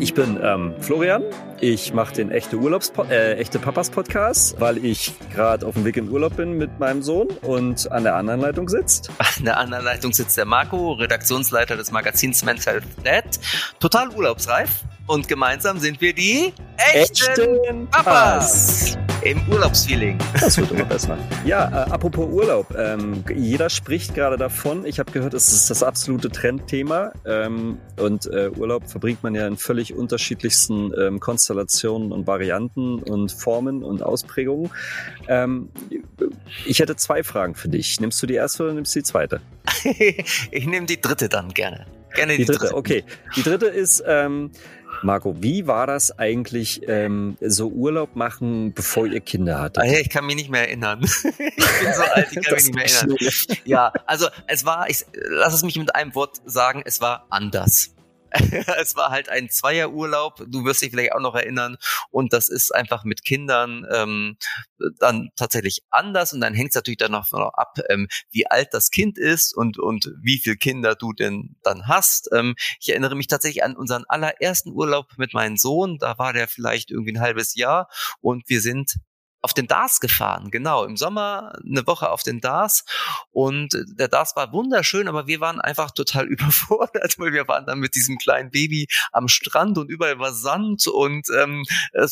Ich 0.00 0.14
bin 0.14 0.38
ähm, 0.42 0.74
Florian. 0.80 1.24
Ich 1.60 1.92
mache 1.92 2.14
den 2.14 2.30
echte 2.30 2.56
Urlaubs 2.56 2.92
äh, 3.10 3.34
echte 3.34 3.58
Papas 3.58 3.90
Podcast, 3.90 4.60
weil 4.60 4.84
ich 4.84 5.12
gerade 5.34 5.66
auf 5.66 5.74
dem 5.74 5.84
Weg 5.84 5.96
in 5.96 6.08
Urlaub 6.08 6.36
bin 6.36 6.56
mit 6.56 6.78
meinem 6.78 7.02
Sohn 7.02 7.28
und 7.42 7.90
an 7.90 8.04
der 8.04 8.14
anderen 8.14 8.40
Leitung 8.40 8.68
sitzt. 8.68 9.10
An 9.18 9.44
der 9.44 9.58
anderen 9.58 9.84
Leitung 9.84 10.12
sitzt 10.12 10.36
der 10.36 10.44
Marco, 10.44 10.92
Redaktionsleiter 10.92 11.76
des 11.76 11.90
Magazins 11.90 12.44
Mental 12.44 12.80
Health 13.02 13.40
total 13.80 14.08
urlaubsreif 14.10 14.70
und 15.06 15.26
gemeinsam 15.26 15.78
sind 15.78 16.00
wir 16.00 16.12
die 16.12 16.52
echten, 16.76 17.40
echten 17.40 17.88
Papas. 17.90 18.96
Papas 18.96 19.07
im 19.28 19.46
Urlaubsfeeling. 19.46 20.18
Das 20.40 20.56
wird 20.56 20.70
immer 20.70 20.86
besser. 20.86 21.18
Ja, 21.44 21.68
äh, 21.68 21.90
apropos 21.90 22.28
Urlaub. 22.30 22.74
Ähm, 22.76 23.24
jeder 23.34 23.70
spricht 23.70 24.14
gerade 24.14 24.36
davon. 24.36 24.84
Ich 24.84 24.98
habe 24.98 25.12
gehört, 25.12 25.34
es 25.34 25.52
ist 25.52 25.70
das 25.70 25.82
absolute 25.82 26.30
Trendthema. 26.30 27.12
Ähm, 27.26 27.78
und 27.98 28.26
äh, 28.26 28.50
Urlaub 28.56 28.88
verbringt 28.88 29.22
man 29.22 29.34
ja 29.34 29.46
in 29.46 29.56
völlig 29.56 29.94
unterschiedlichsten 29.94 30.92
ähm, 30.98 31.20
Konstellationen 31.20 32.12
und 32.12 32.26
Varianten 32.26 32.98
und 32.98 33.30
Formen 33.32 33.82
und 33.82 34.02
Ausprägungen. 34.02 34.70
Ähm, 35.28 35.70
ich 36.66 36.80
hätte 36.80 36.96
zwei 36.96 37.22
Fragen 37.22 37.54
für 37.54 37.68
dich. 37.68 38.00
Nimmst 38.00 38.22
du 38.22 38.26
die 38.26 38.34
erste 38.34 38.64
oder 38.64 38.72
nimmst 38.72 38.94
du 38.94 39.00
die 39.00 39.04
zweite? 39.04 39.40
ich 40.50 40.66
nehme 40.66 40.86
die 40.86 41.00
dritte 41.00 41.28
dann 41.28 41.52
gerne. 41.52 41.86
Gerne 42.14 42.32
die, 42.32 42.38
die 42.38 42.44
dritte. 42.46 42.58
dritte. 42.60 42.74
Okay. 42.74 43.04
Die 43.36 43.42
dritte 43.42 43.66
ist, 43.66 44.02
ähm, 44.06 44.50
Marco, 45.02 45.42
wie 45.42 45.66
war 45.66 45.86
das 45.86 46.18
eigentlich, 46.18 46.82
ähm, 46.88 47.36
so 47.40 47.68
Urlaub 47.68 48.16
machen, 48.16 48.72
bevor 48.72 49.06
ihr 49.06 49.20
Kinder 49.20 49.60
hattet? 49.60 49.84
Ah, 49.84 49.86
ich 49.86 50.10
kann 50.10 50.26
mich 50.26 50.36
nicht 50.36 50.50
mehr 50.50 50.62
erinnern. 50.62 51.00
ich 51.24 51.32
bin 51.32 51.94
so 51.94 52.02
alt, 52.02 52.28
ich 52.30 52.42
kann 52.44 52.54
mich 52.54 52.64
nicht 52.66 52.74
mehr 52.74 52.84
erinnern. 52.84 53.16
Ja, 53.64 53.92
also 54.06 54.28
es 54.46 54.64
war, 54.64 54.88
ich 54.88 55.04
lass 55.12 55.54
es 55.54 55.62
mich 55.62 55.76
mit 55.76 55.94
einem 55.94 56.14
Wort 56.14 56.38
sagen, 56.44 56.82
es 56.84 57.00
war 57.00 57.26
anders. 57.30 57.90
es 58.80 58.96
war 58.96 59.10
halt 59.10 59.28
ein 59.28 59.48
Zweierurlaub, 59.50 60.44
du 60.46 60.64
wirst 60.64 60.82
dich 60.82 60.90
vielleicht 60.90 61.12
auch 61.12 61.20
noch 61.20 61.34
erinnern. 61.34 61.76
Und 62.10 62.32
das 62.32 62.48
ist 62.48 62.74
einfach 62.74 63.04
mit 63.04 63.24
Kindern 63.24 63.86
ähm, 63.92 64.36
dann 64.98 65.30
tatsächlich 65.36 65.82
anders. 65.90 66.32
Und 66.32 66.40
dann 66.40 66.54
hängt 66.54 66.70
es 66.70 66.74
natürlich 66.74 66.98
dann 66.98 67.12
noch, 67.12 67.30
noch 67.32 67.54
ab, 67.54 67.78
ähm, 67.88 68.08
wie 68.30 68.46
alt 68.46 68.68
das 68.72 68.90
Kind 68.90 69.18
ist 69.18 69.56
und, 69.56 69.78
und 69.78 70.12
wie 70.20 70.38
viel 70.38 70.56
Kinder 70.56 70.94
du 70.94 71.12
denn 71.12 71.56
dann 71.62 71.86
hast. 71.86 72.28
Ähm, 72.32 72.54
ich 72.80 72.90
erinnere 72.90 73.16
mich 73.16 73.26
tatsächlich 73.26 73.64
an 73.64 73.76
unseren 73.76 74.04
allerersten 74.08 74.70
Urlaub 74.70 75.06
mit 75.16 75.34
meinem 75.34 75.56
Sohn. 75.56 75.98
Da 75.98 76.18
war 76.18 76.32
der 76.32 76.48
vielleicht 76.48 76.90
irgendwie 76.90 77.12
ein 77.12 77.20
halbes 77.20 77.54
Jahr 77.54 77.88
und 78.20 78.48
wir 78.48 78.60
sind 78.60 78.96
auf 79.40 79.54
den 79.54 79.68
Dars 79.68 80.00
gefahren, 80.00 80.50
genau, 80.50 80.84
im 80.84 80.96
Sommer 80.96 81.52
eine 81.64 81.86
Woche 81.86 82.10
auf 82.10 82.22
den 82.22 82.40
Dars. 82.40 82.84
Und 83.30 83.76
der 83.96 84.08
Dars 84.08 84.34
war 84.34 84.52
wunderschön, 84.52 85.06
aber 85.06 85.26
wir 85.26 85.40
waren 85.40 85.60
einfach 85.60 85.92
total 85.92 86.26
überfordert, 86.28 87.14
weil 87.18 87.32
wir 87.32 87.46
waren 87.46 87.66
dann 87.66 87.78
mit 87.78 87.94
diesem 87.94 88.18
kleinen 88.18 88.50
Baby 88.50 88.86
am 89.12 89.28
Strand 89.28 89.78
und 89.78 89.90
überall 89.90 90.18
war 90.18 90.32
Sand 90.32 90.86
und 90.88 91.28
ähm, 91.36 91.64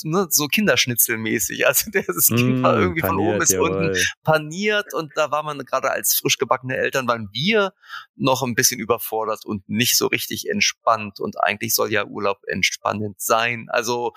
ne, 0.05 0.27
so 0.31 0.47
Kinderschnitzelmäßig, 0.47 1.67
also 1.67 1.91
das 2.07 2.27
Kind 2.27 2.61
mm, 2.61 2.63
war 2.63 2.79
irgendwie 2.79 3.01
paniert, 3.01 3.17
von 3.17 3.27
oben 3.27 3.39
bis 3.39 3.51
jawohl. 3.51 3.71
unten 3.71 3.99
paniert 4.23 4.95
und 4.95 5.13
da 5.17 5.31
war 5.31 5.43
man 5.43 5.59
gerade 5.59 5.91
als 5.91 6.15
frisch 6.15 6.39
gebackene 6.39 6.77
Eltern, 6.77 7.09
waren 7.09 7.29
wir 7.33 7.73
noch 8.15 8.43
ein 8.43 8.55
bisschen 8.55 8.79
überfordert 8.79 9.45
und 9.45 9.69
nicht 9.69 9.99
so 9.99 10.07
richtig 10.07 10.49
entspannt 10.49 11.19
und 11.21 11.43
eigentlich 11.43 11.75
soll 11.75 11.91
ja 11.93 12.05
Urlaub 12.05 12.39
entspannend 12.47 13.21
sein, 13.21 13.67
also 13.69 14.13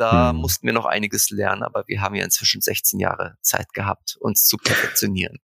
da 0.00 0.30
hm. 0.30 0.36
mussten 0.36 0.66
wir 0.66 0.72
noch 0.72 0.86
einiges 0.86 1.30
lernen, 1.30 1.62
aber 1.62 1.84
wir 1.86 2.00
haben 2.00 2.14
ja 2.14 2.24
inzwischen 2.24 2.60
16 2.60 2.98
Jahre 2.98 3.36
Zeit 3.42 3.72
gehabt, 3.74 4.16
uns 4.20 4.44
zu 4.46 4.56
perfektionieren. 4.56 5.38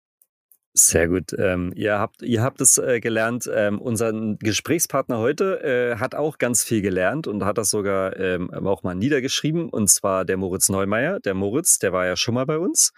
Sehr 0.78 1.08
gut. 1.08 1.32
Ähm, 1.38 1.72
ihr 1.74 1.98
habt, 1.98 2.20
ihr 2.20 2.42
habt 2.42 2.60
es 2.60 2.76
äh, 2.76 3.00
gelernt. 3.00 3.48
Ähm, 3.52 3.80
unser 3.80 4.12
Gesprächspartner 4.38 5.18
heute 5.18 5.62
äh, 5.62 5.98
hat 5.98 6.14
auch 6.14 6.36
ganz 6.36 6.62
viel 6.62 6.82
gelernt 6.82 7.26
und 7.26 7.44
hat 7.46 7.56
das 7.56 7.70
sogar 7.70 8.14
ähm, 8.18 8.50
auch 8.50 8.82
mal 8.82 8.94
niedergeschrieben. 8.94 9.70
Und 9.70 9.88
zwar 9.88 10.26
der 10.26 10.36
Moritz 10.36 10.68
Neumeier. 10.68 11.18
Der 11.20 11.32
Moritz, 11.32 11.78
der 11.78 11.94
war 11.94 12.04
ja 12.04 12.14
schon 12.14 12.34
mal 12.34 12.44
bei 12.44 12.58
uns. 12.58 12.92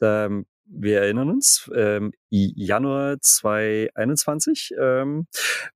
Ähm, 0.00 0.46
wir 0.70 1.00
erinnern 1.00 1.30
uns, 1.30 1.70
ähm, 1.74 2.12
Januar 2.30 3.16
2021. 3.20 4.70
Ähm, 4.78 5.26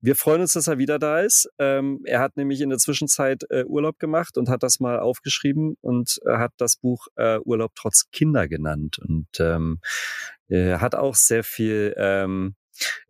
wir 0.01 0.17
freuen 0.17 0.43
uns, 0.43 0.53
dass 0.53 0.67
er 0.69 0.79
wieder 0.79 0.99
da 0.99 1.21
ist. 1.21 1.49
Ähm, 1.59 2.01
er 2.05 2.21
hat 2.21 2.37
nämlich 2.37 2.61
in 2.61 2.71
der 2.71 2.79
Zwischenzeit 2.79 3.45
äh, 3.51 3.65
Urlaub 3.65 3.99
gemacht 3.99 4.37
und 4.37 4.49
hat 4.49 4.63
das 4.63 4.81
mal 4.81 5.01
aufgeschrieben 5.01 5.77
und 5.81 6.19
äh, 6.27 6.37
hat 6.37 6.53
das 6.59 6.77
Buch 6.77 7.07
äh, 7.17 7.39
Urlaub 7.41 7.73
trotz 7.75 8.11
Kinder 8.11 8.49
genannt 8.49 8.99
und 8.99 9.29
ähm, 9.41 9.81
er 10.49 10.81
hat 10.83 10.95
auch 10.95 11.15
sehr 11.15 11.45
viel 11.45 11.95
ähm, 11.97 12.55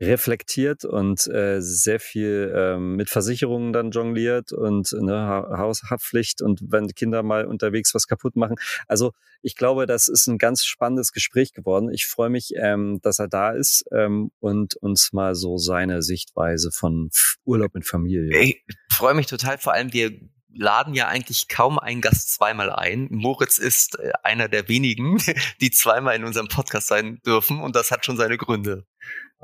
reflektiert 0.01 0.85
und 0.85 1.27
äh, 1.27 1.61
sehr 1.61 2.01
viel 2.01 2.53
ähm, 2.55 2.97
mit 2.97 3.11
Versicherungen 3.11 3.73
dann 3.73 3.91
jongliert 3.91 4.53
und 4.53 4.93
ne, 4.93 5.47
Haushaftpflicht 5.57 6.43
und 6.43 6.61
wenn 6.69 6.89
Kinder 6.89 7.23
mal 7.23 7.47
unterwegs 7.47 7.95
was 7.95 8.07
kaputt 8.07 8.37
machen. 8.37 8.57
Also 8.87 9.13
ich 9.43 9.57
glaube, 9.57 9.87
das 9.87 10.09
ist 10.09 10.27
ein 10.27 10.39
ganz 10.39 10.65
spannendes 10.65 11.13
Gespräch 11.13 11.53
geworden. 11.53 11.91
Ich 11.93 12.07
freue 12.07 12.31
mich, 12.31 12.53
ähm, 12.57 13.01
dass 13.03 13.19
er 13.19 13.29
da 13.29 13.51
ist 13.51 13.85
ähm, 13.93 14.31
und 14.41 14.77
uns 14.77 15.13
mal 15.13 15.35
so 15.35 15.59
seine 15.59 16.03
Sichtweise 16.03 16.71
von 16.71 17.11
Urlaub 17.45 17.75
mit 17.75 17.87
Familie. 17.87 18.39
Ich 18.41 18.65
freue 18.91 19.15
mich 19.15 19.27
total, 19.27 19.59
vor 19.59 19.73
allem 19.73 19.93
wir 19.93 20.13
laden 20.55 20.95
ja 20.95 21.09
eigentlich 21.09 21.49
kaum 21.49 21.79
einen 21.79 22.01
Gast 22.01 22.33
zweimal 22.33 22.71
ein. 22.71 23.09
Moritz 23.11 23.59
ist 23.59 23.99
äh, 23.99 24.13
einer 24.23 24.49
der 24.49 24.69
wenigen, 24.69 25.19
die 25.61 25.71
zweimal 25.71 26.17
in 26.17 26.25
unserem 26.25 26.49
Podcast 26.49 26.89
sein 26.89 27.21
dürfen 27.27 27.61
und 27.61 27.77
das 27.77 27.91
hat 27.91 28.05
schon 28.05 28.17
seine 28.17 28.37
Gründe. 28.37 28.87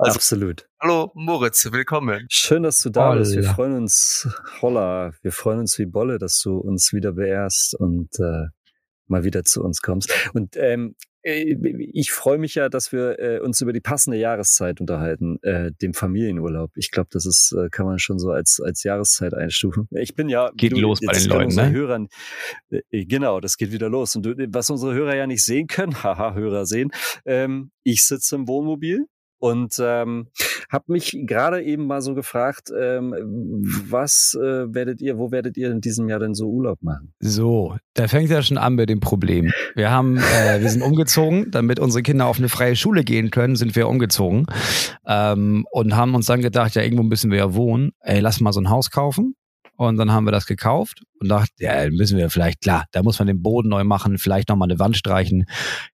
Also, 0.01 0.15
Absolut. 0.15 0.65
Hallo 0.79 1.11
Moritz, 1.13 1.69
willkommen. 1.73 2.25
Schön, 2.29 2.63
dass 2.63 2.79
du 2.79 2.89
da 2.89 3.09
Holla. 3.09 3.19
bist. 3.19 3.35
Wir 3.35 3.43
freuen 3.43 3.75
uns, 3.75 4.29
holla, 4.61 5.11
wir 5.21 5.33
freuen 5.33 5.59
uns 5.59 5.77
wie 5.77 5.87
Bolle, 5.87 6.17
dass 6.17 6.39
du 6.41 6.57
uns 6.57 6.93
wieder 6.93 7.11
beehrst 7.11 7.75
und 7.75 8.17
äh, 8.17 8.45
mal 9.07 9.25
wieder 9.25 9.43
zu 9.43 9.61
uns 9.61 9.81
kommst. 9.81 10.13
Und 10.33 10.55
ähm, 10.55 10.95
äh, 11.21 11.53
ich 11.91 12.13
freue 12.13 12.37
mich 12.37 12.55
ja, 12.55 12.69
dass 12.69 12.93
wir 12.93 13.19
äh, 13.19 13.39
uns 13.41 13.59
über 13.59 13.73
die 13.73 13.81
passende 13.81 14.15
Jahreszeit 14.15 14.79
unterhalten, 14.79 15.37
äh, 15.41 15.73
dem 15.81 15.93
Familienurlaub. 15.93 16.71
Ich 16.75 16.91
glaube, 16.91 17.09
das 17.11 17.25
ist, 17.25 17.53
äh, 17.59 17.67
kann 17.69 17.85
man 17.85 17.99
schon 17.99 18.19
so 18.19 18.31
als, 18.31 18.61
als 18.63 18.83
Jahreszeit 18.83 19.33
einstufen. 19.33 19.89
Ich 19.91 20.15
bin 20.15 20.29
ja. 20.29 20.49
Geht 20.55 20.71
du, 20.71 20.79
los 20.79 21.01
bei 21.05 21.11
den 21.11 21.25
Leuten, 21.27 21.55
ne? 21.55 21.71
Hörern, 21.71 22.07
äh, 22.69 23.05
genau, 23.05 23.41
das 23.41 23.57
geht 23.57 23.73
wieder 23.73 23.89
los. 23.89 24.15
Und 24.15 24.25
du, 24.25 24.33
was 24.47 24.69
unsere 24.69 24.93
Hörer 24.93 25.17
ja 25.17 25.27
nicht 25.27 25.43
sehen 25.43 25.67
können, 25.67 25.93
haha, 26.03 26.35
Hörer 26.35 26.65
sehen, 26.65 26.91
ähm, 27.25 27.71
ich 27.83 28.05
sitze 28.05 28.37
im 28.37 28.47
Wohnmobil 28.47 29.05
und 29.39 29.75
ähm, 29.81 30.27
habe 30.69 30.85
mich 30.87 31.17
gerade 31.25 31.63
eben 31.63 31.87
mal 31.87 32.01
so 32.01 32.13
gefragt, 32.13 32.71
ähm, 32.77 33.15
was 33.89 34.37
äh, 34.39 34.73
werdet 34.73 35.01
ihr, 35.01 35.17
wo 35.17 35.31
werdet 35.31 35.57
ihr 35.57 35.71
in 35.71 35.81
diesem 35.81 36.07
Jahr 36.09 36.19
denn 36.19 36.35
so 36.35 36.47
Urlaub 36.47 36.81
machen? 36.81 37.13
So, 37.19 37.75
da 37.95 38.07
fängt 38.07 38.29
ja 38.29 38.41
schon 38.41 38.57
an 38.57 38.75
mit 38.75 38.89
dem 38.89 38.99
Problem. 38.99 39.51
Wir 39.75 39.89
haben, 39.89 40.17
äh, 40.17 40.61
wir 40.61 40.69
sind 40.69 40.81
umgezogen, 40.81 41.49
damit 41.51 41.79
unsere 41.79 42.03
Kinder 42.03 42.27
auf 42.27 42.37
eine 42.37 42.49
freie 42.49 42.75
Schule 42.75 43.03
gehen 43.03 43.31
können, 43.31 43.55
sind 43.55 43.75
wir 43.75 43.87
umgezogen 43.87 44.45
ähm, 45.07 45.65
und 45.71 45.95
haben 45.95 46.13
uns 46.13 46.27
dann 46.27 46.41
gedacht, 46.41 46.75
ja 46.75 46.83
irgendwo 46.83 47.03
müssen 47.03 47.31
wir 47.31 47.37
ja 47.39 47.55
wohnen. 47.55 47.91
Ey, 48.01 48.19
lass 48.19 48.39
mal 48.39 48.53
so 48.53 48.61
ein 48.61 48.69
Haus 48.69 48.91
kaufen 48.91 49.35
und 49.79 49.95
dann 49.95 50.11
haben 50.11 50.25
wir 50.25 50.33
das 50.33 50.45
gekauft 50.45 51.03
und 51.21 51.29
dachten, 51.29 51.53
ja, 51.57 51.89
müssen 51.89 52.17
wir 52.17 52.29
vielleicht, 52.29 52.59
klar, 52.59 52.83
da 52.91 53.01
muss 53.01 53.17
man 53.17 53.29
den 53.29 53.41
Boden 53.41 53.69
neu 53.69 53.85
machen, 53.85 54.17
vielleicht 54.17 54.49
nochmal 54.49 54.69
eine 54.69 54.77
Wand 54.77 54.97
streichen. 54.97 55.45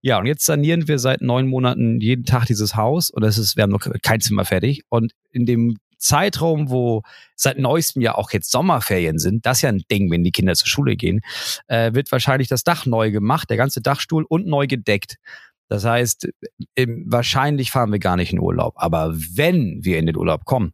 Ja, 0.02 0.18
und 0.18 0.26
jetzt 0.26 0.44
sanieren 0.44 0.88
wir 0.88 0.98
seit 0.98 1.22
neun 1.22 1.48
Monaten 1.48 2.02
jeden 2.02 2.26
Tag 2.26 2.48
dieses 2.48 2.76
Haus 2.76 3.12
und 3.12 3.24
das 3.24 3.38
ist, 3.38 3.58
wir 3.58 3.62
haben 3.62 3.70
noch 3.70 3.86
kein 4.02 4.22
Zimmer 4.22 4.44
fertig. 4.44 4.82
Und 4.90 5.14
in 5.30 5.46
dem 5.46 5.78
Zeitraum, 6.00 6.72
wo 6.72 7.04
seit 7.36 7.60
neuestem 7.60 8.02
ja 8.02 8.16
auch 8.16 8.32
jetzt 8.32 8.50
Sommerferien 8.50 9.20
sind, 9.20 9.46
das 9.46 9.60
ist 9.60 9.62
ja 9.62 9.70
ein 9.70 9.84
Ding, 9.92 10.10
wenn 10.10 10.24
die 10.24 10.32
Kinder 10.32 10.56
zur 10.56 10.68
Schule 10.68 10.96
gehen, 10.96 11.22
äh, 11.68 11.94
wird 11.94 12.12
wahrscheinlich 12.12 12.48
das 12.48 12.64
Dach 12.64 12.88
neu 12.88 13.12
gemacht, 13.12 13.52
der 13.52 13.58
ganze 13.58 13.82
Dachstuhl 13.82 14.26
und 14.28 14.48
neu 14.48 14.66
gedeckt. 14.66 15.18
Das 15.68 15.84
heißt, 15.84 16.28
wahrscheinlich 16.78 17.72
fahren 17.72 17.92
wir 17.92 18.00
gar 18.00 18.16
nicht 18.16 18.32
in 18.32 18.40
Urlaub. 18.40 18.74
Aber 18.78 19.14
wenn 19.14 19.80
wir 19.84 19.98
in 19.98 20.06
den 20.06 20.16
Urlaub 20.16 20.46
kommen, 20.46 20.74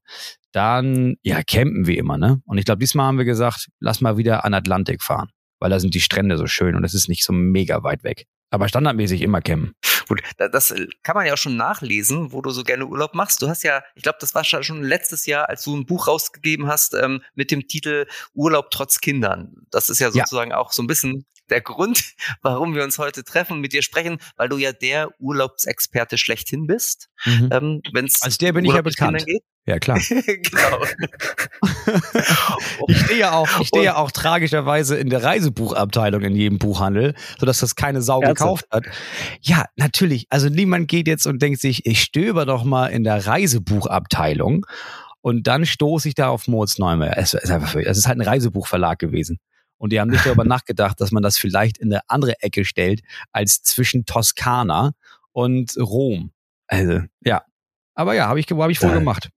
dann 0.51 1.15
ja 1.23 1.43
campen 1.43 1.87
wir 1.87 1.97
immer, 1.97 2.17
ne? 2.17 2.41
Und 2.45 2.57
ich 2.57 2.65
glaube, 2.65 2.79
diesmal 2.79 3.07
haben 3.07 3.17
wir 3.17 3.25
gesagt, 3.25 3.69
lass 3.79 4.01
mal 4.01 4.17
wieder 4.17 4.43
an 4.43 4.53
Atlantik 4.53 5.01
fahren, 5.01 5.29
weil 5.59 5.69
da 5.69 5.79
sind 5.79 5.93
die 5.93 6.01
Strände 6.01 6.37
so 6.37 6.45
schön 6.45 6.75
und 6.75 6.83
es 6.83 6.93
ist 6.93 7.07
nicht 7.07 7.23
so 7.23 7.31
mega 7.31 7.83
weit 7.83 8.03
weg. 8.03 8.25
Aber 8.53 8.67
standardmäßig 8.67 9.21
immer 9.21 9.41
campen. 9.41 9.73
Gut, 10.09 10.21
das 10.37 10.75
kann 11.03 11.15
man 11.15 11.25
ja 11.25 11.33
auch 11.33 11.37
schon 11.37 11.55
nachlesen, 11.55 12.33
wo 12.33 12.41
du 12.41 12.49
so 12.49 12.63
gerne 12.63 12.85
Urlaub 12.85 13.15
machst. 13.15 13.41
Du 13.41 13.47
hast 13.47 13.63
ja, 13.63 13.81
ich 13.95 14.03
glaube, 14.03 14.17
das 14.19 14.35
war 14.35 14.43
schon 14.43 14.83
letztes 14.83 15.25
Jahr, 15.25 15.47
als 15.47 15.63
du 15.63 15.73
ein 15.73 15.85
Buch 15.85 16.09
rausgegeben 16.09 16.67
hast 16.67 16.93
ähm, 16.93 17.21
mit 17.33 17.49
dem 17.49 17.65
Titel 17.69 18.07
Urlaub 18.33 18.71
trotz 18.71 18.99
Kindern. 18.99 19.53
Das 19.71 19.87
ist 19.87 19.99
ja 19.99 20.11
sozusagen 20.11 20.51
ja. 20.51 20.57
auch 20.57 20.73
so 20.73 20.83
ein 20.83 20.87
bisschen 20.87 21.25
der 21.51 21.61
Grund, 21.61 22.15
warum 22.41 22.73
wir 22.75 22.83
uns 22.83 22.97
heute 22.97 23.23
treffen 23.23 23.53
und 23.53 23.61
mit 23.61 23.73
dir 23.73 23.83
sprechen, 23.83 24.17
weil 24.37 24.49
du 24.49 24.57
ja 24.57 24.71
der 24.71 25.09
Urlaubsexperte 25.19 26.17
schlechthin 26.17 26.65
bist. 26.65 27.09
Mhm. 27.25 27.49
Ähm, 27.51 27.81
wenn's 27.93 28.21
Als 28.21 28.37
der 28.37 28.53
bin 28.53 28.65
Urlaub 28.65 28.87
ich 28.87 28.97
ja 28.97 29.05
bekannt. 29.07 29.25
Geht. 29.25 29.43
Ja, 29.67 29.77
klar. 29.77 29.99
genau. 30.09 30.83
ich 32.87 32.97
stehe 32.97 33.19
ja 33.19 33.33
auch, 33.33 33.47
ich 33.59 33.67
stehe 33.67 33.83
ja 33.83 33.95
auch 33.95 34.09
tragischerweise 34.09 34.97
in 34.97 35.09
der 35.09 35.23
Reisebuchabteilung 35.23 36.21
in 36.21 36.35
jedem 36.35 36.57
Buchhandel, 36.57 37.13
sodass 37.39 37.59
das 37.59 37.75
keine 37.75 38.01
Sau 38.01 38.21
Ernsthaft? 38.21 38.39
gekauft 38.39 38.65
hat. 38.71 38.85
Ja, 39.41 39.65
natürlich. 39.75 40.25
Also 40.29 40.49
niemand 40.49 40.87
geht 40.87 41.07
jetzt 41.07 41.27
und 41.27 41.41
denkt 41.43 41.61
sich, 41.61 41.85
ich 41.85 42.01
stöber 42.01 42.47
doch 42.47 42.63
mal 42.63 42.87
in 42.87 43.03
der 43.03 43.27
Reisebuchabteilung 43.27 44.65
Und 45.21 45.45
dann 45.45 45.67
stoße 45.67 46.07
ich 46.07 46.15
da 46.15 46.29
auf 46.29 46.47
Moritz 46.47 46.79
Neumeyer. 46.79 47.15
Es 47.17 47.35
es 47.35 47.43
ist 47.43 48.07
halt 48.07 48.17
ein 48.17 48.21
Reisebuchverlag 48.21 48.97
gewesen. 48.97 49.39
Und 49.81 49.91
die 49.91 49.99
haben 49.99 50.11
nicht 50.11 50.27
darüber 50.27 50.43
nachgedacht, 50.45 51.01
dass 51.01 51.11
man 51.11 51.23
das 51.23 51.39
vielleicht 51.39 51.79
in 51.79 51.91
eine 51.91 52.07
andere 52.07 52.39
Ecke 52.43 52.65
stellt, 52.65 53.01
als 53.31 53.63
zwischen 53.63 54.05
Toskana 54.05 54.91
und 55.31 55.75
Rom. 55.75 56.31
Also, 56.67 57.01
ja. 57.25 57.41
Aber 57.95 58.13
ja, 58.13 58.27
habe 58.27 58.39
ich, 58.39 58.45
hab 58.45 58.69
ich 58.69 58.81
wohl 58.83 58.93
gemacht. 58.93 59.31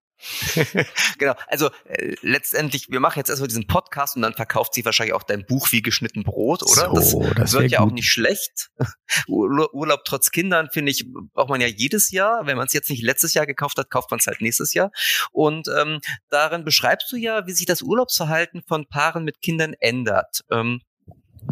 genau, 1.19 1.35
also 1.47 1.71
äh, 1.87 2.15
letztendlich, 2.23 2.91
wir 2.91 3.01
machen 3.01 3.19
jetzt 3.19 3.29
erstmal 3.29 3.49
diesen 3.49 3.67
Podcast 3.67 4.17
und 4.17 4.23
dann 4.23 4.35
verkauft 4.35 4.75
sie 4.75 4.85
wahrscheinlich 4.85 5.15
auch 5.15 5.23
dein 5.23 5.45
Buch 5.47 5.73
wie 5.73 5.83
geschnitten 5.83 6.23
Brot, 6.23 6.63
oder? 6.63 7.03
So, 7.03 7.23
das, 7.23 7.35
das 7.37 7.53
wird 7.53 7.71
ja 7.71 7.81
gut. 7.81 7.89
auch 7.89 7.93
nicht 7.93 8.11
schlecht. 8.11 8.71
Urlaub 9.29 10.05
trotz 10.05 10.31
Kindern, 10.31 10.69
finde 10.73 10.93
ich, 10.93 11.07
braucht 11.33 11.51
man 11.51 11.61
ja 11.61 11.67
jedes 11.67 12.11
Jahr. 12.11 12.47
Wenn 12.47 12.57
man 12.57 12.67
es 12.67 12.73
jetzt 12.73 12.91
nicht 12.91 13.03
letztes 13.03 13.35
Jahr 13.35 13.47
gekauft 13.47 13.79
hat, 13.79 13.91
kauft 13.91 14.11
man 14.11 14.21
es 14.21 14.27
halt 14.27 14.41
nächstes 14.41 14.75
Jahr. 14.75 14.91
Und 15.33 15.69
ähm, 15.69 16.01
darin 16.29 16.65
beschreibst 16.65 17.11
du 17.13 17.17
ja, 17.17 17.47
wie 17.47 17.53
sich 17.53 17.67
das 17.67 17.83
Urlaubsverhalten 17.83 18.63
von 18.67 18.87
Paaren 18.87 19.25
mit 19.25 19.41
Kindern 19.43 19.75
ändert. 19.79 20.45
Ähm, 20.51 20.81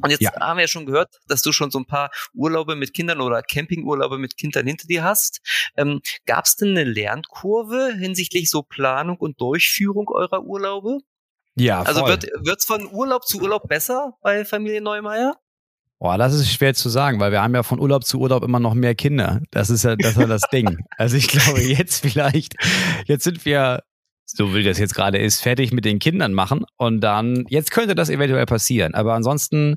und 0.03 0.11
jetzt 0.11 0.21
Ja. 0.23 0.33
haben 0.41 0.57
wir 0.59 0.63
ja 0.65 0.69
schon 0.69 0.87
gehört, 0.87 1.19
dass 1.29 1.43
du 1.43 1.53
schon 1.53 1.71
so 1.71 1.79
ein 1.79 1.87
paar 1.87 2.11
Urlaube 2.35 2.77
mit 2.77 2.95
Kindern 2.95 3.21
oder 3.21 3.43
Campingurlaube 3.43 4.19
mit 4.19 4.37
Kindern 4.37 4.67
hinter 4.67 4.87
dir 4.87 5.05
hast. 5.05 5.41
Ähm, 5.77 6.01
Gab 6.27 6.45
es 6.47 6.57
denn 6.57 6.71
eine 6.71 6.85
Lernkurve 6.85 7.95
hinsichtlich 7.99 8.51
so 8.51 8.63
Planung 8.63 9.17
und 9.17 9.41
Durchführung 9.41 10.09
eurer 10.09 10.43
Urlaube? 10.43 10.99
Ja, 11.57 11.83
Also 11.83 12.01
voll. 12.01 12.11
wird 12.11 12.27
wird's 12.45 12.65
von 12.65 12.87
Urlaub 12.91 13.27
zu 13.27 13.41
Urlaub 13.41 13.69
besser 13.69 14.15
bei 14.23 14.45
Familie 14.45 14.81
Neumeier? 14.81 15.37
Boah, 15.99 16.19
das 16.19 16.35
ist 16.35 16.51
schwer 16.53 16.75
zu 16.75 16.89
sagen, 16.89 17.21
weil 17.21 17.31
wir 17.31 17.43
haben 17.43 17.55
ja 17.55 17.63
von 17.63 17.79
Urlaub 17.79 18.05
zu 18.05 18.19
Urlaub 18.19 18.43
immer 18.43 18.59
noch 18.59 18.75
mehr 18.75 18.95
Kinder. 18.97 19.41
Das 19.53 19.71
ist 19.71 19.85
ja 19.85 19.95
das, 19.95 20.13
ist 20.13 20.19
ja 20.19 20.27
das 20.27 20.43
Ding. 20.53 20.79
Also 20.97 21.17
ich 21.17 21.29
glaube 21.29 21.61
jetzt 21.61 22.01
vielleicht, 22.01 22.55
jetzt 23.07 23.23
sind 23.25 23.45
wir, 23.45 23.85
so 24.25 24.55
wie 24.55 24.63
das 24.63 24.79
jetzt 24.79 24.95
gerade 24.95 25.19
ist, 25.19 25.41
fertig 25.41 25.73
mit 25.73 25.85
den 25.85 25.99
Kindern 25.99 26.33
machen 26.33 26.65
und 26.77 27.01
dann, 27.01 27.45
jetzt 27.49 27.71
könnte 27.71 27.95
das 27.95 28.09
eventuell 28.09 28.47
passieren. 28.47 28.95
Aber 28.95 29.15
ansonsten, 29.15 29.77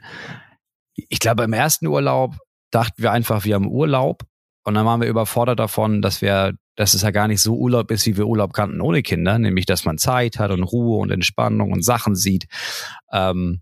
ich 0.96 1.20
glaube 1.20 1.44
im 1.44 1.54
ersten 1.54 1.88
Urlaub 1.88 2.36
dachten 2.72 3.02
wir 3.02 3.12
einfach, 3.12 3.46
wir 3.46 3.56
haben 3.56 3.68
Urlaub 3.68 4.24
und 4.64 4.74
dann 4.74 4.86
waren 4.86 5.02
wir 5.02 5.08
überfordert 5.08 5.60
davon, 5.60 6.02
dass 6.02 6.22
wir, 6.22 6.54
dass 6.76 6.94
es 6.94 7.02
ja 7.02 7.12
gar 7.12 7.28
nicht 7.28 7.42
so 7.42 7.56
Urlaub 7.56 7.92
ist, 7.92 8.06
wie 8.06 8.18
wir 8.18 8.28
Urlaub 8.28 8.54
kannten 8.54 8.82
ohne 8.82 9.04
Kinder, 9.04 9.38
nämlich 9.38 9.66
dass 9.66 9.86
man 9.86 9.98
Zeit 9.98 10.40
hat 10.40 10.52
und 10.52 10.64
Ruhe 10.64 11.00
und 11.00 11.12
Entspannung 11.12 11.72
und 11.72 11.84
Sachen 11.84 12.16
sieht. 12.16 12.46
Ähm, 13.12 13.62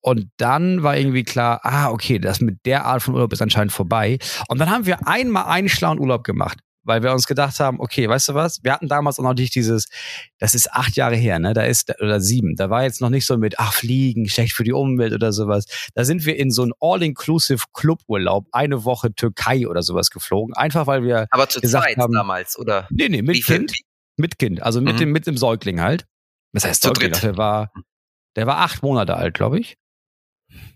und 0.00 0.30
dann 0.36 0.84
war 0.84 0.96
irgendwie 0.96 1.24
klar, 1.24 1.60
ah, 1.64 1.90
okay, 1.90 2.20
das 2.20 2.40
mit 2.40 2.64
der 2.64 2.84
Art 2.84 3.02
von 3.02 3.14
Urlaub 3.14 3.32
ist 3.32 3.42
anscheinend 3.42 3.72
vorbei. 3.72 4.18
Und 4.46 4.60
dann 4.60 4.70
haben 4.70 4.86
wir 4.86 5.06
einmal 5.08 5.46
einen 5.46 5.68
schlauen 5.68 5.98
Urlaub 5.98 6.22
gemacht, 6.22 6.60
weil 6.86 7.02
wir 7.02 7.12
uns 7.12 7.26
gedacht 7.26 7.60
haben, 7.60 7.80
okay, 7.80 8.08
weißt 8.08 8.28
du 8.28 8.34
was? 8.34 8.62
Wir 8.64 8.72
hatten 8.72 8.88
damals 8.88 9.18
auch 9.18 9.24
noch 9.24 9.34
nicht 9.34 9.54
dieses, 9.54 9.88
das 10.38 10.54
ist 10.54 10.72
acht 10.72 10.96
Jahre 10.96 11.16
her, 11.16 11.38
ne? 11.38 11.52
Da 11.52 11.64
ist, 11.64 11.92
oder 12.00 12.20
sieben. 12.20 12.54
Da 12.56 12.70
war 12.70 12.84
jetzt 12.84 13.00
noch 13.00 13.10
nicht 13.10 13.26
so 13.26 13.36
mit, 13.36 13.58
ach, 13.58 13.72
Fliegen, 13.74 14.28
schlecht 14.28 14.52
für 14.54 14.64
die 14.64 14.72
Umwelt 14.72 15.12
oder 15.12 15.32
sowas. 15.32 15.66
Da 15.94 16.04
sind 16.04 16.24
wir 16.24 16.36
in 16.36 16.50
so 16.50 16.62
einen 16.62 16.72
All-Inclusive 16.80 17.64
Cluburlaub, 17.74 18.46
eine 18.52 18.84
Woche 18.84 19.12
Türkei 19.14 19.66
oder 19.68 19.82
sowas 19.82 20.10
geflogen. 20.10 20.54
Einfach 20.54 20.86
weil 20.86 21.02
wir, 21.02 21.26
Aber 21.30 21.48
zu 21.48 21.60
Gesagt 21.60 21.84
zweit 21.86 21.96
haben- 21.98 22.14
damals, 22.14 22.58
oder? 22.58 22.86
nee, 22.90 23.08
nee, 23.08 23.22
mit 23.22 23.44
Kind, 23.44 23.72
mit 24.16 24.38
Kind, 24.38 24.62
also 24.62 24.80
mit 24.80 24.94
Mhm. 24.94 24.98
dem, 24.98 25.12
mit 25.12 25.26
dem 25.26 25.36
Säugling 25.36 25.80
halt. 25.80 26.06
Das 26.52 26.64
heißt 26.64 26.82
Säugling, 26.82 27.12
der 27.12 27.36
war, 27.36 27.72
der 28.36 28.46
war 28.46 28.58
acht 28.58 28.82
Monate 28.82 29.16
alt, 29.16 29.34
glaube 29.34 29.58
ich. 29.58 29.76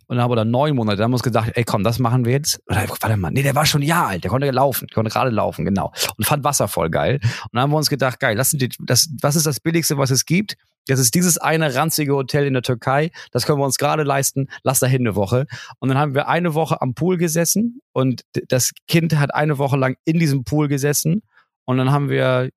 Und 0.06 0.16
dann 0.16 0.24
haben 0.24 0.30
wir 0.30 0.36
dann 0.36 0.50
neun 0.50 0.74
Monate, 0.74 0.96
da 0.96 1.04
haben 1.04 1.12
wir 1.12 1.16
uns 1.16 1.22
gedacht, 1.22 1.52
ey 1.54 1.64
komm, 1.64 1.84
das 1.84 1.98
machen 1.98 2.24
wir 2.24 2.32
jetzt. 2.32 2.60
Oder, 2.68 2.88
warte 2.88 3.16
mal, 3.16 3.30
nee, 3.30 3.42
der 3.42 3.54
war 3.54 3.64
schon 3.66 3.82
ein 3.82 3.86
Jahr 3.86 4.08
alt, 4.08 4.24
der 4.24 4.30
konnte 4.30 4.50
laufen, 4.50 4.86
der 4.88 4.94
konnte 4.94 5.10
gerade 5.10 5.30
laufen, 5.30 5.64
genau. 5.64 5.92
Und 6.16 6.24
fand 6.24 6.42
Wasser 6.44 6.68
voll 6.68 6.90
geil. 6.90 7.20
Und 7.22 7.50
dann 7.52 7.62
haben 7.62 7.70
wir 7.70 7.76
uns 7.76 7.90
gedacht, 7.90 8.18
geil, 8.18 8.36
lassen 8.36 8.58
die, 8.58 8.70
das, 8.80 9.08
was 9.20 9.36
ist 9.36 9.46
das 9.46 9.60
Billigste, 9.60 9.98
was 9.98 10.10
es 10.10 10.24
gibt? 10.26 10.56
Das 10.86 10.98
ist 10.98 11.14
dieses 11.14 11.38
eine 11.38 11.74
ranzige 11.74 12.14
Hotel 12.14 12.46
in 12.46 12.54
der 12.54 12.62
Türkei. 12.62 13.10
Das 13.30 13.46
können 13.46 13.60
wir 13.60 13.64
uns 13.64 13.78
gerade 13.78 14.02
leisten. 14.02 14.48
Lass 14.62 14.80
dahin 14.80 15.02
eine 15.02 15.14
Woche. 15.14 15.46
Und 15.78 15.88
dann 15.88 15.98
haben 15.98 16.14
wir 16.14 16.26
eine 16.28 16.54
Woche 16.54 16.80
am 16.82 16.94
Pool 16.94 17.16
gesessen 17.16 17.80
und 17.92 18.22
das 18.48 18.72
Kind 18.88 19.16
hat 19.16 19.34
eine 19.34 19.58
Woche 19.58 19.76
lang 19.76 19.96
in 20.04 20.18
diesem 20.18 20.44
Pool 20.44 20.68
gesessen. 20.68 21.22
Und 21.64 21.78
dann 21.78 21.92
haben 21.92 22.08
wir 22.08 22.50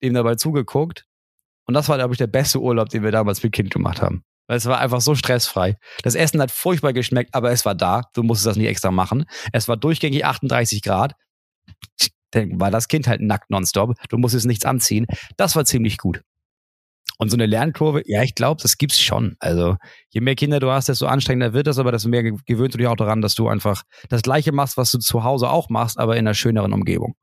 ihm 0.00 0.14
dabei 0.14 0.36
zugeguckt. 0.36 1.06
Und 1.66 1.74
das 1.74 1.88
war, 1.88 1.96
glaube 1.96 2.14
ich, 2.14 2.18
der 2.18 2.26
beste 2.26 2.60
Urlaub, 2.60 2.88
den 2.88 3.02
wir 3.02 3.10
damals 3.10 3.42
mit 3.42 3.52
Kind 3.52 3.70
gemacht 3.70 4.02
haben. 4.02 4.22
Weil 4.50 4.56
es 4.56 4.66
war 4.66 4.80
einfach 4.80 5.00
so 5.00 5.14
stressfrei. 5.14 5.76
Das 6.02 6.16
Essen 6.16 6.42
hat 6.42 6.50
furchtbar 6.50 6.92
geschmeckt, 6.92 7.36
aber 7.36 7.52
es 7.52 7.64
war 7.64 7.76
da. 7.76 8.02
Du 8.14 8.24
musstest 8.24 8.48
das 8.48 8.56
nicht 8.56 8.66
extra 8.66 8.90
machen. 8.90 9.26
Es 9.52 9.68
war 9.68 9.76
durchgängig 9.76 10.24
38 10.24 10.82
Grad. 10.82 11.14
Dann 12.32 12.58
war 12.60 12.72
das 12.72 12.88
Kind 12.88 13.06
halt 13.06 13.20
nackt 13.20 13.48
nonstop. 13.50 13.94
Du 14.08 14.18
musstest 14.18 14.46
nichts 14.46 14.64
anziehen. 14.64 15.06
Das 15.36 15.54
war 15.54 15.64
ziemlich 15.64 15.98
gut. 15.98 16.22
Und 17.18 17.30
so 17.30 17.36
eine 17.36 17.46
Lernkurve, 17.46 18.02
ja, 18.06 18.24
ich 18.24 18.34
glaube, 18.34 18.60
das 18.60 18.76
gibt's 18.76 19.00
schon. 19.00 19.36
Also, 19.38 19.76
je 20.08 20.20
mehr 20.20 20.34
Kinder 20.34 20.58
du 20.58 20.72
hast, 20.72 20.88
desto 20.88 21.06
anstrengender 21.06 21.52
wird 21.52 21.68
das, 21.68 21.78
aber 21.78 21.92
desto 21.92 22.08
mehr 22.08 22.24
ge- 22.24 22.36
gewöhnst 22.44 22.74
du 22.74 22.78
dich 22.78 22.88
auch 22.88 22.96
daran, 22.96 23.22
dass 23.22 23.36
du 23.36 23.46
einfach 23.48 23.84
das 24.08 24.22
Gleiche 24.22 24.50
machst, 24.50 24.76
was 24.76 24.90
du 24.90 24.98
zu 24.98 25.22
Hause 25.22 25.48
auch 25.48 25.68
machst, 25.68 25.96
aber 25.96 26.14
in 26.16 26.26
einer 26.26 26.34
schöneren 26.34 26.72
Umgebung. 26.72 27.14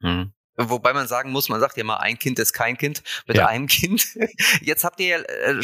Mhm. 0.00 0.32
Wobei 0.68 0.92
man 0.92 1.06
sagen 1.08 1.30
muss, 1.32 1.48
man 1.48 1.60
sagt 1.60 1.76
ja 1.76 1.84
mal, 1.84 1.96
ein 1.98 2.18
Kind 2.18 2.38
ist 2.38 2.52
kein 2.52 2.76
Kind 2.76 3.02
mit 3.26 3.36
Ja. 3.36 3.46
einem 3.46 3.66
Kind. 3.66 4.06
Jetzt 4.60 4.84
habt 4.84 5.00
ihr 5.00 5.06
ja, 5.06 5.18
äh, 5.18 5.60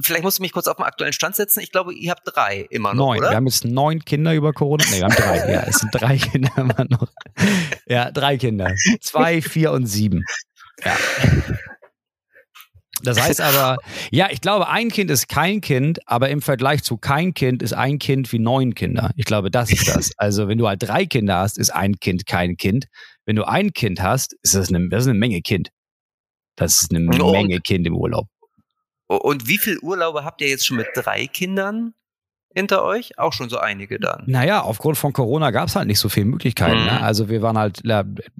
vielleicht 0.00 0.22
musst 0.22 0.38
du 0.38 0.42
mich 0.42 0.52
kurz 0.52 0.66
auf 0.68 0.76
den 0.76 0.84
aktuellen 0.86 1.12
Stand 1.12 1.36
setzen. 1.36 1.60
Ich 1.60 1.70
glaube, 1.72 1.92
ihr 1.94 2.10
habt 2.10 2.22
drei 2.24 2.66
immer 2.70 2.94
noch, 2.94 3.06
neun. 3.06 3.18
oder? 3.18 3.30
Wir 3.30 3.36
haben 3.36 3.46
jetzt 3.46 3.64
neun 3.64 4.04
Kinder 4.04 4.32
über 4.34 4.52
Corona. 4.52 4.84
Nee, 4.90 4.98
wir 4.98 5.04
haben 5.04 5.14
drei. 5.14 5.52
ja, 5.52 5.62
es 5.62 5.76
sind 5.78 5.90
drei 5.94 6.16
Kinder 6.18 6.50
immer 6.56 6.86
noch. 6.88 7.08
Ja, 7.86 8.10
drei 8.10 8.36
Kinder. 8.38 8.74
Zwei, 9.00 9.42
vier 9.42 9.72
und 9.72 9.86
sieben. 9.86 10.24
Ja. 10.84 10.96
Das 13.04 13.20
heißt 13.20 13.40
aber, 13.40 13.78
ja, 14.10 14.28
ich 14.30 14.40
glaube, 14.40 14.68
ein 14.68 14.88
Kind 14.90 15.10
ist 15.10 15.28
kein 15.28 15.60
Kind, 15.60 16.00
aber 16.06 16.28
im 16.30 16.40
Vergleich 16.42 16.82
zu 16.82 16.96
kein 16.96 17.34
Kind 17.34 17.62
ist 17.62 17.72
ein 17.72 17.98
Kind 17.98 18.32
wie 18.32 18.38
neun 18.38 18.74
Kinder. 18.74 19.10
Ich 19.16 19.24
glaube, 19.24 19.50
das 19.50 19.70
ist 19.72 19.88
das. 19.88 20.12
Also, 20.18 20.48
wenn 20.48 20.58
du 20.58 20.68
halt 20.68 20.82
drei 20.82 21.04
Kinder 21.06 21.38
hast, 21.38 21.58
ist 21.58 21.70
ein 21.70 21.96
Kind 21.96 22.26
kein 22.26 22.56
Kind. 22.56 22.86
Wenn 23.26 23.36
du 23.36 23.44
ein 23.46 23.72
Kind 23.72 24.00
hast, 24.02 24.34
ist 24.42 24.54
das 24.54 24.68
eine, 24.72 24.88
das 24.88 25.02
ist 25.04 25.08
eine 25.10 25.18
Menge 25.18 25.40
Kind. 25.42 25.70
Das 26.56 26.82
ist 26.82 26.94
eine 26.94 27.04
Und- 27.22 27.32
Menge 27.32 27.60
Kind 27.60 27.86
im 27.86 27.96
Urlaub. 27.96 28.28
Und 29.08 29.46
wie 29.48 29.58
viele 29.58 29.78
Urlaube 29.80 30.24
habt 30.24 30.40
ihr 30.40 30.48
jetzt 30.48 30.66
schon 30.66 30.78
mit 30.78 30.86
drei 30.94 31.26
Kindern 31.26 31.92
hinter 32.54 32.82
euch? 32.82 33.18
Auch 33.18 33.32
schon 33.34 33.50
so 33.50 33.58
einige 33.58 33.98
dann. 33.98 34.24
Naja, 34.26 34.62
aufgrund 34.62 34.96
von 34.96 35.12
Corona 35.12 35.50
gab 35.50 35.68
es 35.68 35.76
halt 35.76 35.86
nicht 35.86 35.98
so 35.98 36.08
viele 36.08 36.26
Möglichkeiten. 36.26 36.80
Mhm. 36.80 36.86
Ne? 36.86 37.00
Also 37.02 37.28
wir 37.28 37.42
waren 37.42 37.58
halt 37.58 37.82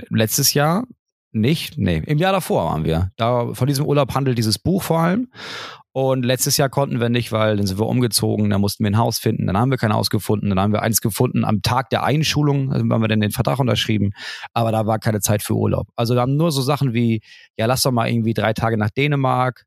letztes 0.08 0.54
Jahr 0.54 0.84
nicht, 1.32 1.78
nee, 1.78 2.02
im 2.06 2.18
Jahr 2.18 2.32
davor 2.32 2.66
waren 2.66 2.84
wir. 2.84 3.10
Da 3.16 3.54
von 3.54 3.66
diesem 3.66 3.86
Urlaub 3.86 4.14
handelt 4.14 4.38
dieses 4.38 4.58
Buch 4.58 4.82
vor 4.82 5.00
allem. 5.00 5.28
Und 5.94 6.24
letztes 6.24 6.56
Jahr 6.56 6.70
konnten 6.70 7.00
wir 7.00 7.10
nicht, 7.10 7.32
weil 7.32 7.58
dann 7.58 7.66
sind 7.66 7.78
wir 7.78 7.86
umgezogen, 7.86 8.48
dann 8.48 8.62
mussten 8.62 8.82
wir 8.82 8.90
ein 8.90 8.96
Haus 8.96 9.18
finden, 9.18 9.46
dann 9.46 9.58
haben 9.58 9.70
wir 9.70 9.76
kein 9.76 9.92
Haus 9.92 10.08
gefunden, 10.08 10.48
dann 10.48 10.58
haben 10.58 10.72
wir 10.72 10.80
eins 10.80 11.02
gefunden 11.02 11.44
am 11.44 11.60
Tag 11.60 11.90
der 11.90 12.02
Einschulung, 12.02 12.72
haben 12.72 13.02
wir 13.02 13.08
dann 13.08 13.20
den 13.20 13.30
Vertrag 13.30 13.58
unterschrieben, 13.58 14.12
aber 14.54 14.72
da 14.72 14.86
war 14.86 14.98
keine 14.98 15.20
Zeit 15.20 15.42
für 15.42 15.54
Urlaub. 15.54 15.88
Also 15.94 16.14
da 16.14 16.22
haben 16.22 16.36
nur 16.36 16.50
so 16.50 16.62
Sachen 16.62 16.94
wie, 16.94 17.20
ja, 17.58 17.66
lass 17.66 17.82
doch 17.82 17.92
mal 17.92 18.08
irgendwie 18.08 18.32
drei 18.32 18.54
Tage 18.54 18.78
nach 18.78 18.88
Dänemark. 18.88 19.64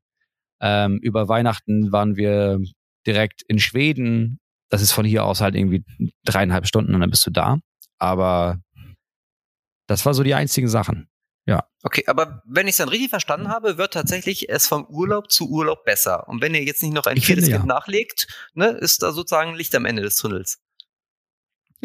Ähm, 0.60 0.98
über 1.00 1.28
Weihnachten 1.28 1.92
waren 1.92 2.16
wir 2.16 2.58
direkt 3.06 3.42
in 3.46 3.60
Schweden. 3.60 4.40
Das 4.68 4.82
ist 4.82 4.90
von 4.90 5.04
hier 5.04 5.24
aus 5.24 5.40
halt 5.40 5.54
irgendwie 5.54 5.84
dreieinhalb 6.24 6.66
Stunden 6.66 6.92
und 6.92 7.02
dann 7.02 7.10
bist 7.10 7.24
du 7.24 7.30
da. 7.30 7.58
Aber 7.98 8.58
das 9.86 10.04
war 10.04 10.12
so 10.12 10.24
die 10.24 10.34
einzigen 10.34 10.66
Sachen. 10.66 11.08
Okay, 11.82 12.04
aber 12.06 12.42
wenn 12.44 12.66
ich 12.66 12.72
es 12.72 12.78
dann 12.78 12.88
richtig 12.88 13.10
verstanden 13.10 13.48
habe, 13.48 13.78
wird 13.78 13.94
tatsächlich 13.94 14.48
es 14.48 14.66
vom 14.66 14.84
Urlaub 14.86 15.30
zu 15.30 15.48
Urlaub 15.48 15.84
besser. 15.84 16.28
Und 16.28 16.42
wenn 16.42 16.54
ihr 16.54 16.64
jetzt 16.64 16.82
nicht 16.82 16.92
noch 16.92 17.06
ein 17.06 17.16
Ich 17.16 17.26
finde, 17.26 17.42
viertes 17.42 17.52
ja. 17.52 17.58
Kind 17.58 17.68
nachlegt, 17.68 18.26
ne, 18.54 18.70
ist 18.70 19.02
da 19.02 19.12
sozusagen 19.12 19.54
Licht 19.54 19.74
am 19.76 19.84
Ende 19.84 20.02
des 20.02 20.16
Tunnels. 20.16 20.58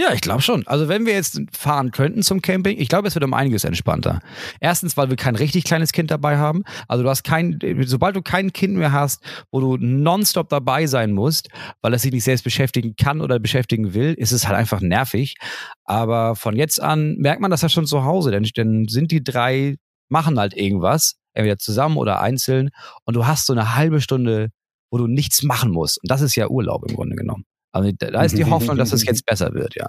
Ja, 0.02 0.14
ich 0.14 0.22
glaube 0.22 0.42
schon. 0.42 0.66
Also 0.66 0.88
wenn 0.88 1.06
wir 1.06 1.14
jetzt 1.14 1.40
fahren 1.56 1.92
könnten 1.92 2.24
zum 2.24 2.42
Camping, 2.42 2.80
ich 2.80 2.90
glaube, 2.90 3.08
es 3.08 3.14
wird 3.14 3.24
um 3.24 3.36
einiges 3.36 3.66
entspannter. 3.66 4.20
Erstens, 4.60 4.98
weil 4.98 5.12
wir 5.12 5.16
kein 5.16 5.36
richtig 5.36 5.64
kleines 5.64 5.92
Kind 5.92 6.10
dabei 6.10 6.38
haben. 6.38 6.64
Also 6.88 7.04
du 7.04 7.10
hast 7.10 7.22
kein, 7.22 7.60
sobald 7.86 8.16
du 8.16 8.24
kein 8.24 8.52
Kind 8.52 8.74
mehr 8.74 8.94
hast, 8.94 9.22
wo 9.52 9.60
du 9.60 9.78
nonstop 9.78 10.50
dabei 10.50 10.88
sein 10.88 11.12
musst, 11.12 11.50
weil 11.84 11.94
es 11.94 12.02
sich 12.02 12.12
nicht 12.12 12.24
selbst 12.24 12.42
beschäftigen 12.42 12.96
kann 12.96 13.22
oder 13.22 13.38
beschäftigen 13.38 13.94
will, 13.94 14.16
ist 14.16 14.32
es 14.32 14.48
halt 14.48 14.58
einfach 14.58 14.82
nervig. 14.82 15.36
Aber 15.84 16.36
von 16.36 16.56
jetzt 16.56 16.82
an 16.82 17.18
merkt 17.18 17.40
man 17.40 17.52
das 17.52 17.62
ja 17.62 17.70
schon 17.70 17.86
zu 17.86 18.04
Hause, 18.04 18.32
denn 18.32 18.50
dann 18.56 18.88
sind 18.88 19.12
die 19.12 19.24
drei, 19.24 19.76
machen 20.10 20.40
halt 20.40 20.56
irgendwas, 20.56 21.18
entweder 21.34 21.60
zusammen 21.60 21.98
oder 21.98 22.22
einzeln, 22.22 22.72
und 23.06 23.16
du 23.16 23.28
hast 23.28 23.46
so 23.46 23.54
eine 23.54 23.76
halbe 23.76 24.02
Stunde, 24.02 24.50
wo 24.90 24.98
du 24.98 25.06
nichts 25.06 25.44
machen 25.44 25.70
musst. 25.72 26.02
Und 26.02 26.10
das 26.10 26.22
ist 26.22 26.36
ja 26.36 26.48
Urlaub 26.48 26.90
im 26.90 26.96
Grunde 26.96 27.16
genommen. 27.16 27.46
Also 27.72 27.92
da 27.98 28.24
ist 28.24 28.38
die 28.38 28.46
Hoffnung, 28.46 28.78
dass 28.78 28.94
es 28.94 29.06
jetzt 29.06 29.26
besser 29.26 29.54
wird, 29.54 29.76
ja. 29.76 29.88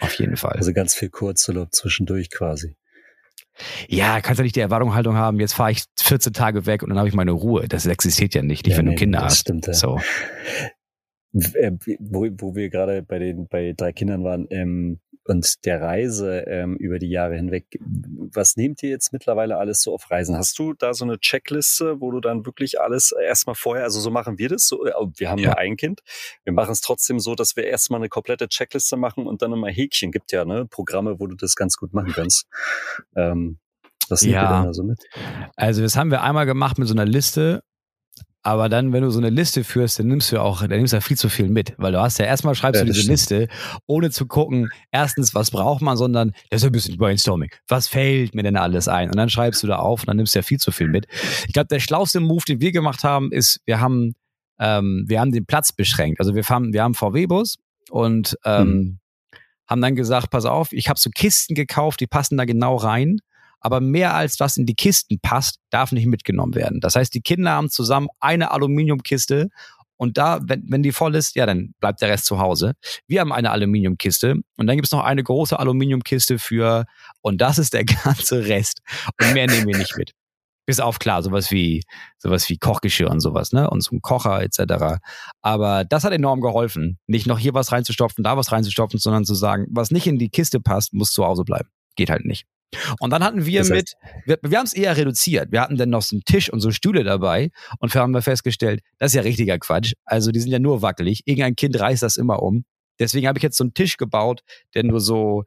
Auf 0.00 0.14
jeden 0.14 0.36
Fall. 0.36 0.52
Also 0.56 0.72
ganz 0.72 0.94
viel 0.94 1.08
Kurzurlaub 1.08 1.72
zwischendurch 1.74 2.30
quasi. 2.30 2.76
Ja, 3.88 4.20
kannst 4.20 4.38
ja 4.38 4.42
nicht 4.42 4.56
die 4.56 4.60
Erwartungshaltung 4.60 5.16
haben, 5.16 5.40
jetzt 5.40 5.54
fahre 5.54 5.70
ich 5.70 5.84
14 5.98 6.34
Tage 6.34 6.66
weg 6.66 6.82
und 6.82 6.90
dann 6.90 6.98
habe 6.98 7.08
ich 7.08 7.14
meine 7.14 7.30
Ruhe. 7.30 7.66
Das 7.68 7.86
existiert 7.86 8.34
ja 8.34 8.42
nicht, 8.42 8.66
nicht 8.66 8.72
Ja, 8.74 8.78
wenn 8.78 8.86
nee, 8.86 8.90
du 8.94 8.98
Kinder 8.98 9.20
das 9.20 9.32
hast. 9.32 9.40
stimmt, 9.40 9.66
ja. 9.66 9.72
So. 9.72 9.98
Äh, 11.32 11.72
wo, 11.98 12.28
wo 12.38 12.54
wir 12.54 12.70
gerade 12.70 13.02
bei 13.02 13.18
den 13.18 13.46
bei 13.48 13.74
drei 13.76 13.92
Kindern 13.92 14.24
waren, 14.24 14.46
ähm, 14.50 15.00
und 15.26 15.64
der 15.64 15.80
Reise 15.80 16.40
ähm, 16.46 16.76
über 16.76 16.98
die 16.98 17.08
Jahre 17.08 17.34
hinweg. 17.34 17.78
Was 18.32 18.56
nehmt 18.56 18.82
ihr 18.82 18.90
jetzt 18.90 19.12
mittlerweile 19.12 19.56
alles 19.56 19.82
so 19.82 19.92
auf 19.92 20.10
Reisen? 20.10 20.36
Hast 20.36 20.58
du 20.58 20.72
da 20.72 20.94
so 20.94 21.04
eine 21.04 21.18
Checkliste, 21.18 22.00
wo 22.00 22.10
du 22.10 22.20
dann 22.20 22.46
wirklich 22.46 22.80
alles 22.80 23.12
erstmal 23.12 23.56
vorher, 23.56 23.84
also 23.84 24.00
so 24.00 24.10
machen 24.10 24.38
wir 24.38 24.48
das, 24.48 24.66
so, 24.66 24.84
äh, 24.86 24.92
wir 25.16 25.30
haben 25.30 25.38
ja. 25.38 25.48
nur 25.48 25.58
ein 25.58 25.76
Kind, 25.76 26.00
wir 26.44 26.52
machen 26.52 26.72
es 26.72 26.80
trotzdem 26.80 27.18
so, 27.18 27.34
dass 27.34 27.56
wir 27.56 27.64
erstmal 27.64 28.00
eine 28.00 28.08
komplette 28.08 28.48
Checkliste 28.48 28.96
machen 28.96 29.26
und 29.26 29.42
dann 29.42 29.52
immer 29.52 29.68
Häkchen. 29.68 30.12
Gibt 30.12 30.32
ja 30.32 30.44
ne, 30.44 30.66
Programme, 30.66 31.18
wo 31.18 31.26
du 31.26 31.34
das 31.34 31.54
ganz 31.54 31.76
gut 31.76 31.92
machen 31.92 32.12
kannst. 32.12 32.46
Ähm, 33.16 33.58
was 34.08 34.22
nehmt 34.22 34.34
ja. 34.34 34.42
ihr 34.42 34.56
denn 34.56 34.66
da 34.66 34.72
so 34.72 34.84
mit? 34.84 35.02
Also 35.56 35.82
das 35.82 35.96
haben 35.96 36.10
wir 36.10 36.22
einmal 36.22 36.46
gemacht 36.46 36.78
mit 36.78 36.86
so 36.86 36.94
einer 36.94 37.04
Liste 37.04 37.62
aber 38.46 38.68
dann, 38.68 38.92
wenn 38.92 39.02
du 39.02 39.10
so 39.10 39.18
eine 39.18 39.30
Liste 39.30 39.64
führst, 39.64 39.98
dann 39.98 40.06
nimmst 40.06 40.30
du 40.30 40.40
auch, 40.40 40.60
dann 40.60 40.70
nimmst 40.70 40.92
du 40.92 40.98
ja 40.98 41.00
viel 41.00 41.16
zu 41.16 41.28
viel 41.28 41.48
mit, 41.48 41.74
weil 41.78 41.90
du 41.90 42.00
hast 42.00 42.20
ja 42.20 42.26
erstmal 42.26 42.54
schreibst 42.54 42.78
ja, 42.78 42.84
du 42.84 42.92
diese 42.92 43.00
stimmt. 43.00 43.10
Liste, 43.10 43.48
ohne 43.86 44.12
zu 44.12 44.26
gucken, 44.26 44.70
erstens, 44.92 45.34
was 45.34 45.50
braucht 45.50 45.82
man, 45.82 45.96
sondern 45.96 46.30
das 46.50 46.62
ist 46.62 46.66
ein 46.66 46.70
bisschen 46.70 46.96
Brainstorming. 46.96 47.50
Was 47.66 47.88
fällt 47.88 48.36
mir 48.36 48.44
denn 48.44 48.56
alles 48.56 48.86
ein? 48.86 49.10
Und 49.10 49.16
dann 49.16 49.30
schreibst 49.30 49.64
du 49.64 49.66
da 49.66 49.80
auf 49.80 50.02
und 50.02 50.06
dann 50.06 50.18
nimmst 50.18 50.36
du 50.36 50.38
ja 50.38 50.44
viel 50.44 50.60
zu 50.60 50.70
viel 50.70 50.86
mit. 50.86 51.08
Ich 51.48 51.54
glaube, 51.54 51.66
der 51.66 51.80
schlauste 51.80 52.20
Move, 52.20 52.44
den 52.46 52.60
wir 52.60 52.70
gemacht 52.70 53.02
haben, 53.02 53.32
ist, 53.32 53.60
wir 53.64 53.80
haben, 53.80 54.14
ähm, 54.60 55.06
wir 55.08 55.18
haben 55.18 55.32
den 55.32 55.46
Platz 55.46 55.72
beschränkt. 55.72 56.20
Also 56.20 56.36
wir 56.36 56.44
haben, 56.44 56.72
wir 56.72 56.84
haben 56.84 56.94
VW-Bus 56.94 57.56
und 57.90 58.38
ähm, 58.44 58.62
hm. 58.62 58.98
haben 59.66 59.80
dann 59.80 59.96
gesagt, 59.96 60.30
pass 60.30 60.44
auf, 60.44 60.72
ich 60.72 60.88
habe 60.88 61.00
so 61.00 61.10
Kisten 61.10 61.56
gekauft, 61.56 61.98
die 61.98 62.06
passen 62.06 62.36
da 62.36 62.44
genau 62.44 62.76
rein 62.76 63.18
aber 63.66 63.80
mehr 63.80 64.14
als 64.14 64.38
was 64.38 64.56
in 64.56 64.64
die 64.64 64.76
Kisten 64.76 65.18
passt, 65.20 65.58
darf 65.70 65.90
nicht 65.90 66.06
mitgenommen 66.06 66.54
werden. 66.54 66.78
Das 66.80 66.94
heißt, 66.94 67.12
die 67.12 67.20
Kinder 67.20 67.50
haben 67.50 67.68
zusammen 67.68 68.06
eine 68.20 68.52
Aluminiumkiste 68.52 69.48
und 69.96 70.18
da, 70.18 70.38
wenn, 70.44 70.62
wenn 70.68 70.84
die 70.84 70.92
voll 70.92 71.16
ist, 71.16 71.34
ja, 71.34 71.46
dann 71.46 71.74
bleibt 71.80 72.00
der 72.00 72.10
Rest 72.10 72.26
zu 72.26 72.38
Hause. 72.38 72.74
Wir 73.08 73.20
haben 73.20 73.32
eine 73.32 73.50
Aluminiumkiste 73.50 74.36
und 74.56 74.66
dann 74.68 74.76
gibt 74.76 74.86
es 74.86 74.92
noch 74.92 75.02
eine 75.02 75.24
große 75.24 75.58
Aluminiumkiste 75.58 76.38
für, 76.38 76.84
und 77.22 77.40
das 77.40 77.58
ist 77.58 77.72
der 77.72 77.84
ganze 78.04 78.46
Rest. 78.46 78.82
Und 79.20 79.34
mehr 79.34 79.48
nehmen 79.48 79.66
wir 79.66 79.76
nicht 79.76 79.96
mit. 79.96 80.12
Bis 80.64 80.78
auf 80.78 81.00
klar, 81.00 81.24
sowas 81.24 81.50
wie, 81.50 81.82
sowas 82.18 82.48
wie 82.48 82.58
Kochgeschirr 82.58 83.10
und 83.10 83.18
sowas, 83.18 83.50
ne? 83.50 83.68
Und 83.68 83.82
so 83.82 83.96
ein 83.96 84.00
Kocher 84.00 84.42
etc. 84.42 85.00
Aber 85.42 85.84
das 85.84 86.04
hat 86.04 86.12
enorm 86.12 86.40
geholfen. 86.40 87.00
Nicht 87.08 87.26
noch 87.26 87.40
hier 87.40 87.54
was 87.54 87.72
reinzustopfen, 87.72 88.22
da 88.22 88.36
was 88.36 88.52
reinzustopfen, 88.52 89.00
sondern 89.00 89.24
zu 89.24 89.34
sagen, 89.34 89.66
was 89.70 89.90
nicht 89.90 90.06
in 90.06 90.18
die 90.20 90.28
Kiste 90.28 90.60
passt, 90.60 90.92
muss 90.92 91.10
zu 91.10 91.24
Hause 91.24 91.42
bleiben. 91.42 91.68
Geht 91.96 92.10
halt 92.10 92.24
nicht. 92.24 92.46
Und 93.00 93.10
dann 93.10 93.22
hatten 93.22 93.46
wir 93.46 93.60
das 93.60 93.70
heißt, 93.70 93.96
mit, 94.04 94.18
wir, 94.26 94.50
wir 94.50 94.58
haben 94.58 94.66
es 94.66 94.72
eher 94.72 94.96
reduziert. 94.96 95.52
Wir 95.52 95.60
hatten 95.60 95.76
dann 95.76 95.90
noch 95.90 96.02
so 96.02 96.16
einen 96.16 96.24
Tisch 96.24 96.52
und 96.52 96.60
so 96.60 96.70
Stühle 96.70 97.04
dabei 97.04 97.50
und 97.78 97.92
wir 97.92 98.00
haben 98.00 98.12
wir 98.12 98.22
festgestellt, 98.22 98.80
das 98.98 99.12
ist 99.12 99.14
ja 99.14 99.22
richtiger 99.22 99.58
Quatsch. 99.58 99.94
Also 100.04 100.30
die 100.30 100.40
sind 100.40 100.50
ja 100.50 100.58
nur 100.58 100.82
wackelig. 100.82 101.22
Irgendein 101.26 101.56
Kind 101.56 101.78
reißt 101.78 102.02
das 102.02 102.16
immer 102.16 102.42
um. 102.42 102.64
Deswegen 102.98 103.26
habe 103.26 103.38
ich 103.38 103.42
jetzt 103.42 103.58
so 103.58 103.64
einen 103.64 103.74
Tisch 103.74 103.96
gebaut, 103.96 104.40
der 104.74 104.84
nur 104.84 105.00
so, 105.00 105.44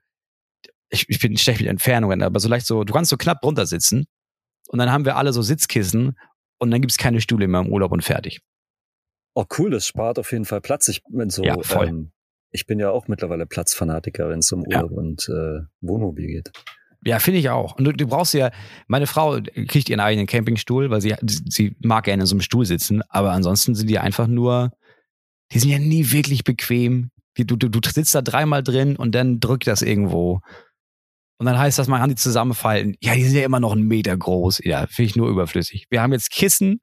ich, 0.90 1.06
ich 1.10 1.20
bin 1.20 1.38
schlecht 1.38 1.62
mit 1.62 1.70
Entfernungen, 1.70 2.22
aber 2.22 2.40
so 2.40 2.48
leicht 2.48 2.66
so, 2.66 2.84
du 2.84 2.94
kannst 2.94 3.10
so 3.10 3.18
knapp 3.18 3.42
drunter 3.42 3.66
sitzen. 3.66 4.06
Und 4.68 4.78
dann 4.80 4.92
haben 4.92 5.06
wir 5.06 5.16
alle 5.16 5.34
so 5.34 5.42
Sitzkissen 5.42 6.16
und 6.60 6.72
dann 6.72 6.82
gibt's 6.82 6.98
keine 6.98 7.22
Stühle 7.22 7.48
mehr 7.48 7.62
im 7.62 7.72
Urlaub 7.72 7.92
und 7.92 8.04
fertig. 8.04 8.42
Oh, 9.34 9.46
cool, 9.58 9.72
das 9.72 9.88
spart 9.88 10.20
auf 10.20 10.32
jeden 10.32 10.46
Fall 10.46 10.62
Platz. 10.62 10.88
Ich 10.88 11.02
bin 11.10 11.30
so, 11.30 11.44
ja, 11.44 11.56
voll. 11.62 11.88
Ähm, 11.88 12.12
ich 12.52 12.66
bin 12.66 12.80
ja 12.80 12.92
auch 12.92 13.08
mittlerweile 13.08 13.46
Platzfanatiker, 13.46 14.30
wenn 14.30 14.40
es 14.40 14.52
um 14.52 14.62
Urlaub 14.62 14.92
ja. 14.92 14.98
und 14.98 15.30
äh, 15.30 15.62
Wohnmobil 15.82 16.28
geht. 16.28 16.52
Ja, 17.04 17.20
finde 17.20 17.40
ich 17.40 17.50
auch. 17.50 17.76
Und 17.76 17.86
du, 17.86 17.94
du, 17.94 18.08
brauchst 18.08 18.34
ja, 18.34 18.52
meine 18.88 19.08
Frau 19.08 19.40
kriegt 19.68 19.90
ihren 19.90 20.02
eigenen 20.02 20.28
Campingstuhl, 20.28 20.90
weil 20.90 21.02
sie, 21.02 21.16
sie 21.22 21.76
mag 21.82 22.06
gerne 22.06 22.24
in 22.24 22.28
so 22.28 22.36
einem 22.36 22.42
Stuhl 22.42 22.66
sitzen, 22.66 23.02
aber 23.08 23.32
ansonsten 23.32 23.74
sind 23.74 23.90
die 23.90 24.00
einfach 24.00 24.28
nur, 24.28 24.72
die 25.52 25.60
sind 25.60 25.70
ja 25.70 25.80
nie 25.80 26.12
wirklich 26.12 26.44
bequem. 26.44 27.12
Die, 27.38 27.46
du, 27.46 27.56
du, 27.56 27.70
du 27.70 27.80
sitzt 27.90 28.14
da 28.16 28.22
dreimal 28.22 28.64
drin 28.64 28.98
und 28.98 29.16
dann 29.16 29.40
drückt 29.40 29.68
das 29.68 29.82
irgendwo. 29.82 30.42
Und 31.38 31.46
dann 31.46 31.58
heißt 31.58 31.80
das, 31.80 31.88
man 31.88 32.02
kann 32.02 32.10
die 32.10 32.16
zusammenfalten. 32.16 32.98
Ja, 33.00 33.16
die 33.16 33.24
sind 33.24 33.38
ja 33.38 33.46
immer 33.46 33.62
noch 33.62 33.72
einen 33.72 33.88
Meter 33.88 34.16
groß. 34.16 34.60
Ja, 34.66 34.88
finde 34.88 35.10
ich 35.10 35.16
nur 35.16 35.30
überflüssig. 35.30 35.88
Wir 35.90 36.02
haben 36.02 36.12
jetzt 36.12 36.32
Kissen 36.32 36.82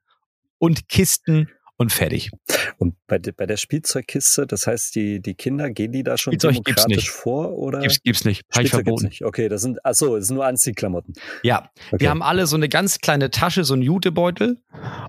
und 0.57 0.89
Kisten 0.89 1.47
und 1.77 1.91
fertig. 1.91 2.31
Und 2.77 2.95
bei, 3.07 3.19
de, 3.19 3.31
bei 3.31 3.45
der 3.45 3.57
Spielzeugkiste, 3.57 4.47
das 4.47 4.67
heißt, 4.67 4.95
die, 4.95 5.21
die 5.21 5.35
Kinder, 5.35 5.69
gehen 5.69 5.91
die 5.91 6.03
da 6.03 6.17
schon 6.17 6.33
Spielzeug 6.33 6.63
demokratisch 6.63 7.09
vor? 7.09 7.57
Oder? 7.57 7.79
Gibt's, 7.79 8.01
gibt's 8.01 8.25
nicht. 8.25 8.43
Habe 8.53 8.65
ich 8.65 8.71
verboten. 8.71 9.05
Nicht. 9.05 9.23
Okay, 9.23 9.47
das 9.47 9.61
sind, 9.61 9.83
achso, 9.85 10.17
das 10.17 10.27
sind 10.27 10.35
nur 10.35 10.45
Anziehklamotten. 10.45 11.13
Ja. 11.43 11.69
Okay. 11.87 12.01
Wir 12.01 12.09
haben 12.09 12.23
alle 12.23 12.47
so 12.47 12.55
eine 12.55 12.67
ganz 12.67 12.99
kleine 12.99 13.29
Tasche, 13.31 13.63
so 13.63 13.73
einen 13.73 13.83
Jutebeutel 13.83 14.57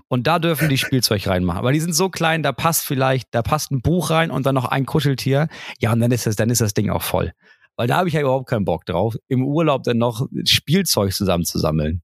und 0.07 0.27
da 0.27 0.39
dürfen 0.39 0.69
die 0.69 0.77
Spielzeug 0.77 1.27
reinmachen. 1.27 1.59
Aber 1.59 1.71
die 1.71 1.79
sind 1.79 1.93
so 1.93 2.09
klein, 2.09 2.43
da 2.43 2.51
passt 2.51 2.85
vielleicht, 2.85 3.29
da 3.31 3.41
passt 3.41 3.71
ein 3.71 3.81
Buch 3.81 4.11
rein 4.11 4.31
und 4.31 4.45
dann 4.45 4.55
noch 4.55 4.65
ein 4.65 4.85
Kuscheltier. 4.85 5.47
Ja, 5.79 5.91
und 5.91 5.99
dann 5.99 6.11
ist 6.11 6.27
das, 6.27 6.35
dann 6.35 6.49
ist 6.49 6.61
das 6.61 6.73
Ding 6.73 6.89
auch 6.89 7.03
voll. 7.03 7.33
Weil 7.75 7.87
da 7.87 7.97
habe 7.97 8.09
ich 8.09 8.13
ja 8.13 8.21
überhaupt 8.21 8.49
keinen 8.49 8.65
Bock 8.65 8.85
drauf, 8.85 9.15
im 9.27 9.45
Urlaub 9.45 9.83
dann 9.83 9.97
noch 9.97 10.27
Spielzeug 10.45 11.13
zusammenzusammeln. 11.13 12.01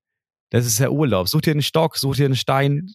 Das 0.50 0.66
ist 0.66 0.80
der 0.80 0.92
Urlaub. 0.92 1.28
Such 1.28 1.42
dir 1.42 1.52
einen 1.52 1.62
Stock, 1.62 1.98
such 1.98 2.16
dir 2.16 2.26
einen 2.26 2.36
Stein, 2.36 2.88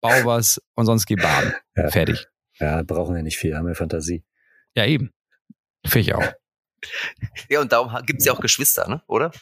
bau 0.00 0.24
was 0.24 0.60
und 0.74 0.86
sonst 0.86 1.06
geh 1.06 1.16
baden. 1.16 1.54
Ja. 1.76 1.90
Fertig. 1.90 2.26
Ja, 2.58 2.82
brauchen 2.82 3.14
wir 3.14 3.22
nicht 3.22 3.38
viel, 3.38 3.56
haben 3.56 3.66
wir 3.66 3.74
Fantasie. 3.74 4.24
Ja, 4.74 4.84
eben. 4.86 5.12
Finde 5.86 6.00
ich 6.00 6.14
auch. 6.14 6.32
Ja, 7.48 7.60
und 7.60 7.72
darum 7.72 7.92
gibt 8.06 8.20
es 8.20 8.26
ja 8.26 8.32
auch 8.32 8.40
Geschwister, 8.40 8.88
ne? 8.88 9.02
oder? 9.06 9.32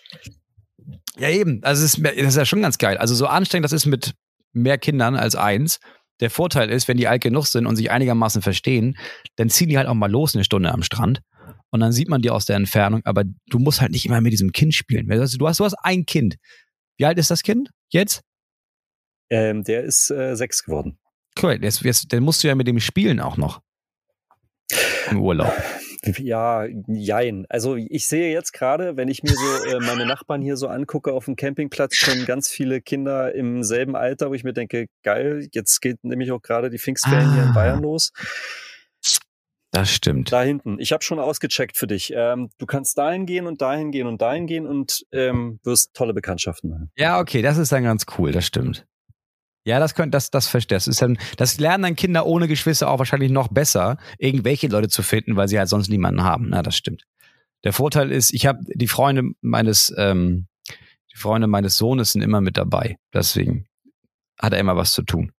Ja, 1.18 1.30
eben. 1.30 1.62
Also, 1.62 1.84
es 1.84 1.94
ist, 1.94 2.04
das 2.04 2.14
ist 2.14 2.36
ja 2.36 2.44
schon 2.44 2.62
ganz 2.62 2.78
geil. 2.78 2.96
Also, 2.98 3.14
so 3.14 3.26
anstrengend 3.26 3.64
das 3.64 3.72
ist 3.72 3.86
mit 3.86 4.14
mehr 4.52 4.78
Kindern 4.78 5.16
als 5.16 5.34
eins. 5.34 5.78
Der 6.20 6.30
Vorteil 6.30 6.70
ist, 6.70 6.88
wenn 6.88 6.96
die 6.96 7.08
alt 7.08 7.22
genug 7.22 7.46
sind 7.46 7.66
und 7.66 7.76
sich 7.76 7.90
einigermaßen 7.90 8.40
verstehen, 8.40 8.96
dann 9.36 9.50
ziehen 9.50 9.68
die 9.68 9.76
halt 9.76 9.86
auch 9.86 9.94
mal 9.94 10.10
los 10.10 10.34
eine 10.34 10.44
Stunde 10.44 10.72
am 10.72 10.82
Strand. 10.82 11.20
Und 11.70 11.80
dann 11.80 11.92
sieht 11.92 12.08
man 12.08 12.22
die 12.22 12.30
aus 12.30 12.46
der 12.46 12.56
Entfernung, 12.56 13.02
aber 13.04 13.24
du 13.50 13.58
musst 13.58 13.80
halt 13.80 13.92
nicht 13.92 14.06
immer 14.06 14.20
mit 14.20 14.32
diesem 14.32 14.52
Kind 14.52 14.74
spielen. 14.74 15.08
Du 15.08 15.20
hast, 15.20 15.34
du 15.38 15.46
hast 15.46 15.74
ein 15.82 16.06
Kind. 16.06 16.36
Wie 16.96 17.04
alt 17.04 17.18
ist 17.18 17.30
das 17.30 17.42
Kind 17.42 17.70
jetzt? 17.90 18.22
Ähm, 19.30 19.64
der 19.64 19.84
ist 19.84 20.10
äh, 20.10 20.36
sechs 20.36 20.64
geworden. 20.64 20.98
Cool, 21.40 21.58
jetzt, 21.60 21.82
jetzt, 21.82 22.12
dann 22.12 22.22
musst 22.22 22.42
du 22.42 22.48
ja 22.48 22.54
mit 22.54 22.66
dem 22.66 22.80
spielen 22.80 23.20
auch 23.20 23.36
noch. 23.36 23.60
Im 25.10 25.20
Urlaub. 25.20 25.52
Ja, 26.18 26.64
jein. 26.86 27.46
Also 27.48 27.76
ich 27.76 28.06
sehe 28.06 28.32
jetzt 28.32 28.52
gerade, 28.52 28.96
wenn 28.96 29.08
ich 29.08 29.22
mir 29.22 29.34
so 29.34 29.70
äh, 29.70 29.80
meine 29.80 30.06
Nachbarn 30.06 30.40
hier 30.40 30.56
so 30.56 30.68
angucke 30.68 31.12
auf 31.12 31.24
dem 31.24 31.36
Campingplatz, 31.36 31.96
schon 31.96 32.24
ganz 32.26 32.48
viele 32.48 32.80
Kinder 32.80 33.34
im 33.34 33.62
selben 33.62 33.96
Alter, 33.96 34.30
wo 34.30 34.34
ich 34.34 34.44
mir 34.44 34.52
denke, 34.52 34.86
geil, 35.02 35.48
jetzt 35.52 35.80
geht 35.80 36.04
nämlich 36.04 36.30
auch 36.32 36.42
gerade 36.42 36.70
die 36.70 36.78
Pfingstferien 36.78 37.28
ah. 37.28 37.34
hier 37.34 37.42
in 37.42 37.48
ah. 37.48 37.54
Bayern 37.54 37.82
los. 37.82 38.12
Das 39.72 39.90
stimmt. 39.90 40.32
Da 40.32 40.42
hinten. 40.42 40.78
Ich 40.78 40.92
habe 40.92 41.02
schon 41.02 41.18
ausgecheckt 41.18 41.76
für 41.76 41.86
dich. 41.86 42.12
Ähm, 42.14 42.50
du 42.58 42.66
kannst 42.66 42.96
dahin 42.96 43.26
gehen 43.26 43.46
und 43.46 43.60
dahin 43.60 43.90
gehen 43.90 44.06
und 44.06 44.22
dahin 44.22 44.46
gehen 44.46 44.66
und 44.66 45.04
ähm, 45.12 45.60
wirst 45.64 45.92
tolle 45.92 46.14
Bekanntschaften 46.14 46.70
machen. 46.70 46.90
Ja, 46.96 47.20
okay, 47.20 47.42
das 47.42 47.58
ist 47.58 47.72
dann 47.72 47.82
ganz 47.82 48.06
cool, 48.16 48.32
das 48.32 48.46
stimmt. 48.46 48.86
Ja, 49.66 49.80
das 49.80 49.96
könnte, 49.96 50.12
das, 50.12 50.30
das 50.30 50.46
verstehe 50.46 50.76
das 50.76 50.86
ist 50.86 51.02
dann, 51.02 51.18
das 51.36 51.58
lernen 51.58 51.82
dann 51.82 51.96
Kinder 51.96 52.24
ohne 52.24 52.46
Geschwister 52.46 52.88
auch 52.88 53.00
wahrscheinlich 53.00 53.32
noch 53.32 53.48
besser, 53.48 53.98
irgendwelche 54.16 54.68
Leute 54.68 54.88
zu 54.88 55.02
finden, 55.02 55.34
weil 55.34 55.48
sie 55.48 55.58
halt 55.58 55.68
sonst 55.68 55.88
niemanden 55.88 56.22
haben. 56.22 56.50
Na, 56.50 56.62
das 56.62 56.76
stimmt. 56.76 57.02
Der 57.64 57.72
Vorteil 57.72 58.12
ist, 58.12 58.32
ich 58.32 58.46
habe 58.46 58.60
die 58.64 58.86
Freunde 58.86 59.24
meines, 59.40 59.92
ähm, 59.98 60.46
die 61.12 61.18
Freunde 61.18 61.48
meines 61.48 61.76
Sohnes 61.76 62.12
sind 62.12 62.22
immer 62.22 62.40
mit 62.40 62.56
dabei. 62.56 62.96
Deswegen 63.12 63.66
hat 64.38 64.52
er 64.52 64.60
immer 64.60 64.76
was 64.76 64.92
zu 64.92 65.02
tun. 65.02 65.32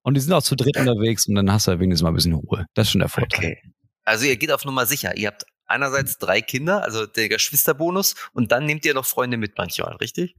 Und 0.00 0.14
die 0.14 0.20
sind 0.20 0.32
auch 0.32 0.42
zu 0.42 0.56
dritt 0.56 0.78
unterwegs 0.78 1.28
und 1.28 1.34
dann 1.34 1.52
hast 1.52 1.66
du 1.66 1.72
halt 1.72 1.80
wenigstens 1.80 2.02
mal 2.02 2.12
ein 2.12 2.14
bisschen 2.14 2.32
Ruhe. 2.32 2.64
Das 2.72 2.86
ist 2.86 2.92
schon 2.92 3.00
der 3.00 3.10
Vorteil. 3.10 3.38
Okay. 3.38 3.62
Also 4.04 4.24
ihr 4.24 4.38
geht 4.38 4.52
auf 4.52 4.64
Nummer 4.64 4.86
sicher. 4.86 5.14
Ihr 5.18 5.28
habt 5.28 5.44
einerseits 5.66 6.16
drei 6.16 6.40
Kinder, 6.40 6.82
also 6.82 7.04
der 7.04 7.28
Geschwisterbonus, 7.28 8.14
und 8.32 8.52
dann 8.52 8.64
nehmt 8.64 8.86
ihr 8.86 8.94
noch 8.94 9.04
Freunde 9.04 9.36
mit 9.36 9.58
manchmal, 9.58 9.96
richtig? 9.96 10.34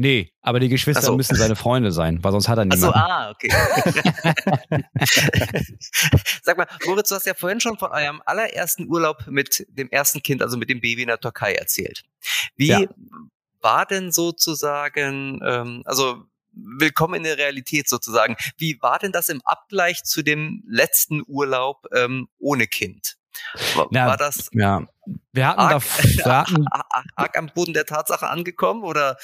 Nee, 0.00 0.32
aber 0.40 0.60
die 0.60 0.70
Geschwister 0.70 1.02
so. 1.02 1.14
müssen 1.14 1.36
seine 1.36 1.56
Freunde 1.56 1.92
sein, 1.92 2.24
weil 2.24 2.32
sonst 2.32 2.48
hat 2.48 2.56
er 2.56 2.64
niemanden. 2.64 2.86
Ach 2.86 3.06
so, 3.06 3.12
ah, 3.12 3.30
okay. 3.32 3.50
Sag 6.42 6.56
mal, 6.56 6.66
Moritz, 6.86 7.10
du 7.10 7.16
hast 7.16 7.26
ja 7.26 7.34
vorhin 7.34 7.60
schon 7.60 7.76
von 7.76 7.90
eurem 7.90 8.22
allerersten 8.24 8.88
Urlaub 8.88 9.26
mit 9.26 9.66
dem 9.68 9.90
ersten 9.90 10.22
Kind, 10.22 10.40
also 10.40 10.56
mit 10.56 10.70
dem 10.70 10.80
Baby 10.80 11.02
in 11.02 11.08
der 11.08 11.20
Türkei 11.20 11.52
erzählt. 11.52 12.02
Wie 12.56 12.68
ja. 12.68 12.80
war 13.60 13.84
denn 13.84 14.10
sozusagen, 14.10 15.42
ähm, 15.44 15.82
also 15.84 16.24
willkommen 16.54 17.16
in 17.16 17.24
der 17.24 17.36
Realität 17.36 17.86
sozusagen, 17.86 18.36
wie 18.56 18.78
war 18.80 18.98
denn 19.00 19.12
das 19.12 19.28
im 19.28 19.42
Abgleich 19.44 20.02
zu 20.04 20.22
dem 20.22 20.64
letzten 20.66 21.22
Urlaub 21.26 21.84
ähm, 21.94 22.28
ohne 22.38 22.66
Kind? 22.68 23.18
War, 23.74 23.88
ja, 23.90 24.06
war 24.06 24.16
das? 24.16 24.48
Ja, 24.52 24.82
wir 25.32 25.46
hatten 25.46 25.60
arg, 25.60 25.82
da 26.18 26.24
wir 26.24 26.24
hatten, 26.38 26.64
arg 27.16 27.38
am 27.38 27.50
Boden 27.54 27.72
der 27.72 27.86
Tatsache 27.86 28.28
angekommen 28.28 28.82
oder? 28.82 29.16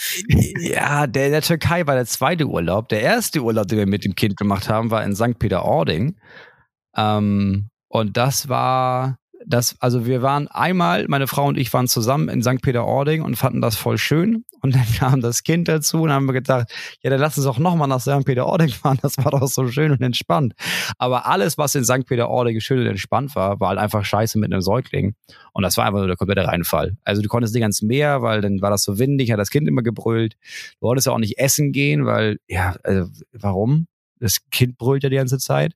Ja, 0.58 1.06
der 1.06 1.26
in 1.26 1.32
der 1.32 1.42
Türkei 1.42 1.86
war 1.86 1.94
der 1.94 2.06
zweite 2.06 2.46
Urlaub. 2.46 2.88
Der 2.88 3.02
erste 3.02 3.40
Urlaub, 3.40 3.68
den 3.68 3.78
wir 3.78 3.86
mit 3.86 4.04
dem 4.04 4.14
Kind 4.14 4.36
gemacht 4.36 4.68
haben, 4.68 4.90
war 4.90 5.04
in 5.04 5.14
St. 5.14 5.38
Peter-Ording. 5.38 6.18
Ähm, 6.96 7.70
und 7.88 8.16
das 8.16 8.48
war, 8.48 9.18
das, 9.46 9.76
also 9.80 10.06
wir 10.06 10.22
waren 10.22 10.48
einmal, 10.48 11.06
meine 11.08 11.28
Frau 11.28 11.46
und 11.46 11.56
ich 11.56 11.72
waren 11.72 11.86
zusammen 11.86 12.28
in 12.28 12.42
St. 12.42 12.60
Peter-Ording 12.60 13.22
und 13.22 13.36
fanden 13.36 13.60
das 13.60 13.76
voll 13.76 13.96
schön. 13.96 14.44
Und 14.60 14.74
dann 14.74 14.84
kam 14.98 15.20
das 15.20 15.44
Kind 15.44 15.68
dazu 15.68 16.02
und 16.02 16.12
haben 16.12 16.26
wir 16.26 16.32
gedacht, 16.32 16.68
ja, 17.02 17.10
dann 17.10 17.20
lass 17.20 17.38
uns 17.38 17.46
auch 17.46 17.58
nochmal 17.58 17.86
nach 17.86 18.00
St. 18.00 18.24
Peter-Ording 18.24 18.70
fahren. 18.70 18.98
Das 19.02 19.16
war 19.18 19.30
doch 19.30 19.46
so 19.46 19.68
schön 19.68 19.92
und 19.92 20.02
entspannt. 20.02 20.54
Aber 20.98 21.26
alles, 21.26 21.56
was 21.58 21.76
in 21.76 21.84
St. 21.84 22.06
Peter-Ording 22.06 22.60
schön 22.60 22.80
und 22.80 22.86
entspannt 22.86 23.36
war, 23.36 23.60
war 23.60 23.68
halt 23.68 23.78
einfach 23.78 24.04
scheiße 24.04 24.38
mit 24.38 24.52
einem 24.52 24.62
Säugling. 24.62 25.14
Und 25.52 25.62
das 25.62 25.76
war 25.76 25.86
einfach 25.86 25.98
nur 25.98 26.08
der 26.08 26.16
komplette 26.16 26.46
Reinfall. 26.46 26.96
Also 27.04 27.22
du 27.22 27.28
konntest 27.28 27.54
nicht 27.54 27.62
ans 27.62 27.82
Meer, 27.82 28.22
weil 28.22 28.40
dann 28.40 28.60
war 28.60 28.70
das 28.70 28.82
so 28.82 28.98
windig, 28.98 29.30
hat 29.30 29.38
das 29.38 29.50
Kind 29.50 29.68
immer 29.68 29.82
gebrüllt. 29.82 30.34
Du 30.80 30.88
wolltest 30.88 31.06
ja 31.06 31.12
auch 31.12 31.18
nicht 31.18 31.38
essen 31.38 31.70
gehen, 31.70 32.04
weil, 32.04 32.38
ja, 32.48 32.74
also, 32.82 33.10
warum? 33.32 33.86
Das 34.20 34.38
Kind 34.50 34.78
brüllt 34.78 35.02
ja 35.02 35.08
die 35.08 35.16
ganze 35.16 35.38
Zeit. 35.38 35.74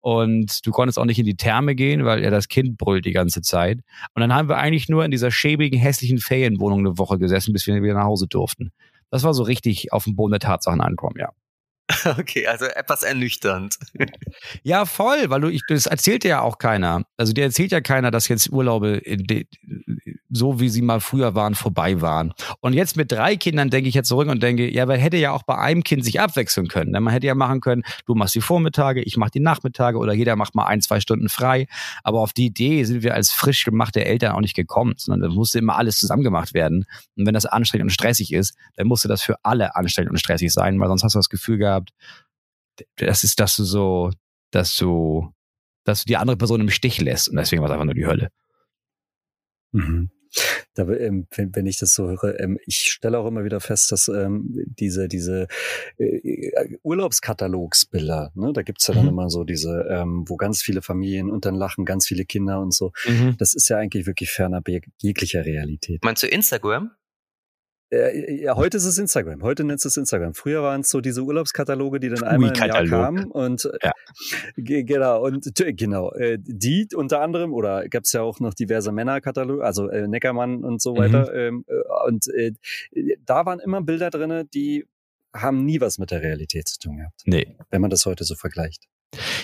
Und 0.00 0.66
du 0.66 0.70
konntest 0.70 0.98
auch 0.98 1.04
nicht 1.04 1.18
in 1.18 1.26
die 1.26 1.36
Therme 1.36 1.74
gehen, 1.74 2.04
weil 2.04 2.22
ja 2.22 2.30
das 2.30 2.48
Kind 2.48 2.78
brüllt 2.78 3.04
die 3.04 3.12
ganze 3.12 3.42
Zeit. 3.42 3.80
Und 4.14 4.20
dann 4.20 4.34
haben 4.34 4.48
wir 4.48 4.56
eigentlich 4.56 4.88
nur 4.88 5.04
in 5.04 5.10
dieser 5.10 5.30
schäbigen, 5.30 5.78
hässlichen 5.78 6.18
Ferienwohnung 6.18 6.80
eine 6.80 6.98
Woche 6.98 7.18
gesessen, 7.18 7.52
bis 7.52 7.66
wir 7.66 7.82
wieder 7.82 7.94
nach 7.94 8.04
Hause 8.04 8.26
durften. 8.26 8.72
Das 9.10 9.22
war 9.22 9.34
so 9.34 9.42
richtig 9.42 9.92
auf 9.92 10.04
dem 10.04 10.16
Boden 10.16 10.32
der 10.32 10.40
Tatsachen 10.40 10.80
ankommen, 10.80 11.16
ja. 11.18 11.30
Okay, 12.18 12.46
also 12.46 12.66
etwas 12.66 13.02
ernüchternd. 13.02 13.76
Ja, 14.62 14.84
voll, 14.84 15.30
weil 15.30 15.40
du, 15.40 15.48
ich, 15.48 15.62
das 15.68 15.86
erzählt 15.86 16.24
dir 16.24 16.28
ja 16.28 16.40
auch 16.42 16.58
keiner. 16.58 17.04
Also 17.16 17.32
dir 17.32 17.44
erzählt 17.44 17.72
ja 17.72 17.80
keiner, 17.80 18.10
dass 18.10 18.28
jetzt 18.28 18.50
Urlaube 18.50 19.00
so 20.30 20.60
wie 20.60 20.68
sie 20.68 20.82
mal 20.82 21.00
früher 21.00 21.34
waren, 21.34 21.54
vorbei 21.54 22.00
waren. 22.00 22.34
Und 22.60 22.74
jetzt 22.74 22.96
mit 22.96 23.10
drei 23.10 23.36
Kindern 23.36 23.70
denke 23.70 23.88
ich 23.88 23.94
jetzt 23.94 24.08
zurück 24.08 24.28
und 24.28 24.42
denke, 24.42 24.70
ja, 24.70 24.86
man 24.86 24.98
hätte 24.98 25.16
ja 25.16 25.32
auch 25.32 25.42
bei 25.42 25.56
einem 25.56 25.82
Kind 25.82 26.04
sich 26.04 26.20
abwechseln 26.20 26.68
können. 26.68 26.92
Man 26.92 27.12
hätte 27.12 27.26
ja 27.26 27.34
machen 27.34 27.60
können, 27.60 27.82
du 28.06 28.14
machst 28.14 28.34
die 28.34 28.40
Vormittage, 28.40 29.02
ich 29.02 29.16
mach 29.16 29.30
die 29.30 29.40
Nachmittage 29.40 29.98
oder 29.98 30.12
jeder 30.12 30.36
macht 30.36 30.54
mal 30.54 30.66
ein, 30.66 30.80
zwei 30.80 31.00
Stunden 31.00 31.28
frei. 31.28 31.66
Aber 32.02 32.20
auf 32.20 32.32
die 32.32 32.46
Idee 32.46 32.84
sind 32.84 33.02
wir 33.02 33.14
als 33.14 33.30
frisch 33.30 33.64
gemachte 33.64 34.04
Eltern 34.04 34.32
auch 34.32 34.40
nicht 34.40 34.54
gekommen, 34.54 34.94
sondern 34.96 35.30
da 35.30 35.34
musste 35.34 35.58
immer 35.58 35.76
alles 35.76 35.98
zusammen 35.98 36.22
gemacht 36.22 36.52
werden. 36.52 36.84
Und 37.16 37.26
wenn 37.26 37.34
das 37.34 37.46
anstrengend 37.46 37.86
und 37.86 37.90
stressig 37.90 38.32
ist, 38.32 38.54
dann 38.76 38.86
musste 38.86 39.08
das 39.08 39.22
für 39.22 39.36
alle 39.44 39.76
anstrengend 39.76 40.10
und 40.10 40.18
stressig 40.18 40.52
sein, 40.52 40.78
weil 40.78 40.88
sonst 40.88 41.04
hast 41.04 41.14
du 41.14 41.18
das 41.18 41.30
Gefühl 41.30 41.58
gehabt, 41.58 41.92
das 42.96 43.24
ist, 43.24 43.40
dass 43.40 43.56
du 43.56 43.64
so, 43.64 44.10
dass 44.50 44.76
du, 44.76 45.32
dass 45.84 46.04
du 46.04 46.06
die 46.06 46.16
andere 46.16 46.36
Person 46.36 46.60
im 46.60 46.70
Stich 46.70 47.00
lässt. 47.00 47.28
Und 47.28 47.36
deswegen 47.36 47.62
war 47.62 47.68
es 47.68 47.72
einfach 47.72 47.86
nur 47.86 47.94
die 47.94 48.06
Hölle. 48.06 48.30
Mhm. 49.72 50.10
Da, 50.74 50.88
ähm, 50.88 51.26
wenn, 51.34 51.54
wenn, 51.54 51.66
ich 51.66 51.78
das 51.78 51.94
so 51.94 52.08
höre, 52.08 52.38
ähm, 52.40 52.58
ich 52.66 52.90
stelle 52.90 53.18
auch 53.18 53.26
immer 53.26 53.44
wieder 53.44 53.60
fest, 53.60 53.90
dass 53.92 54.08
ähm, 54.08 54.64
diese, 54.78 55.08
diese 55.08 55.48
äh, 55.98 56.76
Urlaubskatalogsbilder, 56.82 58.32
ne, 58.34 58.52
da 58.52 58.62
gibt's 58.62 58.86
ja 58.86 58.94
dann 58.94 59.04
mhm. 59.04 59.10
immer 59.10 59.30
so 59.30 59.44
diese, 59.44 59.86
ähm, 59.90 60.24
wo 60.26 60.36
ganz 60.36 60.62
viele 60.62 60.82
Familien 60.82 61.30
und 61.30 61.44
dann 61.44 61.54
lachen 61.54 61.84
ganz 61.84 62.06
viele 62.06 62.24
Kinder 62.24 62.60
und 62.60 62.72
so. 62.72 62.92
Mhm. 63.06 63.36
Das 63.38 63.54
ist 63.54 63.68
ja 63.68 63.78
eigentlich 63.78 64.06
wirklich 64.06 64.30
ferner 64.30 64.62
jeglicher 64.98 65.44
Realität. 65.44 66.04
Meinst 66.04 66.22
du 66.22 66.26
Instagram? 66.26 66.92
Äh, 67.90 68.42
ja, 68.42 68.56
heute 68.56 68.76
ist 68.76 68.84
es 68.84 68.98
Instagram. 68.98 69.42
Heute 69.42 69.64
nennt 69.64 69.84
es 69.84 69.96
Instagram. 69.96 70.34
Früher 70.34 70.62
waren 70.62 70.82
es 70.82 70.90
so 70.90 71.00
diese 71.00 71.22
Urlaubskataloge, 71.22 72.00
die 72.00 72.10
dann 72.10 72.22
einmal 72.22 72.50
im 72.50 72.54
Jahr 72.54 72.84
kamen 72.86 73.30
und 73.30 73.64
äh, 73.64 73.78
ja. 73.82 73.92
genau 74.56 75.24
und 75.24 75.50
genau 75.54 76.12
äh, 76.12 76.38
die 76.40 76.88
unter 76.94 77.20
anderem 77.20 77.52
oder 77.54 77.88
gab 77.88 78.04
es 78.04 78.12
ja 78.12 78.22
auch 78.22 78.40
noch 78.40 78.54
diverse 78.54 78.92
Männerkataloge, 78.92 79.64
also 79.64 79.88
äh, 79.88 80.06
Neckermann 80.06 80.64
und 80.64 80.82
so 80.82 80.96
weiter. 80.96 81.30
Mhm. 81.32 81.38
Ähm, 81.38 81.64
äh, 81.68 82.08
und 82.08 82.26
äh, 82.34 82.52
da 83.24 83.46
waren 83.46 83.60
immer 83.60 83.82
Bilder 83.82 84.10
drinne, 84.10 84.44
die 84.44 84.84
haben 85.34 85.64
nie 85.64 85.80
was 85.80 85.98
mit 85.98 86.10
der 86.10 86.22
Realität 86.22 86.68
zu 86.68 86.78
tun 86.78 86.98
gehabt. 86.98 87.22
Nee. 87.24 87.56
Wenn 87.70 87.80
man 87.80 87.90
das 87.90 88.04
heute 88.06 88.24
so 88.24 88.34
vergleicht. 88.34 88.86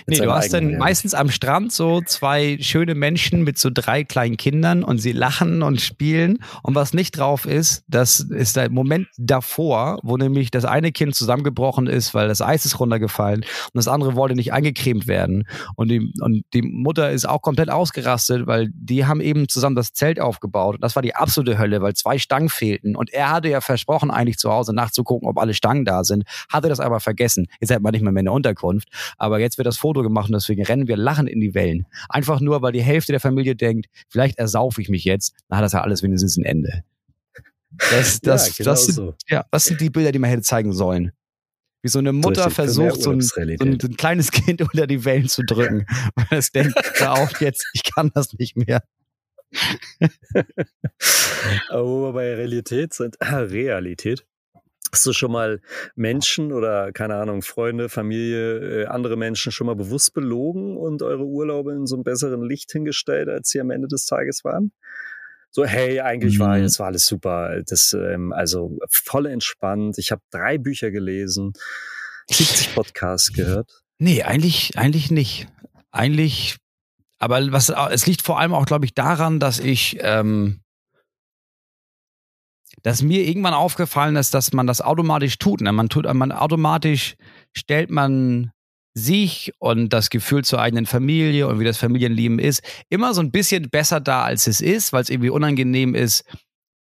Nee, 0.06 0.18
du 0.18 0.30
hast 0.30 0.52
dann 0.52 0.76
meistens 0.76 1.14
am 1.14 1.30
Strand 1.30 1.73
so 1.73 2.02
zwei 2.02 2.59
schöne 2.61 2.94
Menschen 2.94 3.42
mit 3.42 3.59
so 3.59 3.71
drei 3.73 4.04
kleinen 4.04 4.37
Kindern 4.37 4.85
und 4.85 4.99
sie 4.99 5.12
lachen 5.12 5.62
und 5.62 5.80
spielen. 5.80 6.38
Und 6.62 6.75
was 6.75 6.92
nicht 6.92 7.16
drauf 7.16 7.47
ist, 7.47 7.85
das 7.88 8.21
ist 8.21 8.56
der 8.56 8.71
Moment 8.71 9.09
davor, 9.16 9.99
wo 10.02 10.16
nämlich 10.18 10.50
das 10.50 10.66
eine 10.66 10.92
Kind 10.92 11.14
zusammengebrochen 11.14 11.87
ist, 11.87 12.12
weil 12.12 12.28
das 12.28 12.42
Eis 12.42 12.66
ist 12.66 12.78
runtergefallen 12.78 13.40
und 13.40 13.75
das 13.75 13.88
andere 13.88 14.14
wollte 14.14 14.35
nicht 14.35 14.52
eingecremt 14.52 15.06
werden. 15.06 15.44
Und 15.76 15.88
die, 15.88 16.12
und 16.21 16.44
die 16.52 16.62
Mutter 16.62 17.11
ist 17.11 17.26
auch 17.26 17.40
komplett 17.40 17.71
ausgerastet, 17.71 18.47
weil 18.47 18.71
die 18.75 19.06
haben 19.06 19.23
eben 19.23 19.49
zusammen 19.49 19.76
das 19.76 19.92
Zelt 19.92 20.21
aufgebaut. 20.21 20.76
Und 20.76 20.85
das 20.85 20.94
war 20.94 21.02
die 21.02 21.14
absolute 21.14 21.59
Hölle, 21.59 21.80
weil 21.80 21.94
zwei 21.94 22.18
Stangen 22.18 22.50
fehlten. 22.50 22.97
Und 22.97 23.12
er 23.12 23.30
hatte 23.30 23.48
ja 23.48 23.62
versprochen, 23.62 24.11
eigentlich 24.11 24.37
zu 24.37 24.53
Hause 24.53 24.74
nachzugucken, 24.74 25.29
ob 25.29 25.38
alle 25.38 25.55
Stangen 25.55 25.87
da 25.87 26.05
sind, 26.05 26.24
hatte 26.53 26.68
das 26.68 26.81
aber 26.81 27.00
vergessen. 27.00 27.46
Jetzt 27.61 27.72
hat 27.72 27.81
man 27.81 27.92
nicht 27.92 28.03
mehr, 28.03 28.12
mehr 28.12 28.20
eine 28.20 28.33
Unterkunft. 28.33 28.88
Aber 29.16 29.40
jetzt 29.40 29.53
wird 29.58 29.66
das 29.66 29.78
Foto 29.78 30.02
gemacht 30.02 30.28
und 30.28 30.34
deswegen 30.34 30.62
rennen 30.62 30.88
wir 30.88 30.96
lachen 30.96 31.26
in 31.26 31.40
die 31.40 31.54
Wellen. 31.54 31.86
Einfach 32.08 32.40
nur, 32.40 32.62
weil 32.62 32.72
die 32.72 32.82
Hälfte 32.82 33.12
der 33.12 33.20
Familie 33.20 33.56
denkt, 33.56 33.86
vielleicht 34.08 34.38
ersaufe 34.38 34.80
ich 34.80 34.88
mich 34.88 35.04
jetzt, 35.04 35.34
dann 35.48 35.58
hat 35.58 35.64
das 35.64 35.72
ja 35.72 35.82
alles 35.82 36.02
wenigstens 36.02 36.36
ein 36.36 36.44
Ende. 36.44 36.84
Das, 37.90 38.20
das, 38.22 38.48
ja, 38.48 38.54
genau 38.58 38.70
das, 38.70 38.84
sind, 38.86 38.94
so. 38.94 39.14
ja, 39.28 39.44
das 39.50 39.64
sind 39.64 39.80
die 39.80 39.90
Bilder, 39.90 40.12
die 40.12 40.18
man 40.18 40.30
hätte 40.30 40.42
zeigen 40.42 40.72
sollen. 40.72 41.12
Wie 41.82 41.88
so 41.88 41.98
eine 41.98 42.14
Mutter 42.14 42.46
Richtig, 42.46 42.54
versucht, 42.54 43.02
so 43.02 43.10
ein, 43.10 43.20
so, 43.20 43.38
ein, 43.40 43.58
ein, 43.60 43.96
kleines 43.98 44.30
Kind 44.30 44.62
unter 44.72 44.86
die 44.86 45.04
Wellen 45.04 45.28
zu 45.28 45.42
drücken. 45.42 45.86
Weil 46.14 46.38
es 46.38 46.50
denkt, 46.50 46.74
hör 46.94 47.12
auf 47.12 47.40
jetzt, 47.40 47.66
ich 47.74 47.82
kann 47.84 48.10
das 48.14 48.32
nicht 48.32 48.56
mehr. 48.56 48.82
Aber 51.68 51.86
wo 51.86 52.06
wir 52.06 52.12
bei 52.14 52.34
Realität 52.34 52.94
sind, 52.94 53.16
Realität, 53.20 54.26
Hast 54.94 55.07
du 55.07 55.12
schon 55.12 55.33
mal 55.33 55.61
Menschen 55.96 56.52
oder 56.52 56.92
keine 56.92 57.16
Ahnung, 57.16 57.42
Freunde, 57.42 57.88
Familie, 57.88 58.83
äh, 58.83 58.87
andere 58.87 59.16
Menschen 59.16 59.50
schon 59.50 59.66
mal 59.66 59.74
bewusst 59.74 60.14
belogen 60.14 60.76
und 60.76 61.02
eure 61.02 61.24
Urlaube 61.24 61.72
in 61.72 61.85
so 61.88 61.96
einem 61.96 62.04
besseren 62.04 62.44
Licht 62.44 62.70
hingestellt, 62.70 63.28
als 63.28 63.48
sie 63.48 63.61
am 63.61 63.72
Ende 63.72 63.88
des 63.88 64.07
Tages 64.07 64.44
waren? 64.44 64.70
So, 65.50 65.64
hey, 65.64 65.98
eigentlich 65.98 66.38
war 66.38 66.57
mhm. 66.57 66.62
es 66.62 66.78
war 66.78 66.87
alles 66.87 67.07
super. 67.07 67.61
Das, 67.66 67.92
ähm, 67.92 68.33
also 68.33 68.78
voll 68.88 69.26
entspannt. 69.26 69.98
Ich 69.98 70.12
habe 70.12 70.22
drei 70.30 70.59
Bücher 70.59 70.92
gelesen, 70.92 71.54
70 72.30 72.76
Podcasts 72.76 73.33
gehört. 73.33 73.83
Nee, 73.98 74.22
eigentlich, 74.22 74.78
eigentlich 74.78 75.11
nicht. 75.11 75.48
Eigentlich, 75.90 76.59
aber 77.18 77.50
was, 77.50 77.68
es 77.90 78.07
liegt 78.07 78.22
vor 78.22 78.38
allem 78.38 78.54
auch, 78.54 78.66
glaube 78.66 78.85
ich, 78.85 78.94
daran, 78.94 79.40
dass 79.40 79.59
ich 79.59 79.96
ähm, 80.02 80.61
dass 82.82 83.02
mir 83.02 83.24
irgendwann 83.24 83.54
aufgefallen 83.54 84.16
ist, 84.16 84.34
dass 84.34 84.52
man 84.52 84.66
das 84.66 84.80
automatisch 84.80 85.38
tut. 85.38 85.60
Ne? 85.60 85.72
Man 85.72 85.88
tut, 85.88 86.12
man 86.12 86.32
automatisch 86.32 87.16
stellt 87.52 87.90
man 87.90 88.50
sich 88.94 89.52
und 89.58 89.92
das 89.92 90.08
Gefühl 90.08 90.44
zur 90.44 90.60
eigenen 90.60 90.87
Familie 90.87 91.48
und 91.48 91.58
wie 91.58 91.64
das 91.64 91.78
Familienleben 91.78 92.38
ist, 92.38 92.62
immer 92.88 93.12
so 93.12 93.20
ein 93.20 93.32
bisschen 93.32 93.68
besser 93.68 94.00
da, 94.00 94.22
als 94.22 94.46
es 94.46 94.60
ist, 94.60 94.92
weil 94.92 95.02
es 95.02 95.10
irgendwie 95.10 95.30
unangenehm 95.30 95.94
ist, 95.94 96.24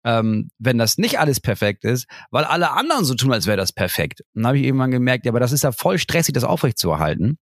ähm, 0.05 0.51
wenn 0.59 0.79
das 0.79 0.99
nicht 0.99 1.19
alles 1.19 1.41
perfekt 1.41 1.85
ist, 1.85 2.07
weil 2.31 2.45
alle 2.45 2.73
anderen 2.73 3.05
so 3.05 3.15
tun, 3.15 3.33
als 3.33 3.47
wäre 3.47 3.57
das 3.57 3.73
perfekt. 3.73 4.21
Und 4.35 4.43
dann 4.43 4.49
habe 4.49 4.59
ich 4.59 4.65
irgendwann 4.65 4.91
gemerkt, 4.91 5.25
ja, 5.25 5.33
aber 5.33 5.41
das 5.41 5.53
ist 5.53 5.65
ja 5.65 5.73
voll 5.73 5.99
stressig, 5.99 6.35
das 6.35 6.45
aufrechtzuerhalten. 6.45 7.39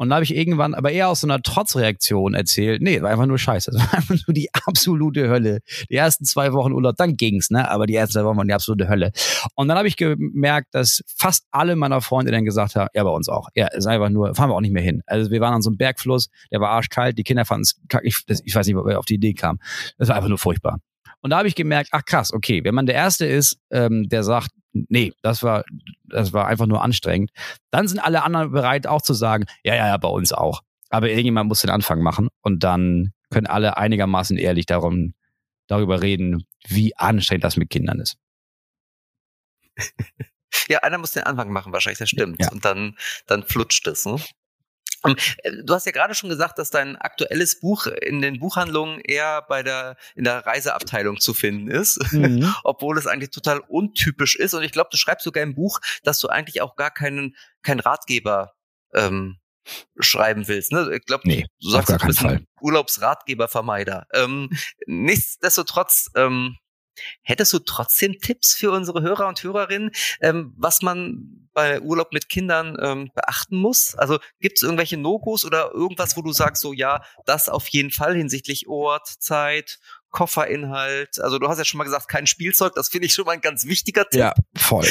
Und 0.00 0.08
da 0.08 0.14
habe 0.14 0.24
ich 0.24 0.34
irgendwann, 0.34 0.72
aber 0.72 0.92
eher 0.92 1.10
aus 1.10 1.20
so 1.20 1.26
einer 1.26 1.42
Trotzreaktion 1.42 2.32
erzählt, 2.32 2.80
nee, 2.80 3.02
war 3.02 3.10
einfach 3.10 3.26
nur 3.26 3.36
scheiße. 3.36 3.70
Das 3.80 3.82
war 3.82 3.98
einfach 3.98 4.16
nur 4.26 4.32
die 4.32 4.48
absolute 4.66 5.28
Hölle. 5.28 5.60
Die 5.90 5.94
ersten 5.94 6.24
zwei 6.24 6.54
Wochen 6.54 6.72
Urlaub, 6.72 6.96
dann 6.96 7.18
ging's, 7.18 7.50
ne? 7.50 7.70
Aber 7.70 7.86
die 7.86 7.96
ersten 7.96 8.14
zwei 8.14 8.24
Wochen 8.24 8.38
waren 8.38 8.48
die 8.48 8.54
absolute 8.54 8.88
Hölle. 8.88 9.12
Und 9.56 9.68
dann 9.68 9.76
habe 9.76 9.88
ich 9.88 9.98
gemerkt, 9.98 10.68
dass 10.74 11.02
fast 11.18 11.44
alle 11.50 11.76
meiner 11.76 12.00
Freunde 12.00 12.32
dann 12.32 12.46
gesagt 12.46 12.76
haben, 12.76 12.88
ja, 12.94 13.04
bei 13.04 13.10
uns 13.10 13.28
auch. 13.28 13.48
Ja, 13.54 13.66
ist 13.66 13.84
einfach 13.86 14.08
nur, 14.08 14.34
fahren 14.34 14.48
wir 14.48 14.54
auch 14.54 14.62
nicht 14.62 14.72
mehr 14.72 14.82
hin. 14.82 15.02
Also 15.04 15.30
wir 15.30 15.42
waren 15.42 15.52
an 15.52 15.60
so 15.60 15.68
einem 15.68 15.76
Bergfluss, 15.76 16.30
der 16.50 16.60
war 16.60 16.70
arschkalt, 16.70 17.18
die 17.18 17.22
Kinder 17.22 17.44
fanden 17.44 17.64
es 17.64 17.78
ich, 18.02 18.24
ich 18.26 18.54
weiß 18.54 18.66
nicht, 18.66 18.76
wir 18.76 18.98
auf 18.98 19.04
die 19.04 19.16
Idee 19.16 19.34
kamen. 19.34 19.58
Das 19.98 20.08
war 20.08 20.16
einfach 20.16 20.30
nur 20.30 20.38
furchtbar. 20.38 20.78
Und 21.20 21.28
da 21.28 21.36
habe 21.36 21.48
ich 21.48 21.54
gemerkt, 21.54 21.90
ach 21.92 22.06
krass, 22.06 22.32
okay, 22.32 22.64
wenn 22.64 22.74
man 22.74 22.86
der 22.86 22.94
Erste 22.94 23.26
ist, 23.26 23.58
ähm, 23.70 24.08
der 24.08 24.24
sagt, 24.24 24.48
nee, 24.72 25.12
das 25.22 25.42
war, 25.42 25.64
das 26.04 26.32
war 26.32 26.46
einfach 26.46 26.66
nur 26.66 26.82
anstrengend. 26.82 27.30
Dann 27.70 27.88
sind 27.88 27.98
alle 27.98 28.22
anderen 28.22 28.52
bereit 28.52 28.86
auch 28.86 29.02
zu 29.02 29.14
sagen, 29.14 29.46
ja, 29.64 29.74
ja, 29.74 29.86
ja, 29.88 29.96
bei 29.96 30.08
uns 30.08 30.32
auch. 30.32 30.62
Aber 30.90 31.08
irgendjemand 31.08 31.48
muss 31.48 31.60
den 31.60 31.70
Anfang 31.70 32.02
machen 32.02 32.28
und 32.42 32.64
dann 32.64 33.12
können 33.30 33.46
alle 33.46 33.76
einigermaßen 33.76 34.36
ehrlich 34.36 34.66
darum, 34.66 35.14
darüber 35.68 36.02
reden, 36.02 36.46
wie 36.66 36.96
anstrengend 36.96 37.44
das 37.44 37.56
mit 37.56 37.70
Kindern 37.70 38.00
ist. 38.00 38.16
Ja, 40.68 40.80
einer 40.80 40.98
muss 40.98 41.12
den 41.12 41.22
Anfang 41.22 41.52
machen, 41.52 41.72
wahrscheinlich, 41.72 42.00
das 42.00 42.10
stimmt. 42.10 42.40
Ja. 42.40 42.50
Und 42.50 42.64
dann, 42.64 42.96
dann 43.26 43.44
flutscht 43.44 43.86
es. 43.86 44.04
Ne? 44.04 44.16
Ähm, 45.04 45.16
äh, 45.38 45.52
du 45.64 45.74
hast 45.74 45.86
ja 45.86 45.92
gerade 45.92 46.14
schon 46.14 46.30
gesagt, 46.30 46.58
dass 46.58 46.70
dein 46.70 46.96
aktuelles 46.96 47.60
Buch 47.60 47.86
in 47.86 48.20
den 48.20 48.38
Buchhandlungen 48.38 49.00
eher 49.00 49.42
bei 49.42 49.62
der 49.62 49.96
in 50.14 50.24
der 50.24 50.46
Reiseabteilung 50.46 51.20
zu 51.20 51.34
finden 51.34 51.70
ist, 51.70 52.12
mhm. 52.12 52.54
obwohl 52.64 52.98
es 52.98 53.06
eigentlich 53.06 53.30
total 53.30 53.60
untypisch 53.60 54.36
ist. 54.36 54.54
Und 54.54 54.62
ich 54.62 54.72
glaube, 54.72 54.90
du 54.90 54.96
schreibst 54.96 55.24
sogar 55.24 55.42
im 55.42 55.54
Buch, 55.54 55.80
dass 56.02 56.18
du 56.18 56.28
eigentlich 56.28 56.62
auch 56.62 56.76
gar 56.76 56.90
keinen 56.90 57.36
keinen 57.62 57.80
Ratgeber 57.80 58.52
ähm, 58.94 59.38
schreiben 59.98 60.48
willst. 60.48 60.72
Ne? 60.72 60.90
Ich 60.94 61.04
glaube, 61.04 61.28
nee, 61.28 61.46
du 61.60 61.70
sagst, 61.70 61.90
du 61.90 62.06
bist 62.06 62.24
ein 62.24 62.46
Urlaubsratgebervermeider. 62.60 64.06
Ähm, 64.12 64.50
nichtsdestotrotz 64.86 66.10
ähm, 66.16 66.56
Hättest 67.22 67.52
du 67.52 67.58
trotzdem 67.58 68.18
Tipps 68.20 68.54
für 68.54 68.70
unsere 68.70 69.02
Hörer 69.02 69.28
und 69.28 69.42
Hörerinnen, 69.42 69.90
ähm, 70.20 70.52
was 70.56 70.82
man 70.82 71.48
bei 71.52 71.80
Urlaub 71.80 72.12
mit 72.12 72.28
Kindern 72.28 72.76
ähm, 72.80 73.10
beachten 73.14 73.56
muss? 73.56 73.94
Also 73.96 74.18
gibt 74.40 74.58
es 74.58 74.62
irgendwelche 74.62 74.96
No-Gos 74.96 75.44
oder 75.44 75.72
irgendwas, 75.72 76.16
wo 76.16 76.22
du 76.22 76.32
sagst, 76.32 76.62
so 76.62 76.72
ja, 76.72 77.02
das 77.26 77.48
auf 77.48 77.68
jeden 77.68 77.90
Fall 77.90 78.14
hinsichtlich 78.14 78.68
Ort, 78.68 79.06
Zeit, 79.06 79.78
Kofferinhalt? 80.10 81.20
Also 81.20 81.38
du 81.38 81.48
hast 81.48 81.58
ja 81.58 81.64
schon 81.64 81.78
mal 81.78 81.84
gesagt, 81.84 82.08
kein 82.08 82.26
Spielzeug, 82.26 82.74
das 82.74 82.88
finde 82.88 83.06
ich 83.06 83.14
schon 83.14 83.24
mal 83.24 83.32
ein 83.32 83.40
ganz 83.40 83.64
wichtiger 83.64 84.04
Tipp. 84.08 84.20
Ja, 84.20 84.34
voll. 84.56 84.86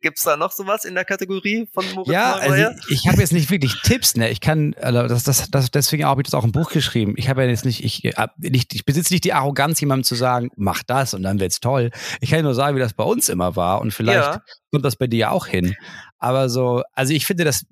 Gibt's 0.00 0.22
da 0.22 0.36
noch 0.36 0.52
sowas 0.52 0.84
in 0.84 0.94
der 0.94 1.06
Kategorie 1.06 1.66
von 1.72 1.84
Moritz 1.94 2.12
Ja, 2.12 2.34
also 2.34 2.54
ich, 2.88 2.90
ich 2.90 3.08
habe 3.08 3.20
jetzt 3.22 3.32
nicht 3.32 3.50
wirklich 3.50 3.74
Tipps, 3.84 4.16
ne? 4.16 4.28
Ich 4.28 4.40
kann, 4.40 4.74
also 4.78 5.06
das, 5.06 5.24
das, 5.24 5.50
das, 5.50 5.70
deswegen 5.70 6.04
habe 6.04 6.20
ich 6.20 6.26
das 6.26 6.34
auch 6.34 6.44
im 6.44 6.52
Buch 6.52 6.70
geschrieben. 6.70 7.14
Ich 7.16 7.30
habe 7.30 7.42
ja 7.42 7.48
jetzt 7.48 7.64
nicht, 7.64 7.82
ich, 7.82 8.04
äh, 8.04 8.28
nicht, 8.36 8.74
ich 8.74 8.84
besitze 8.84 9.14
nicht 9.14 9.24
die 9.24 9.32
Arroganz, 9.32 9.80
jemandem 9.80 10.04
zu 10.04 10.14
sagen, 10.14 10.50
mach 10.56 10.82
das 10.82 11.14
und 11.14 11.22
dann 11.22 11.40
wird's 11.40 11.60
toll. 11.60 11.90
Ich 12.20 12.30
kann 12.30 12.42
nur 12.42 12.54
sagen, 12.54 12.76
wie 12.76 12.80
das 12.80 12.92
bei 12.92 13.04
uns 13.04 13.30
immer 13.30 13.56
war 13.56 13.80
und 13.80 13.92
vielleicht 13.94 14.26
ja. 14.26 14.42
kommt 14.70 14.84
das 14.84 14.96
bei 14.96 15.06
dir 15.06 15.18
ja 15.18 15.30
auch 15.30 15.46
hin. 15.46 15.74
Aber 16.18 16.50
so, 16.50 16.82
also 16.92 17.14
ich 17.14 17.24
finde, 17.24 17.44
das, 17.44 17.64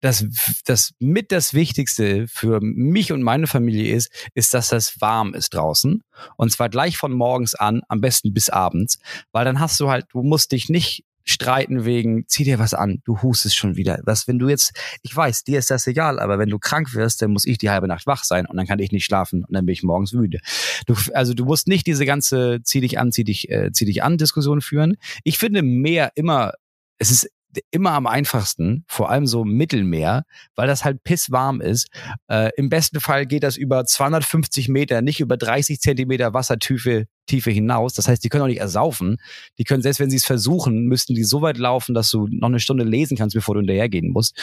das, 0.00 0.26
das 0.64 0.92
mit 0.98 1.32
das 1.32 1.54
Wichtigste 1.54 2.26
für 2.28 2.60
mich 2.60 3.12
und 3.12 3.22
meine 3.22 3.46
Familie 3.46 3.94
ist, 3.94 4.10
ist, 4.34 4.54
dass 4.54 4.68
das 4.68 5.00
warm 5.00 5.34
ist 5.34 5.54
draußen. 5.54 6.02
Und 6.36 6.52
zwar 6.52 6.68
gleich 6.68 6.96
von 6.96 7.12
morgens 7.12 7.54
an, 7.54 7.82
am 7.88 8.00
besten 8.00 8.32
bis 8.32 8.50
abends. 8.50 8.98
Weil 9.32 9.44
dann 9.44 9.60
hast 9.60 9.80
du 9.80 9.88
halt, 9.88 10.06
du 10.10 10.22
musst 10.22 10.52
dich 10.52 10.68
nicht 10.68 11.04
streiten 11.28 11.84
wegen, 11.84 12.24
zieh 12.28 12.44
dir 12.44 12.60
was 12.60 12.72
an, 12.72 13.02
du 13.04 13.20
hustest 13.20 13.56
schon 13.56 13.76
wieder. 13.76 14.00
Was, 14.04 14.28
wenn 14.28 14.38
du 14.38 14.48
jetzt, 14.48 14.72
ich 15.02 15.14
weiß, 15.14 15.42
dir 15.42 15.58
ist 15.58 15.70
das 15.70 15.86
egal, 15.88 16.20
aber 16.20 16.38
wenn 16.38 16.48
du 16.48 16.58
krank 16.58 16.94
wirst, 16.94 17.20
dann 17.20 17.32
muss 17.32 17.44
ich 17.44 17.58
die 17.58 17.68
halbe 17.68 17.88
Nacht 17.88 18.06
wach 18.06 18.22
sein 18.22 18.46
und 18.46 18.56
dann 18.56 18.66
kann 18.66 18.78
ich 18.78 18.92
nicht 18.92 19.04
schlafen 19.04 19.44
und 19.44 19.52
dann 19.52 19.66
bin 19.66 19.72
ich 19.72 19.82
morgens 19.82 20.12
müde. 20.12 20.38
Du, 20.86 20.94
also 21.14 21.34
du 21.34 21.44
musst 21.44 21.66
nicht 21.66 21.86
diese 21.86 22.06
ganze 22.06 22.60
zieh 22.62 22.80
dich 22.80 23.00
an, 23.00 23.10
zieh 23.10 23.24
dich, 23.24 23.50
äh, 23.50 23.72
zieh 23.72 23.86
dich 23.86 24.04
an 24.04 24.18
Diskussion 24.18 24.60
führen. 24.60 24.96
Ich 25.24 25.38
finde 25.38 25.62
mehr 25.62 26.12
immer, 26.14 26.52
es 26.98 27.10
ist 27.10 27.28
immer 27.70 27.92
am 27.92 28.06
einfachsten, 28.06 28.84
vor 28.86 29.10
allem 29.10 29.26
so 29.26 29.44
Mittelmeer, 29.44 30.24
weil 30.54 30.66
das 30.66 30.84
halt 30.84 31.02
pisswarm 31.04 31.60
ist. 31.60 31.88
Äh, 32.28 32.50
Im 32.56 32.68
besten 32.68 33.00
Fall 33.00 33.26
geht 33.26 33.42
das 33.42 33.56
über 33.56 33.84
250 33.84 34.68
Meter, 34.68 35.02
nicht 35.02 35.20
über 35.20 35.36
30 35.36 35.80
Zentimeter 35.80 36.34
Wassertiefe 36.34 37.06
Tiefe 37.26 37.50
hinaus. 37.50 37.92
Das 37.94 38.08
heißt, 38.08 38.22
die 38.22 38.28
können 38.28 38.44
auch 38.44 38.48
nicht 38.48 38.60
ersaufen. 38.60 39.18
Die 39.58 39.64
können, 39.64 39.82
selbst 39.82 40.00
wenn 40.00 40.10
sie 40.10 40.16
es 40.16 40.24
versuchen, 40.24 40.86
müssten 40.86 41.14
die 41.14 41.24
so 41.24 41.42
weit 41.42 41.58
laufen, 41.58 41.94
dass 41.94 42.10
du 42.10 42.28
noch 42.30 42.48
eine 42.48 42.60
Stunde 42.60 42.84
lesen 42.84 43.16
kannst, 43.16 43.34
bevor 43.34 43.54
du 43.54 43.60
hinterhergehen 43.60 44.12
musst. 44.12 44.38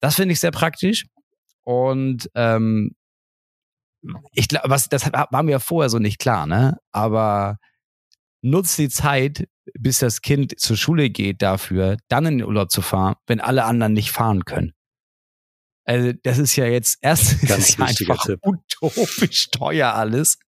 Das 0.00 0.16
finde 0.16 0.32
ich 0.32 0.40
sehr 0.40 0.50
praktisch. 0.50 1.04
Und 1.62 2.30
ähm, 2.34 2.94
ich 4.32 4.48
glaube, 4.48 4.70
was 4.70 4.88
das 4.88 5.10
war 5.12 5.42
mir 5.42 5.60
vorher 5.60 5.90
so 5.90 5.98
nicht 5.98 6.18
klar, 6.18 6.46
ne? 6.46 6.78
Aber 6.92 7.58
nutzt 8.42 8.78
die 8.78 8.88
Zeit, 8.88 9.48
bis 9.78 9.98
das 9.98 10.22
Kind 10.22 10.58
zur 10.58 10.76
Schule 10.76 11.10
geht, 11.10 11.42
dafür, 11.42 11.96
dann 12.08 12.26
in 12.26 12.38
den 12.38 12.46
Urlaub 12.46 12.70
zu 12.70 12.82
fahren, 12.82 13.16
wenn 13.26 13.40
alle 13.40 13.64
anderen 13.64 13.92
nicht 13.92 14.10
fahren 14.10 14.44
können. 14.44 14.72
Also 15.84 16.12
das 16.22 16.38
ist 16.38 16.56
ja 16.56 16.66
jetzt 16.66 16.98
erst 17.00 17.40
Ganz 17.46 17.70
ist 17.70 17.80
einfach 17.80 18.24
Tipp. 18.24 18.40
utopisch 18.44 19.50
teuer 19.50 19.94
alles. 19.94 20.38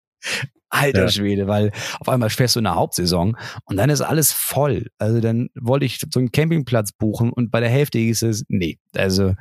Alter 0.71 1.05
ja. 1.05 1.09
Schwede, 1.09 1.47
weil 1.47 1.73
auf 1.99 2.09
einmal 2.09 2.29
fährst 2.29 2.57
du 2.57 2.61
in 2.61 2.65
der 2.65 2.75
Hauptsaison 2.75 3.37
und 3.65 3.77
dann 3.77 3.89
ist 3.89 4.03
alles 4.03 4.33
voll. 4.33 4.89
Also 4.99 5.21
dann 5.21 5.49
wollte 5.55 5.87
ich 5.87 5.99
so 6.13 6.21
einen 6.21 6.31
Campingplatz 6.31 6.93
buchen 6.93 7.33
und 7.33 7.51
bei 7.51 7.61
der 7.61 7.71
Hälfte 7.71 7.99
hieß 7.99 8.23
es, 8.23 8.45
nee, 8.49 8.79
also 8.95 9.35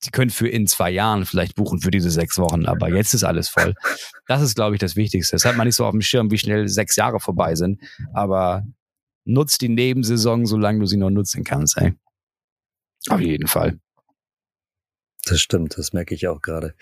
sie 0.00 0.10
können 0.10 0.30
für 0.30 0.48
in 0.48 0.66
zwei 0.66 0.90
Jahren 0.90 1.26
vielleicht 1.26 1.54
buchen 1.54 1.80
für 1.80 1.90
diese 1.90 2.10
sechs 2.10 2.38
Wochen, 2.38 2.66
aber 2.66 2.88
jetzt 2.88 3.14
ist 3.14 3.24
alles 3.24 3.48
voll. 3.48 3.74
Das 4.26 4.42
ist, 4.42 4.54
glaube 4.54 4.74
ich, 4.74 4.80
das 4.80 4.96
Wichtigste. 4.96 5.36
Das 5.36 5.44
hat 5.44 5.56
man 5.56 5.66
nicht 5.66 5.76
so 5.76 5.84
auf 5.84 5.92
dem 5.92 6.00
Schirm, 6.00 6.30
wie 6.30 6.38
schnell 6.38 6.68
sechs 6.68 6.96
Jahre 6.96 7.20
vorbei 7.20 7.54
sind, 7.54 7.80
aber 8.12 8.64
nutzt 9.24 9.60
die 9.60 9.68
Nebensaison, 9.68 10.46
solange 10.46 10.80
du 10.80 10.86
sie 10.86 10.96
noch 10.96 11.10
nutzen 11.10 11.44
kannst. 11.44 11.76
Ey. 11.78 11.94
Auf 13.08 13.20
jeden 13.20 13.46
Fall. 13.46 13.78
Das 15.26 15.40
stimmt, 15.40 15.76
das 15.76 15.92
merke 15.92 16.14
ich 16.14 16.28
auch 16.28 16.40
gerade. 16.40 16.74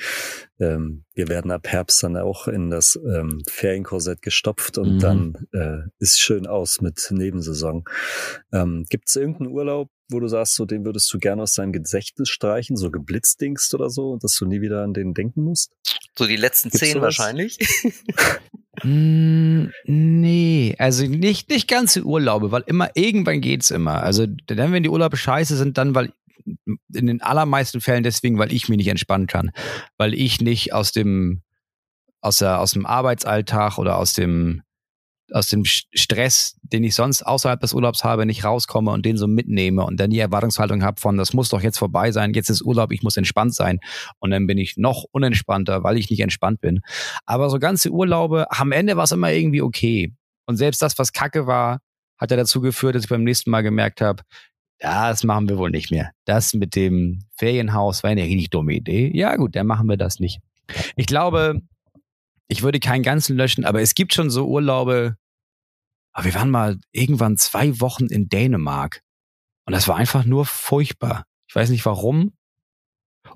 Ähm, 0.60 1.04
wir 1.14 1.28
werden 1.28 1.50
ab 1.50 1.66
Herbst 1.66 2.02
dann 2.04 2.16
auch 2.16 2.46
in 2.46 2.70
das 2.70 2.96
ähm, 2.96 3.42
Ferienkorsett 3.48 4.22
gestopft 4.22 4.78
und 4.78 4.94
mhm. 4.94 4.98
dann 5.00 5.46
äh, 5.52 5.88
ist 5.98 6.20
schön 6.20 6.46
aus 6.46 6.80
mit 6.80 7.04
Nebensaison. 7.10 7.84
Ähm, 8.52 8.86
Gibt 8.88 9.08
es 9.08 9.16
irgendeinen 9.16 9.50
Urlaub, 9.50 9.90
wo 10.10 10.20
du 10.20 10.28
sagst, 10.28 10.54
so 10.54 10.64
den 10.64 10.84
würdest 10.84 11.12
du 11.12 11.18
gerne 11.18 11.42
aus 11.42 11.54
deinem 11.54 11.72
Gedächtnis 11.72 12.28
streichen, 12.28 12.76
so 12.76 12.90
geblitzdingst 12.90 13.74
oder 13.74 13.90
so, 13.90 14.16
dass 14.16 14.36
du 14.36 14.46
nie 14.46 14.60
wieder 14.60 14.82
an 14.82 14.94
den 14.94 15.14
denken 15.14 15.42
musst? 15.42 15.72
So 16.16 16.26
die 16.26 16.36
letzten 16.36 16.70
Gibt's 16.70 16.90
zehn 16.90 17.00
wahrscheinlich. 17.00 17.58
mm, 18.82 19.66
nee, 19.84 20.74
also 20.78 21.06
nicht, 21.06 21.50
nicht 21.50 21.68
ganze 21.68 22.04
Urlaube, 22.04 22.50
weil 22.50 22.64
immer 22.66 22.90
irgendwann 22.94 23.40
geht's 23.40 23.70
immer. 23.70 24.02
Also 24.02 24.26
dann, 24.26 24.72
wenn 24.72 24.82
die 24.82 24.88
Urlaube 24.88 25.16
scheiße 25.16 25.56
sind, 25.56 25.78
dann, 25.78 25.94
weil 25.94 26.12
in 26.94 27.06
den 27.06 27.20
allermeisten 27.20 27.80
Fällen 27.80 28.02
deswegen, 28.02 28.38
weil 28.38 28.52
ich 28.52 28.68
mich 28.68 28.78
nicht 28.78 28.88
entspannen 28.88 29.26
kann, 29.26 29.50
weil 29.96 30.14
ich 30.14 30.40
nicht 30.40 30.72
aus 30.72 30.92
dem 30.92 31.42
aus 32.20 32.38
der 32.38 32.60
aus 32.60 32.72
dem 32.72 32.86
Arbeitsalltag 32.86 33.78
oder 33.78 33.96
aus 33.96 34.12
dem 34.12 34.62
aus 35.32 35.48
dem 35.48 35.64
Stress, 35.64 36.56
den 36.62 36.84
ich 36.84 36.94
sonst 36.94 37.22
außerhalb 37.22 37.60
des 37.60 37.74
Urlaubs 37.74 38.04
habe, 38.04 38.26
nicht 38.26 38.44
rauskomme 38.44 38.90
und 38.90 39.04
den 39.04 39.16
so 39.16 39.26
mitnehme 39.26 39.84
und 39.84 39.98
dann 39.98 40.10
die 40.10 40.18
Erwartungshaltung 40.18 40.82
habe 40.82 41.00
von, 41.00 41.16
das 41.16 41.32
muss 41.32 41.48
doch 41.48 41.62
jetzt 41.62 41.78
vorbei 41.78 42.12
sein, 42.12 42.32
jetzt 42.34 42.50
ist 42.50 42.62
Urlaub, 42.62 42.92
ich 42.92 43.02
muss 43.02 43.16
entspannt 43.16 43.54
sein 43.54 43.80
und 44.18 44.30
dann 44.30 44.46
bin 44.46 44.58
ich 44.58 44.76
noch 44.76 45.04
unentspannter, 45.10 45.82
weil 45.84 45.96
ich 45.96 46.10
nicht 46.10 46.20
entspannt 46.20 46.60
bin. 46.60 46.80
Aber 47.26 47.50
so 47.50 47.58
ganze 47.58 47.90
Urlaube, 47.90 48.46
am 48.50 48.72
Ende 48.72 48.96
war 48.96 49.04
es 49.04 49.12
immer 49.12 49.32
irgendwie 49.32 49.62
okay. 49.62 50.14
Und 50.46 50.56
selbst 50.56 50.80
das, 50.82 50.98
was 50.98 51.12
kacke 51.12 51.46
war, 51.46 51.80
hat 52.18 52.30
ja 52.30 52.36
dazu 52.36 52.60
geführt, 52.60 52.94
dass 52.94 53.04
ich 53.04 53.10
beim 53.10 53.24
nächsten 53.24 53.50
Mal 53.50 53.62
gemerkt 53.62 54.00
habe, 54.00 54.22
das 54.80 55.24
machen 55.24 55.48
wir 55.48 55.58
wohl 55.58 55.70
nicht 55.70 55.90
mehr. 55.90 56.12
Das 56.24 56.54
mit 56.54 56.76
dem 56.76 57.24
Ferienhaus 57.36 58.02
war 58.02 58.10
eine 58.10 58.22
richtig 58.22 58.50
dumme 58.50 58.74
Idee. 58.74 59.10
Ja 59.12 59.36
gut, 59.36 59.56
dann 59.56 59.66
machen 59.66 59.88
wir 59.88 59.96
das 59.96 60.20
nicht. 60.20 60.40
Ich 60.96 61.06
glaube, 61.06 61.60
ich 62.48 62.62
würde 62.62 62.80
keinen 62.80 63.02
ganzen 63.02 63.36
löschen, 63.36 63.64
aber 63.64 63.82
es 63.82 63.94
gibt 63.94 64.14
schon 64.14 64.30
so 64.30 64.46
Urlaube. 64.46 65.16
Aber 66.12 66.24
wir 66.24 66.34
waren 66.34 66.50
mal 66.50 66.78
irgendwann 66.90 67.36
zwei 67.36 67.80
Wochen 67.80 68.06
in 68.06 68.28
Dänemark. 68.28 69.02
Und 69.66 69.74
das 69.74 69.86
war 69.86 69.96
einfach 69.96 70.24
nur 70.24 70.46
furchtbar. 70.46 71.26
Ich 71.46 71.54
weiß 71.54 71.70
nicht 71.70 71.84
warum. 71.84 72.32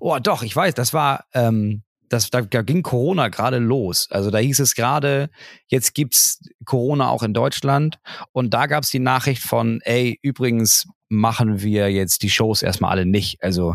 Oh, 0.01 0.19
doch, 0.19 0.43
ich 0.43 0.57
weiß, 0.57 0.75
das 0.75 0.95
war, 0.95 1.27
ähm, 1.35 1.83
das, 2.09 2.31
da, 2.31 2.43
da 2.43 2.63
ging 2.63 2.83
Corona 2.83 3.29
gerade 3.29 3.59
los. 3.59 4.09
Also 4.11 4.31
da 4.31 4.39
hieß 4.39 4.61
es 4.61 4.75
gerade, 4.75 5.31
jetzt 5.67 5.95
gibt's 5.95 6.41
Corona 6.65 7.09
auch 7.09 7.23
in 7.23 7.35
Deutschland. 7.35 7.99
Und 8.33 8.55
da 8.55 8.67
gab's 8.67 8.91
die 8.91 8.99
Nachricht 8.99 9.43
von, 9.43 9.81
ey, 9.83 10.19
übrigens 10.23 10.89
machen 11.09 11.61
wir 11.63 11.91
jetzt 11.91 12.23
die 12.23 12.31
Shows 12.31 12.63
erstmal 12.63 12.91
alle 12.91 13.07
nicht. 13.07 13.43
Also 13.43 13.75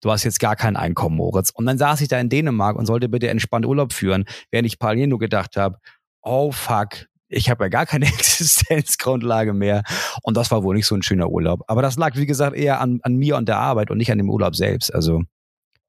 du 0.00 0.10
hast 0.10 0.24
jetzt 0.24 0.40
gar 0.40 0.56
kein 0.56 0.76
Einkommen, 0.76 1.16
Moritz. 1.16 1.50
Und 1.50 1.66
dann 1.66 1.78
saß 1.78 2.00
ich 2.00 2.08
da 2.08 2.18
in 2.18 2.28
Dänemark 2.28 2.76
und 2.76 2.86
sollte 2.86 3.08
bitte 3.08 3.28
entspannt 3.28 3.66
Urlaub 3.66 3.92
führen, 3.92 4.24
während 4.50 4.66
ich 4.66 4.78
parallel 4.78 5.08
nur 5.08 5.18
gedacht 5.18 5.56
habe, 5.56 5.78
oh 6.22 6.52
fuck, 6.52 7.06
ich 7.28 7.50
habe 7.50 7.64
ja 7.64 7.68
gar 7.68 7.86
keine 7.86 8.06
Existenzgrundlage 8.12 9.52
mehr. 9.52 9.82
Und 10.22 10.36
das 10.36 10.50
war 10.50 10.62
wohl 10.62 10.74
nicht 10.76 10.86
so 10.86 10.94
ein 10.94 11.02
schöner 11.02 11.28
Urlaub. 11.30 11.62
Aber 11.66 11.82
das 11.82 11.96
lag, 11.96 12.16
wie 12.16 12.26
gesagt, 12.26 12.56
eher 12.56 12.80
an, 12.80 13.00
an 13.02 13.16
mir 13.16 13.36
und 13.36 13.48
der 13.48 13.58
Arbeit 13.58 13.90
und 13.90 13.98
nicht 13.98 14.10
an 14.10 14.18
dem 14.18 14.30
Urlaub 14.30 14.56
selbst. 14.56 14.94
Also 14.94 15.22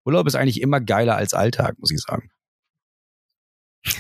Urlaub 0.06 0.28
ist 0.28 0.36
eigentlich 0.36 0.62
immer 0.62 0.82
geiler 0.82 1.16
als 1.16 1.34
Alltag, 1.34 1.76
muss 1.80 1.92
ich 1.92 2.00
sagen. 2.00 2.30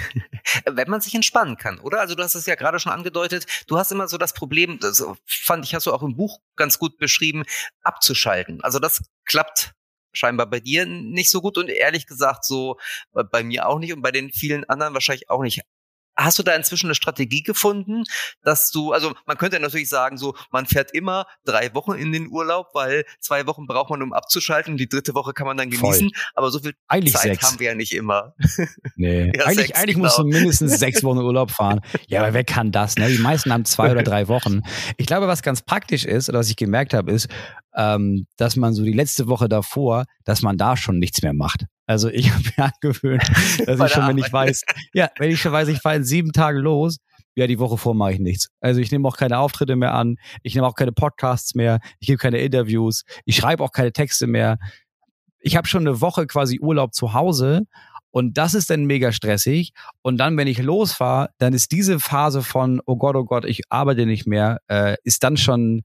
Wenn 0.65 0.89
man 0.89 0.99
sich 0.99 1.15
entspannen 1.15 1.57
kann, 1.57 1.79
oder? 1.79 2.01
Also 2.01 2.15
du 2.15 2.23
hast 2.23 2.35
es 2.35 2.45
ja 2.45 2.55
gerade 2.55 2.79
schon 2.79 2.91
angedeutet, 2.91 3.45
du 3.67 3.77
hast 3.77 3.91
immer 3.91 4.07
so 4.07 4.17
das 4.17 4.33
Problem, 4.33 4.79
das 4.79 5.05
fand 5.25 5.65
ich, 5.65 5.73
hast 5.73 5.85
du 5.85 5.93
auch 5.93 6.03
im 6.03 6.17
Buch 6.17 6.39
ganz 6.57 6.79
gut 6.79 6.97
beschrieben, 6.97 7.43
abzuschalten. 7.83 8.61
Also 8.61 8.79
das 8.79 9.03
klappt 9.25 9.73
scheinbar 10.13 10.49
bei 10.49 10.59
dir 10.59 10.85
nicht 10.85 11.29
so 11.29 11.41
gut 11.41 11.57
und 11.57 11.69
ehrlich 11.69 12.07
gesagt 12.07 12.45
so 12.45 12.77
bei 13.31 13.43
mir 13.43 13.67
auch 13.67 13.79
nicht 13.79 13.93
und 13.93 14.01
bei 14.01 14.11
den 14.11 14.31
vielen 14.31 14.63
anderen 14.65 14.93
wahrscheinlich 14.93 15.29
auch 15.29 15.41
nicht. 15.41 15.61
Hast 16.19 16.37
du 16.37 16.43
da 16.43 16.53
inzwischen 16.53 16.87
eine 16.87 16.95
Strategie 16.95 17.43
gefunden, 17.43 18.03
dass 18.43 18.71
du, 18.71 18.91
also 18.91 19.13
man 19.25 19.37
könnte 19.37 19.55
ja 19.55 19.61
natürlich 19.61 19.87
sagen, 19.87 20.17
so, 20.17 20.35
man 20.51 20.65
fährt 20.65 20.91
immer 20.91 21.25
drei 21.45 21.73
Wochen 21.73 21.93
in 21.93 22.11
den 22.11 22.27
Urlaub, 22.27 22.67
weil 22.73 23.05
zwei 23.21 23.47
Wochen 23.47 23.67
braucht 23.67 23.89
man, 23.89 24.01
um 24.01 24.11
abzuschalten, 24.11 24.75
die 24.75 24.89
dritte 24.89 25.13
Woche 25.13 25.31
kann 25.31 25.47
man 25.47 25.55
dann 25.55 25.69
genießen, 25.69 26.09
Voll. 26.09 26.23
aber 26.33 26.51
so 26.51 26.59
viel 26.59 26.73
eigentlich 26.89 27.13
Zeit 27.13 27.23
sechs. 27.23 27.45
haben 27.45 27.59
wir 27.59 27.67
ja 27.67 27.75
nicht 27.75 27.93
immer. 27.93 28.35
Nee, 28.95 29.31
ja, 29.35 29.45
eigentlich, 29.45 29.67
sechs, 29.67 29.79
eigentlich 29.79 29.95
genau. 29.95 30.07
musst 30.07 30.17
du 30.17 30.23
mindestens 30.25 30.77
sechs 30.77 31.03
Wochen 31.03 31.19
Urlaub 31.19 31.51
fahren. 31.51 31.79
Ja, 32.07 32.21
aber 32.21 32.33
wer 32.33 32.43
kann 32.43 32.71
das? 32.71 32.95
Ne? 32.95 33.07
Die 33.07 33.19
meisten 33.19 33.53
haben 33.53 33.65
zwei 33.65 33.91
oder 33.91 34.03
drei 34.03 34.27
Wochen. 34.27 34.61
Ich 34.97 35.05
glaube, 35.05 35.27
was 35.27 35.41
ganz 35.41 35.61
praktisch 35.61 36.05
ist, 36.05 36.27
oder 36.27 36.39
was 36.39 36.49
ich 36.49 36.55
gemerkt 36.55 36.93
habe, 36.93 37.11
ist, 37.11 37.29
ähm, 37.75 38.25
dass 38.37 38.55
man 38.55 38.73
so 38.73 38.83
die 38.83 38.93
letzte 38.93 39.27
Woche 39.27 39.49
davor, 39.49 40.05
dass 40.23 40.41
man 40.41 40.57
da 40.57 40.77
schon 40.77 40.99
nichts 40.99 41.21
mehr 41.21 41.33
macht. 41.33 41.65
Also 41.85 42.09
ich 42.09 42.31
habe 42.33 42.43
mir 42.57 42.71
angewöhnt, 42.73 43.23
dass 43.65 43.79
ich 43.79 43.91
schon, 43.91 44.07
wenn 44.07 44.17
ich 44.17 44.31
weiß, 44.33 44.63
ja, 44.93 45.09
wenn 45.17 45.31
ich 45.31 45.41
schon 45.41 45.51
weiß, 45.51 45.67
ich 45.67 45.79
fahre 45.79 45.97
in 45.97 46.03
sieben 46.03 46.31
Tagen 46.31 46.59
los, 46.59 46.97
ja, 47.35 47.47
die 47.47 47.59
Woche 47.59 47.77
vor 47.77 47.93
mache 47.93 48.13
ich 48.13 48.19
nichts. 48.19 48.49
Also 48.59 48.81
ich 48.81 48.91
nehme 48.91 49.07
auch 49.07 49.17
keine 49.17 49.39
Auftritte 49.39 49.75
mehr 49.75 49.93
an, 49.93 50.17
ich 50.43 50.55
nehme 50.55 50.67
auch 50.67 50.75
keine 50.75 50.91
Podcasts 50.91 51.55
mehr, 51.55 51.79
ich 51.99 52.07
gebe 52.07 52.17
keine 52.17 52.39
Interviews, 52.39 53.03
ich 53.25 53.35
schreibe 53.37 53.63
auch 53.63 53.71
keine 53.71 53.93
Texte 53.93 54.27
mehr. 54.27 54.57
Ich 55.41 55.55
habe 55.55 55.67
schon 55.67 55.87
eine 55.87 56.01
Woche 56.01 56.27
quasi 56.27 56.59
Urlaub 56.59 56.93
zu 56.93 57.13
Hause 57.13 57.63
und 58.11 58.37
das 58.37 58.53
ist 58.55 58.69
dann 58.69 58.85
mega 58.85 59.11
stressig. 59.11 59.71
Und 60.01 60.17
dann, 60.17 60.35
wenn 60.37 60.47
ich 60.47 60.61
losfahre, 60.61 61.29
dann 61.37 61.53
ist 61.53 61.71
diese 61.71 61.99
Phase 61.99 62.41
von, 62.41 62.81
oh 62.85 62.97
Gott, 62.97 63.15
oh 63.15 63.25
Gott, 63.25 63.45
ich 63.45 63.61
arbeite 63.69 64.05
nicht 64.05 64.25
mehr, 64.25 64.59
äh, 64.67 64.97
ist 65.03 65.23
dann 65.23 65.37
schon 65.37 65.83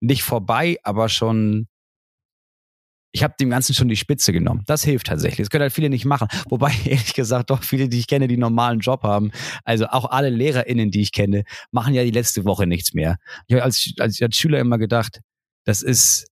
nicht 0.00 0.22
vorbei, 0.22 0.78
aber 0.82 1.08
schon 1.08 1.68
ich 3.12 3.22
habe 3.22 3.34
dem 3.40 3.50
Ganzen 3.50 3.74
schon 3.74 3.88
die 3.88 3.96
Spitze 3.96 4.32
genommen. 4.32 4.62
Das 4.66 4.84
hilft 4.84 5.06
tatsächlich. 5.06 5.46
Das 5.46 5.50
können 5.50 5.62
halt 5.62 5.72
viele 5.72 5.88
nicht 5.88 6.04
machen. 6.04 6.28
Wobei, 6.48 6.72
ehrlich 6.84 7.14
gesagt, 7.14 7.50
doch 7.50 7.62
viele, 7.62 7.88
die 7.88 7.98
ich 7.98 8.06
kenne, 8.06 8.28
die 8.28 8.34
einen 8.34 8.42
normalen 8.42 8.80
Job 8.80 9.02
haben, 9.02 9.32
also 9.64 9.86
auch 9.86 10.04
alle 10.10 10.30
LehrerInnen, 10.30 10.90
die 10.90 11.00
ich 11.00 11.12
kenne, 11.12 11.44
machen 11.70 11.94
ja 11.94 12.04
die 12.04 12.10
letzte 12.10 12.44
Woche 12.44 12.66
nichts 12.66 12.94
mehr. 12.94 13.16
Ich 13.46 13.54
habe 13.54 13.64
als, 13.64 13.92
als, 13.98 14.20
als 14.20 14.36
Schüler 14.36 14.58
immer 14.58 14.78
gedacht, 14.78 15.20
das 15.64 15.82
ist, 15.82 16.26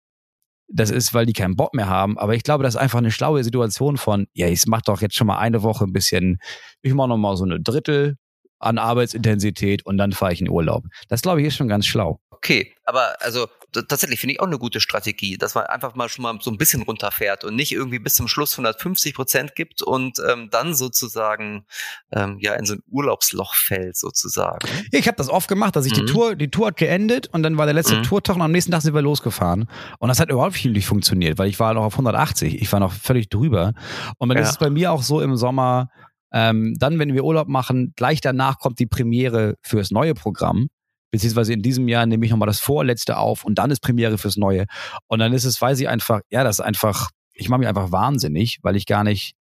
das 0.67 0.89
ist, 0.89 1.13
weil 1.13 1.25
die 1.25 1.33
keinen 1.33 1.55
Bock 1.55 1.73
mehr 1.73 1.87
haben. 1.87 2.17
Aber 2.17 2.35
ich 2.35 2.43
glaube, 2.43 2.63
das 2.63 2.75
ist 2.75 2.81
einfach 2.81 2.99
eine 2.99 3.11
schlaue 3.11 3.43
Situation 3.43 3.97
von, 3.97 4.27
ja, 4.33 4.47
ich 4.47 4.65
mach 4.67 4.81
doch 4.81 5.01
jetzt 5.01 5.15
schon 5.15 5.27
mal 5.27 5.37
eine 5.37 5.63
Woche 5.63 5.85
ein 5.85 5.93
bisschen, 5.93 6.39
ich 6.81 6.93
mache 6.93 7.09
noch 7.09 7.17
mal 7.17 7.37
so 7.37 7.45
eine 7.45 7.61
Drittel 7.61 8.17
an 8.65 8.77
Arbeitsintensität 8.77 9.85
und 9.85 9.97
dann 9.97 10.11
fahre 10.11 10.33
ich 10.33 10.41
in 10.41 10.49
Urlaub. 10.49 10.85
Das 11.07 11.21
glaube 11.21 11.41
ich 11.41 11.47
ist 11.47 11.55
schon 11.55 11.67
ganz 11.67 11.85
schlau. 11.85 12.19
Okay, 12.31 12.73
aber 12.83 13.15
also 13.21 13.47
tatsächlich 13.71 14.19
finde 14.19 14.33
ich 14.33 14.39
auch 14.39 14.47
eine 14.47 14.57
gute 14.57 14.79
Strategie, 14.79 15.37
dass 15.37 15.55
man 15.55 15.65
einfach 15.65 15.95
mal 15.95 16.09
schon 16.09 16.23
mal 16.23 16.37
so 16.41 16.51
ein 16.51 16.57
bisschen 16.57 16.81
runterfährt 16.81 17.43
und 17.43 17.55
nicht 17.55 17.71
irgendwie 17.71 17.99
bis 17.99 18.15
zum 18.15 18.27
Schluss 18.27 18.53
150 18.53 19.13
Prozent 19.13 19.55
gibt 19.55 19.81
und 19.81 20.17
ähm, 20.29 20.49
dann 20.51 20.75
sozusagen 20.75 21.65
ähm, 22.11 22.37
ja 22.39 22.53
in 22.53 22.65
so 22.65 22.75
ein 22.75 22.83
Urlaubsloch 22.89 23.53
fällt 23.55 23.97
sozusagen. 23.97 24.67
Ich 24.91 25.07
habe 25.07 25.17
das 25.17 25.29
oft 25.29 25.47
gemacht, 25.47 25.75
dass 25.75 25.85
ich 25.85 25.93
mhm. 25.93 26.05
die 26.05 26.11
Tour, 26.11 26.35
die 26.35 26.49
Tour 26.49 26.67
hat 26.67 26.77
geendet 26.77 27.27
und 27.27 27.43
dann 27.43 27.57
war 27.57 27.65
der 27.65 27.73
letzte 27.73 27.97
mhm. 27.97 28.03
Tourtag 28.03 28.35
und 28.35 28.41
am 28.41 28.51
nächsten 28.51 28.71
Tag 28.71 28.81
sind 28.81 28.93
wir 28.93 29.01
losgefahren 29.01 29.69
und 29.99 30.09
das 30.09 30.19
hat 30.19 30.29
überhaupt 30.29 30.63
nicht 30.63 30.85
funktioniert, 30.85 31.37
weil 31.37 31.49
ich 31.49 31.59
war 31.59 31.73
noch 31.73 31.83
auf 31.83 31.93
180, 31.93 32.61
ich 32.61 32.71
war 32.71 32.79
noch 32.79 32.93
völlig 32.93 33.29
drüber 33.29 33.73
und 34.17 34.29
dann 34.29 34.37
ja. 34.37 34.43
ist 34.43 34.51
es 34.51 34.57
bei 34.57 34.69
mir 34.69 34.91
auch 34.91 35.03
so 35.03 35.21
im 35.21 35.35
Sommer, 35.35 35.89
ähm, 36.35 36.75
dann, 36.77 36.99
wenn 36.99 37.15
wir 37.15 37.23
Urlaub 37.23 37.47
machen, 37.47 37.93
gleich 37.95 38.21
danach 38.21 38.59
kommt 38.59 38.77
die 38.77 38.85
Premiere 38.85 39.55
fürs 39.63 39.89
neue 39.89 40.13
Programm 40.13 40.67
beziehungsweise 41.15 41.53
in 41.53 41.61
diesem 41.61 41.87
Jahr 41.87 42.05
nehme 42.05 42.25
ich 42.25 42.31
nochmal 42.31 42.47
das 42.47 42.59
vorletzte 42.59 43.17
auf 43.17 43.45
und 43.45 43.55
dann 43.55 43.71
ist 43.71 43.79
Premiere 43.79 44.17
fürs 44.17 44.35
Neue. 44.35 44.65
Und 45.07 45.19
dann 45.19 45.31
ist 45.33 45.45
es, 45.45 45.61
weiß 45.61 45.79
ich 45.79 45.87
einfach, 45.87 46.21
ja, 46.29 46.43
das 46.43 46.59
ist 46.59 46.65
einfach, 46.65 47.09
ich 47.33 47.47
mache 47.47 47.59
mich 47.59 47.69
einfach 47.69 47.91
wahnsinnig, 47.91 48.59
weil 48.63 48.75
ich 48.75 48.85
gar 48.85 49.03
nicht, 49.03 49.33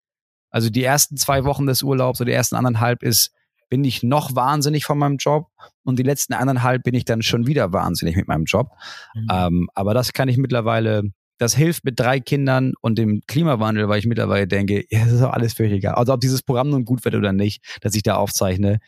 also 0.50 0.70
die 0.70 0.84
ersten 0.84 1.16
zwei 1.16 1.44
Wochen 1.44 1.66
des 1.66 1.82
Urlaubs 1.82 2.20
oder 2.20 2.26
die 2.26 2.34
ersten 2.34 2.54
anderthalb 2.54 3.02
ist, 3.02 3.32
bin 3.70 3.82
ich 3.82 4.04
noch 4.04 4.36
wahnsinnig 4.36 4.84
von 4.84 4.98
meinem 4.98 5.16
Job 5.16 5.48
und 5.82 5.98
die 5.98 6.04
letzten 6.04 6.34
anderthalb 6.34 6.84
bin 6.84 6.94
ich 6.94 7.04
dann 7.04 7.22
schon 7.22 7.48
wieder 7.48 7.72
wahnsinnig 7.72 8.14
mit 8.14 8.28
meinem 8.28 8.44
Job. 8.44 8.68
Mhm. 9.14 9.26
Ähm, 9.32 9.68
aber 9.74 9.94
das 9.94 10.12
kann 10.12 10.28
ich 10.28 10.36
mittlerweile, 10.36 11.02
das 11.38 11.54
hilft 11.56 11.84
mit 11.84 11.98
drei 11.98 12.20
Kindern 12.20 12.74
und 12.80 12.98
dem 12.98 13.22
Klimawandel, 13.26 13.88
weil 13.88 13.98
ich 13.98 14.06
mittlerweile 14.06 14.46
denke, 14.46 14.84
ja, 14.90 15.04
das 15.04 15.12
ist 15.12 15.22
doch 15.22 15.32
alles 15.32 15.54
völlig 15.54 15.72
egal. 15.72 15.94
Also 15.94 16.12
ob 16.12 16.20
dieses 16.20 16.42
Programm 16.42 16.70
nun 16.70 16.84
gut 16.84 17.04
wird 17.04 17.14
oder 17.14 17.32
nicht, 17.32 17.62
dass 17.80 17.94
ich 17.94 18.02
da 18.02 18.16
aufzeichne. 18.16 18.78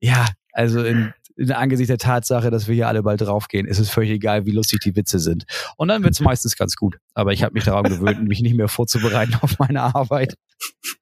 Ja, 0.00 0.26
also 0.52 0.84
in 0.84 1.12
in 1.36 1.52
Angesicht 1.52 1.90
der 1.90 1.98
Tatsache, 1.98 2.50
dass 2.50 2.66
wir 2.66 2.74
hier 2.74 2.88
alle 2.88 3.02
bald 3.02 3.20
draufgehen, 3.20 3.66
ist 3.66 3.78
es 3.78 3.90
völlig 3.90 4.10
egal, 4.10 4.46
wie 4.46 4.52
lustig 4.52 4.80
die 4.80 4.96
Witze 4.96 5.18
sind. 5.18 5.44
Und 5.76 5.88
dann 5.88 6.02
wird 6.02 6.14
es 6.14 6.20
meistens 6.22 6.56
ganz 6.56 6.76
gut. 6.76 6.96
Aber 7.14 7.32
ich 7.32 7.42
habe 7.42 7.54
mich 7.54 7.64
daran 7.64 7.84
gewöhnt, 7.84 8.26
mich 8.26 8.40
nicht 8.40 8.56
mehr 8.56 8.68
vorzubereiten 8.68 9.36
auf 9.42 9.58
meine 9.58 9.82
Arbeit. 9.82 10.36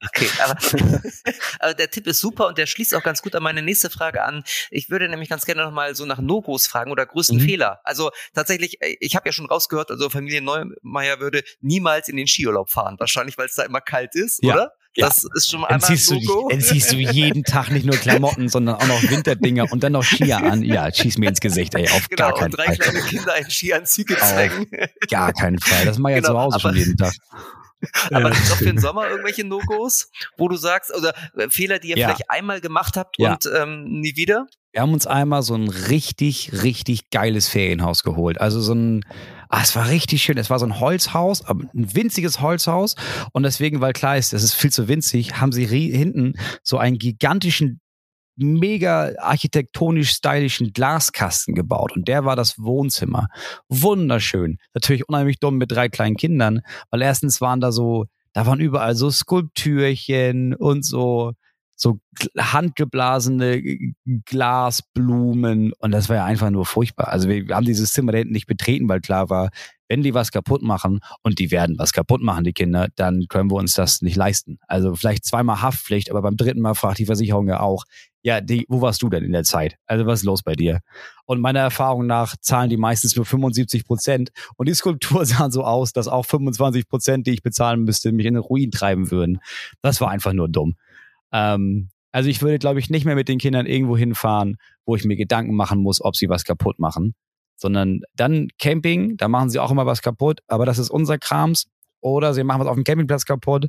Okay, 0.06 0.28
aber, 0.42 0.56
aber 1.60 1.74
der 1.74 1.90
Tipp 1.90 2.06
ist 2.06 2.20
super 2.20 2.48
und 2.48 2.58
der 2.58 2.66
schließt 2.66 2.94
auch 2.94 3.02
ganz 3.02 3.22
gut 3.22 3.34
an 3.34 3.42
meine 3.42 3.62
nächste 3.62 3.90
Frage 3.90 4.22
an. 4.22 4.44
Ich 4.70 4.90
würde 4.90 5.08
nämlich 5.08 5.28
ganz 5.28 5.44
gerne 5.44 5.64
nochmal 5.64 5.94
so 5.94 6.04
nach 6.06 6.18
No-Gos 6.18 6.66
fragen 6.66 6.90
oder 6.90 7.06
größten 7.06 7.38
mhm. 7.38 7.42
Fehler. 7.42 7.80
Also 7.84 8.10
tatsächlich, 8.34 8.80
äh, 8.82 8.96
ich 9.00 9.16
habe 9.16 9.28
ja 9.28 9.32
schon 9.32 9.46
rausgehört, 9.46 9.90
also 9.90 10.10
Familie 10.10 10.42
Neumeier 10.42 11.20
würde 11.20 11.42
niemals 11.60 12.08
in 12.08 12.16
den 12.16 12.26
Skiurlaub 12.26 12.70
fahren. 12.70 12.96
Wahrscheinlich, 12.98 13.38
weil 13.38 13.46
es 13.46 13.54
da 13.54 13.62
immer 13.62 13.80
kalt 13.80 14.14
ist, 14.14 14.42
ja. 14.42 14.54
oder? 14.54 14.72
Das 14.96 15.22
ja. 15.22 15.28
ist 15.34 15.50
schon 15.50 15.60
mal 15.60 15.68
einmal 15.68 15.90
ein 15.90 15.98
Logo. 16.08 16.48
Du, 16.48 16.58
ziehst 16.58 16.92
du 16.92 16.96
jeden 16.96 17.42
Tag 17.42 17.70
nicht 17.70 17.84
nur 17.84 17.96
Klamotten, 17.96 18.48
sondern 18.48 18.76
auch 18.76 18.86
noch 18.86 19.02
Winterdinger 19.02 19.72
und 19.72 19.82
dann 19.82 19.92
noch 19.92 20.04
Skier 20.04 20.36
an. 20.36 20.62
Ja, 20.62 20.92
schieß 20.92 21.18
mir 21.18 21.30
ins 21.30 21.40
Gesicht, 21.40 21.74
ey, 21.74 21.88
auf 21.88 22.08
genau, 22.08 22.28
gar 22.28 22.34
keinen 22.34 22.52
Fall. 22.52 22.66
und 22.66 22.78
drei 22.78 22.84
kleine 22.92 23.00
Kinder 23.08 23.36
in 23.36 23.50
Skianzüge 23.50 24.16
zwängen. 24.16 24.70
Gar 25.10 25.32
keinen 25.32 25.58
Fall. 25.58 25.84
Das 25.84 25.98
mache 25.98 26.12
ich 26.12 26.22
genau, 26.22 26.34
ja 26.34 26.48
zu 26.48 26.54
Hause 26.54 26.60
schon 26.60 26.76
jeden 26.76 26.96
Tag. 26.96 27.12
Aber 28.10 28.30
gibt 28.30 28.44
es 28.44 28.52
auch 28.52 28.56
für 28.56 28.64
den 28.64 28.78
Sommer 28.78 29.08
irgendwelche 29.08 29.44
No-Gos, 29.44 30.10
wo 30.36 30.48
du 30.48 30.56
sagst, 30.56 30.94
oder 30.94 31.14
äh, 31.36 31.48
Fehler, 31.50 31.78
die 31.78 31.90
ihr 31.90 31.98
ja. 31.98 32.08
vielleicht 32.08 32.30
einmal 32.30 32.60
gemacht 32.60 32.96
habt 32.96 33.16
ja. 33.18 33.32
und 33.32 33.48
ähm, 33.54 33.84
nie 33.84 34.16
wieder? 34.16 34.46
Wir 34.72 34.82
haben 34.82 34.92
uns 34.92 35.06
einmal 35.06 35.42
so 35.42 35.54
ein 35.54 35.68
richtig, 35.68 36.50
richtig 36.64 37.10
geiles 37.10 37.46
Ferienhaus 37.46 38.02
geholt. 38.02 38.40
Also 38.40 38.60
so 38.60 38.74
ein, 38.74 39.04
ah, 39.48 39.60
es 39.62 39.76
war 39.76 39.88
richtig 39.88 40.22
schön. 40.22 40.36
Es 40.36 40.50
war 40.50 40.58
so 40.58 40.66
ein 40.66 40.80
Holzhaus, 40.80 41.48
ein 41.48 41.68
winziges 41.72 42.40
Holzhaus. 42.40 42.96
Und 43.32 43.44
deswegen, 43.44 43.80
weil 43.80 43.92
klar 43.92 44.16
ist, 44.18 44.32
es 44.32 44.42
ist 44.42 44.54
viel 44.54 44.72
zu 44.72 44.88
winzig, 44.88 45.40
haben 45.40 45.52
sie 45.52 45.66
hinten 45.66 46.34
so 46.64 46.78
einen 46.78 46.98
gigantischen 46.98 47.80
mega 48.36 49.12
architektonisch 49.18 50.10
stylischen 50.10 50.72
Glaskasten 50.72 51.54
gebaut 51.54 51.92
und 51.96 52.08
der 52.08 52.24
war 52.24 52.36
das 52.36 52.58
Wohnzimmer. 52.58 53.28
Wunderschön. 53.68 54.58
Natürlich 54.74 55.08
unheimlich 55.08 55.38
dumm 55.38 55.56
mit 55.56 55.70
drei 55.70 55.88
kleinen 55.88 56.16
Kindern, 56.16 56.60
weil 56.90 57.02
erstens 57.02 57.40
waren 57.40 57.60
da 57.60 57.72
so, 57.72 58.06
da 58.32 58.46
waren 58.46 58.60
überall 58.60 58.96
so 58.96 59.10
Skulptürchen 59.10 60.54
und 60.54 60.84
so 60.84 61.32
so 61.76 61.98
handgeblasene 62.38 63.62
Glasblumen 64.24 65.72
und 65.78 65.90
das 65.90 66.08
war 66.08 66.16
ja 66.16 66.24
einfach 66.24 66.50
nur 66.50 66.66
furchtbar. 66.66 67.08
Also 67.08 67.28
wir 67.28 67.54
haben 67.54 67.66
dieses 67.66 67.92
Zimmer 67.92 68.12
da 68.12 68.18
hinten 68.18 68.32
nicht 68.32 68.46
betreten, 68.46 68.88
weil 68.88 69.00
klar 69.00 69.28
war, 69.28 69.50
wenn 69.94 70.02
die 70.02 70.12
was 70.12 70.32
kaputt 70.32 70.60
machen 70.60 70.98
und 71.22 71.38
die 71.38 71.52
werden 71.52 71.78
was 71.78 71.92
kaputt 71.92 72.20
machen, 72.20 72.42
die 72.42 72.52
Kinder, 72.52 72.88
dann 72.96 73.26
können 73.28 73.48
wir 73.48 73.54
uns 73.54 73.74
das 73.74 74.02
nicht 74.02 74.16
leisten. 74.16 74.58
Also 74.66 74.96
vielleicht 74.96 75.24
zweimal 75.24 75.62
Haftpflicht, 75.62 76.10
aber 76.10 76.20
beim 76.20 76.36
dritten 76.36 76.60
Mal 76.60 76.74
fragt 76.74 76.98
die 76.98 77.06
Versicherung 77.06 77.46
ja 77.46 77.60
auch, 77.60 77.84
ja, 78.22 78.40
die, 78.40 78.66
wo 78.68 78.80
warst 78.80 79.02
du 79.02 79.08
denn 79.08 79.22
in 79.22 79.30
der 79.30 79.44
Zeit? 79.44 79.76
Also 79.86 80.04
was 80.04 80.20
ist 80.20 80.24
los 80.24 80.42
bei 80.42 80.54
dir? 80.54 80.80
Und 81.26 81.40
meiner 81.40 81.60
Erfahrung 81.60 82.06
nach 82.06 82.34
zahlen 82.40 82.70
die 82.70 82.76
meistens 82.76 83.14
nur 83.14 83.24
75 83.24 83.86
Prozent. 83.86 84.30
Und 84.56 84.68
die 84.68 84.74
Skulptur 84.74 85.24
sah 85.26 85.48
so 85.48 85.62
aus, 85.62 85.92
dass 85.92 86.08
auch 86.08 86.26
25 86.26 86.88
Prozent, 86.88 87.28
die 87.28 87.32
ich 87.32 87.44
bezahlen 87.44 87.84
müsste, 87.84 88.10
mich 88.10 88.26
in 88.26 88.34
den 88.34 88.42
Ruin 88.42 88.72
treiben 88.72 89.12
würden. 89.12 89.38
Das 89.80 90.00
war 90.00 90.10
einfach 90.10 90.32
nur 90.32 90.48
dumm. 90.48 90.74
Ähm, 91.30 91.90
also 92.10 92.28
ich 92.28 92.42
würde, 92.42 92.58
glaube 92.58 92.80
ich, 92.80 92.90
nicht 92.90 93.04
mehr 93.04 93.14
mit 93.14 93.28
den 93.28 93.38
Kindern 93.38 93.66
irgendwo 93.66 93.96
hinfahren, 93.96 94.56
wo 94.86 94.96
ich 94.96 95.04
mir 95.04 95.16
Gedanken 95.16 95.54
machen 95.54 95.80
muss, 95.80 96.02
ob 96.02 96.16
sie 96.16 96.28
was 96.28 96.42
kaputt 96.42 96.80
machen. 96.80 97.14
Sondern 97.56 98.00
dann 98.14 98.48
Camping, 98.58 99.16
da 99.16 99.28
machen 99.28 99.50
sie 99.50 99.58
auch 99.58 99.70
immer 99.70 99.86
was 99.86 100.02
kaputt, 100.02 100.40
aber 100.48 100.66
das 100.66 100.78
ist 100.78 100.90
unser 100.90 101.18
Krams. 101.18 101.66
Oder 102.00 102.34
sie 102.34 102.44
machen 102.44 102.60
was 102.60 102.68
auf 102.68 102.74
dem 102.74 102.84
Campingplatz 102.84 103.24
kaputt. 103.24 103.68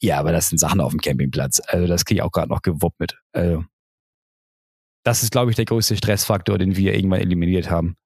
Ja, 0.00 0.18
aber 0.18 0.32
das 0.32 0.48
sind 0.48 0.58
Sachen 0.58 0.80
auf 0.80 0.92
dem 0.92 1.00
Campingplatz. 1.00 1.60
Also 1.66 1.86
das 1.86 2.04
kriege 2.04 2.20
ich 2.20 2.22
auch 2.22 2.32
gerade 2.32 2.48
noch 2.48 2.62
gewuppt 2.62 2.98
mit. 2.98 3.18
Also, 3.32 3.64
das 5.02 5.22
ist, 5.22 5.32
glaube 5.32 5.50
ich, 5.50 5.56
der 5.56 5.66
größte 5.66 5.96
Stressfaktor, 5.96 6.56
den 6.56 6.76
wir 6.76 6.94
irgendwann 6.94 7.20
eliminiert 7.20 7.70
haben. 7.70 7.96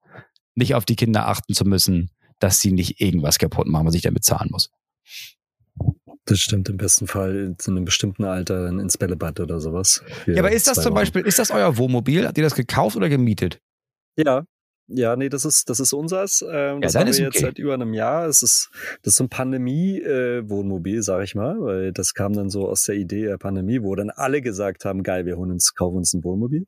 Nicht 0.54 0.74
auf 0.74 0.84
die 0.84 0.96
Kinder 0.96 1.28
achten 1.28 1.54
zu 1.54 1.64
müssen, 1.64 2.10
dass 2.38 2.60
sie 2.60 2.72
nicht 2.72 3.00
irgendwas 3.00 3.38
kaputt 3.38 3.66
machen, 3.68 3.86
was 3.86 3.94
ich 3.94 4.02
dann 4.02 4.14
bezahlen 4.14 4.50
muss. 4.50 4.70
Das 6.24 6.40
stimmt 6.40 6.68
im 6.68 6.76
besten 6.76 7.06
Fall 7.06 7.54
in 7.66 7.72
einem 7.76 7.84
bestimmten 7.84 8.24
Alter 8.24 8.68
ins 8.68 8.96
Bällebad 8.96 9.40
oder 9.40 9.60
sowas. 9.60 10.02
Ja, 10.26 10.38
aber 10.38 10.52
ist 10.52 10.66
das 10.66 10.76
zum 10.76 10.86
Wochen. 10.86 10.94
Beispiel, 10.94 11.22
ist 11.22 11.38
das 11.38 11.50
euer 11.50 11.76
Wohnmobil? 11.76 12.26
Habt 12.26 12.38
ihr 12.38 12.44
das 12.44 12.54
gekauft 12.54 12.96
oder 12.96 13.08
gemietet? 13.08 13.60
Ja, 14.16 14.44
ja, 14.88 15.16
nee, 15.16 15.28
das 15.28 15.44
ist, 15.44 15.70
das 15.70 15.80
ist 15.80 15.92
unseres. 15.92 16.44
Ähm, 16.46 16.80
das 16.80 16.92
ja, 16.92 17.00
haben 17.00 17.06
wir 17.06 17.14
jetzt 17.14 17.36
okay. 17.36 17.46
seit 17.46 17.58
über 17.58 17.74
einem 17.74 17.94
Jahr. 17.94 18.26
Es 18.26 18.42
ist, 18.42 18.70
das 19.02 19.12
ist 19.12 19.16
so 19.16 19.24
ein 19.24 19.28
Pandemie-Wohnmobil, 19.28 20.98
äh, 20.98 21.02
sag 21.02 21.24
ich 21.24 21.34
mal, 21.34 21.60
weil 21.60 21.92
das 21.92 22.12
kam 22.12 22.34
dann 22.34 22.50
so 22.50 22.68
aus 22.68 22.84
der 22.84 22.96
Idee 22.96 23.24
der 23.24 23.38
Pandemie, 23.38 23.82
wo 23.82 23.94
dann 23.94 24.10
alle 24.10 24.42
gesagt 24.42 24.84
haben, 24.84 25.02
geil, 25.02 25.24
wir 25.26 25.36
holen 25.36 25.52
uns, 25.52 25.74
kaufen 25.74 25.96
uns 25.96 26.12
ein 26.12 26.22
Wohnmobil. 26.22 26.66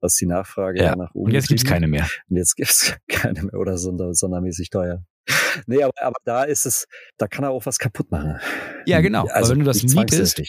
Was 0.00 0.14
die 0.14 0.26
Nachfrage 0.26 0.82
ja, 0.82 0.94
nach 0.94 1.14
oben. 1.14 1.26
Und 1.26 1.32
jetzt 1.32 1.48
gibt's 1.48 1.64
keine 1.64 1.88
mehr. 1.88 2.08
Und 2.28 2.36
jetzt 2.36 2.54
gibt's 2.56 2.94
keine 3.08 3.42
mehr 3.42 3.54
oder 3.54 3.76
sonder, 3.78 4.14
sondermäßig 4.14 4.70
teuer. 4.70 5.04
Nee, 5.66 5.82
aber, 5.82 5.92
aber 6.00 6.16
da 6.24 6.44
ist 6.44 6.66
es, 6.66 6.86
da 7.18 7.26
kann 7.26 7.44
er 7.44 7.50
auch 7.50 7.66
was 7.66 7.78
kaputt 7.78 8.10
machen. 8.10 8.40
Ja, 8.86 9.00
genau. 9.00 9.26
Also, 9.26 9.52
wenn 9.52 9.60
du 9.60 9.64
das 9.64 9.82
mietest, 9.82 10.40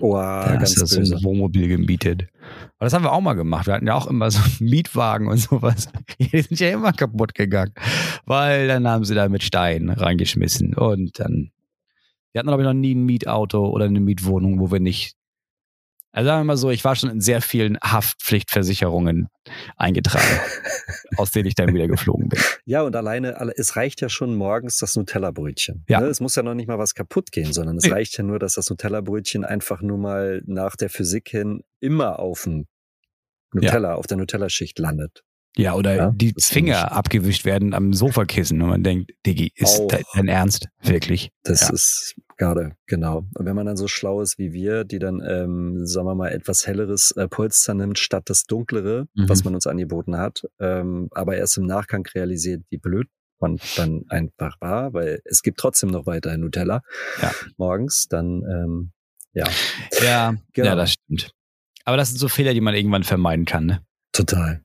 oh, 0.00 0.14
da 0.14 0.56
ganz 0.56 0.80
hast 0.80 0.96
du 0.96 1.00
ein 1.00 1.24
Wohnmobil 1.24 1.68
gemietet. 1.68 2.28
Aber 2.78 2.86
das 2.86 2.92
haben 2.92 3.04
wir 3.04 3.12
auch 3.12 3.20
mal 3.20 3.34
gemacht. 3.34 3.66
Wir 3.66 3.74
hatten 3.74 3.86
ja 3.86 3.94
auch 3.94 4.06
immer 4.06 4.30
so 4.30 4.40
Mietwagen 4.60 5.28
und 5.28 5.38
sowas. 5.38 5.88
Die 6.18 6.40
sind 6.40 6.60
ja 6.60 6.70
immer 6.70 6.92
kaputt 6.92 7.34
gegangen. 7.34 7.72
Weil 8.24 8.68
dann 8.68 8.86
haben 8.86 9.04
sie 9.04 9.14
da 9.14 9.28
mit 9.28 9.42
Steinen 9.42 9.90
reingeschmissen. 9.90 10.74
Und 10.74 11.18
dann, 11.18 11.50
wir 12.32 12.38
hatten, 12.38 12.48
glaube 12.48 12.62
ich, 12.62 12.66
noch 12.66 12.74
nie 12.74 12.94
ein 12.94 13.04
Mietauto 13.04 13.68
oder 13.68 13.86
eine 13.86 14.00
Mietwohnung, 14.00 14.60
wo 14.60 14.70
wir 14.70 14.80
nicht 14.80 15.17
also 16.12 16.28
sagen 16.28 16.40
wir 16.40 16.44
mal 16.44 16.56
so, 16.56 16.70
ich 16.70 16.84
war 16.84 16.96
schon 16.96 17.10
in 17.10 17.20
sehr 17.20 17.42
vielen 17.42 17.78
Haftpflichtversicherungen 17.82 19.28
eingetragen, 19.76 20.40
aus 21.16 21.32
denen 21.32 21.46
ich 21.46 21.54
dann 21.54 21.74
wieder 21.74 21.86
geflogen 21.86 22.28
bin. 22.28 22.40
Ja, 22.64 22.82
und 22.82 22.96
alleine, 22.96 23.36
es 23.56 23.76
reicht 23.76 24.00
ja 24.00 24.08
schon 24.08 24.34
morgens 24.34 24.78
das 24.78 24.96
Nutella-Brötchen. 24.96 25.84
Ja. 25.88 26.00
Ne? 26.00 26.06
Es 26.06 26.20
muss 26.20 26.34
ja 26.34 26.42
noch 26.42 26.54
nicht 26.54 26.68
mal 26.68 26.78
was 26.78 26.94
kaputt 26.94 27.30
gehen, 27.30 27.52
sondern 27.52 27.76
es 27.76 27.90
reicht 27.90 28.16
ja 28.16 28.24
nur, 28.24 28.38
dass 28.38 28.54
das 28.54 28.70
Nutella-Brötchen 28.70 29.44
einfach 29.44 29.82
nur 29.82 29.98
mal 29.98 30.42
nach 30.46 30.76
der 30.76 30.88
Physik 30.88 31.28
hin 31.28 31.62
immer 31.80 32.18
auf 32.18 32.44
dem 32.44 32.66
Nutella, 33.52 33.90
ja. 33.90 33.94
auf 33.94 34.06
der 34.06 34.16
Nutella-Schicht 34.16 34.78
landet. 34.78 35.22
Ja, 35.58 35.74
oder 35.74 35.96
ja, 35.96 36.10
die 36.14 36.32
Finger 36.38 36.92
abgewischt 36.92 37.44
werden 37.44 37.74
am 37.74 37.92
Sofakissen 37.92 38.62
und 38.62 38.68
man 38.68 38.84
denkt, 38.84 39.10
Diggi, 39.26 39.50
ist 39.56 39.80
auch, 39.80 39.88
dein 40.14 40.28
Ernst? 40.28 40.68
Wirklich? 40.82 41.32
Das 41.42 41.62
ja. 41.62 41.70
ist 41.70 42.14
gerade, 42.36 42.76
genau. 42.86 43.24
Und 43.34 43.44
wenn 43.44 43.56
man 43.56 43.66
dann 43.66 43.76
so 43.76 43.88
schlau 43.88 44.22
ist 44.22 44.38
wie 44.38 44.52
wir, 44.52 44.84
die 44.84 45.00
dann, 45.00 45.20
ähm, 45.28 45.84
sagen 45.84 46.06
wir 46.06 46.14
mal, 46.14 46.28
etwas 46.28 46.64
helleres 46.64 47.10
äh, 47.16 47.26
Polster 47.26 47.74
nimmt, 47.74 47.98
statt 47.98 48.30
das 48.30 48.44
dunklere, 48.44 49.08
mhm. 49.14 49.28
was 49.28 49.42
man 49.42 49.56
uns 49.56 49.66
angeboten 49.66 50.16
hat, 50.16 50.42
ähm, 50.60 51.08
aber 51.10 51.36
erst 51.36 51.58
im 51.58 51.66
Nachgang 51.66 52.06
realisiert, 52.14 52.62
wie 52.70 52.78
blöd 52.78 53.08
man 53.40 53.58
dann 53.76 54.04
einfach 54.10 54.60
war, 54.60 54.92
weil 54.92 55.20
es 55.24 55.42
gibt 55.42 55.58
trotzdem 55.58 55.90
noch 55.90 56.06
weiterhin 56.06 56.40
Nutella 56.40 56.82
ja. 57.20 57.32
morgens, 57.56 58.06
dann 58.08 58.44
ähm, 58.48 58.92
ja. 59.32 59.48
Ja, 60.04 60.34
genau. 60.52 60.68
ja, 60.68 60.74
das 60.76 60.92
stimmt. 60.92 61.32
Aber 61.84 61.96
das 61.96 62.10
sind 62.10 62.18
so 62.18 62.28
Fehler, 62.28 62.54
die 62.54 62.60
man 62.60 62.76
irgendwann 62.76 63.02
vermeiden 63.02 63.44
kann, 63.44 63.66
ne? 63.66 63.82
Total. 64.12 64.62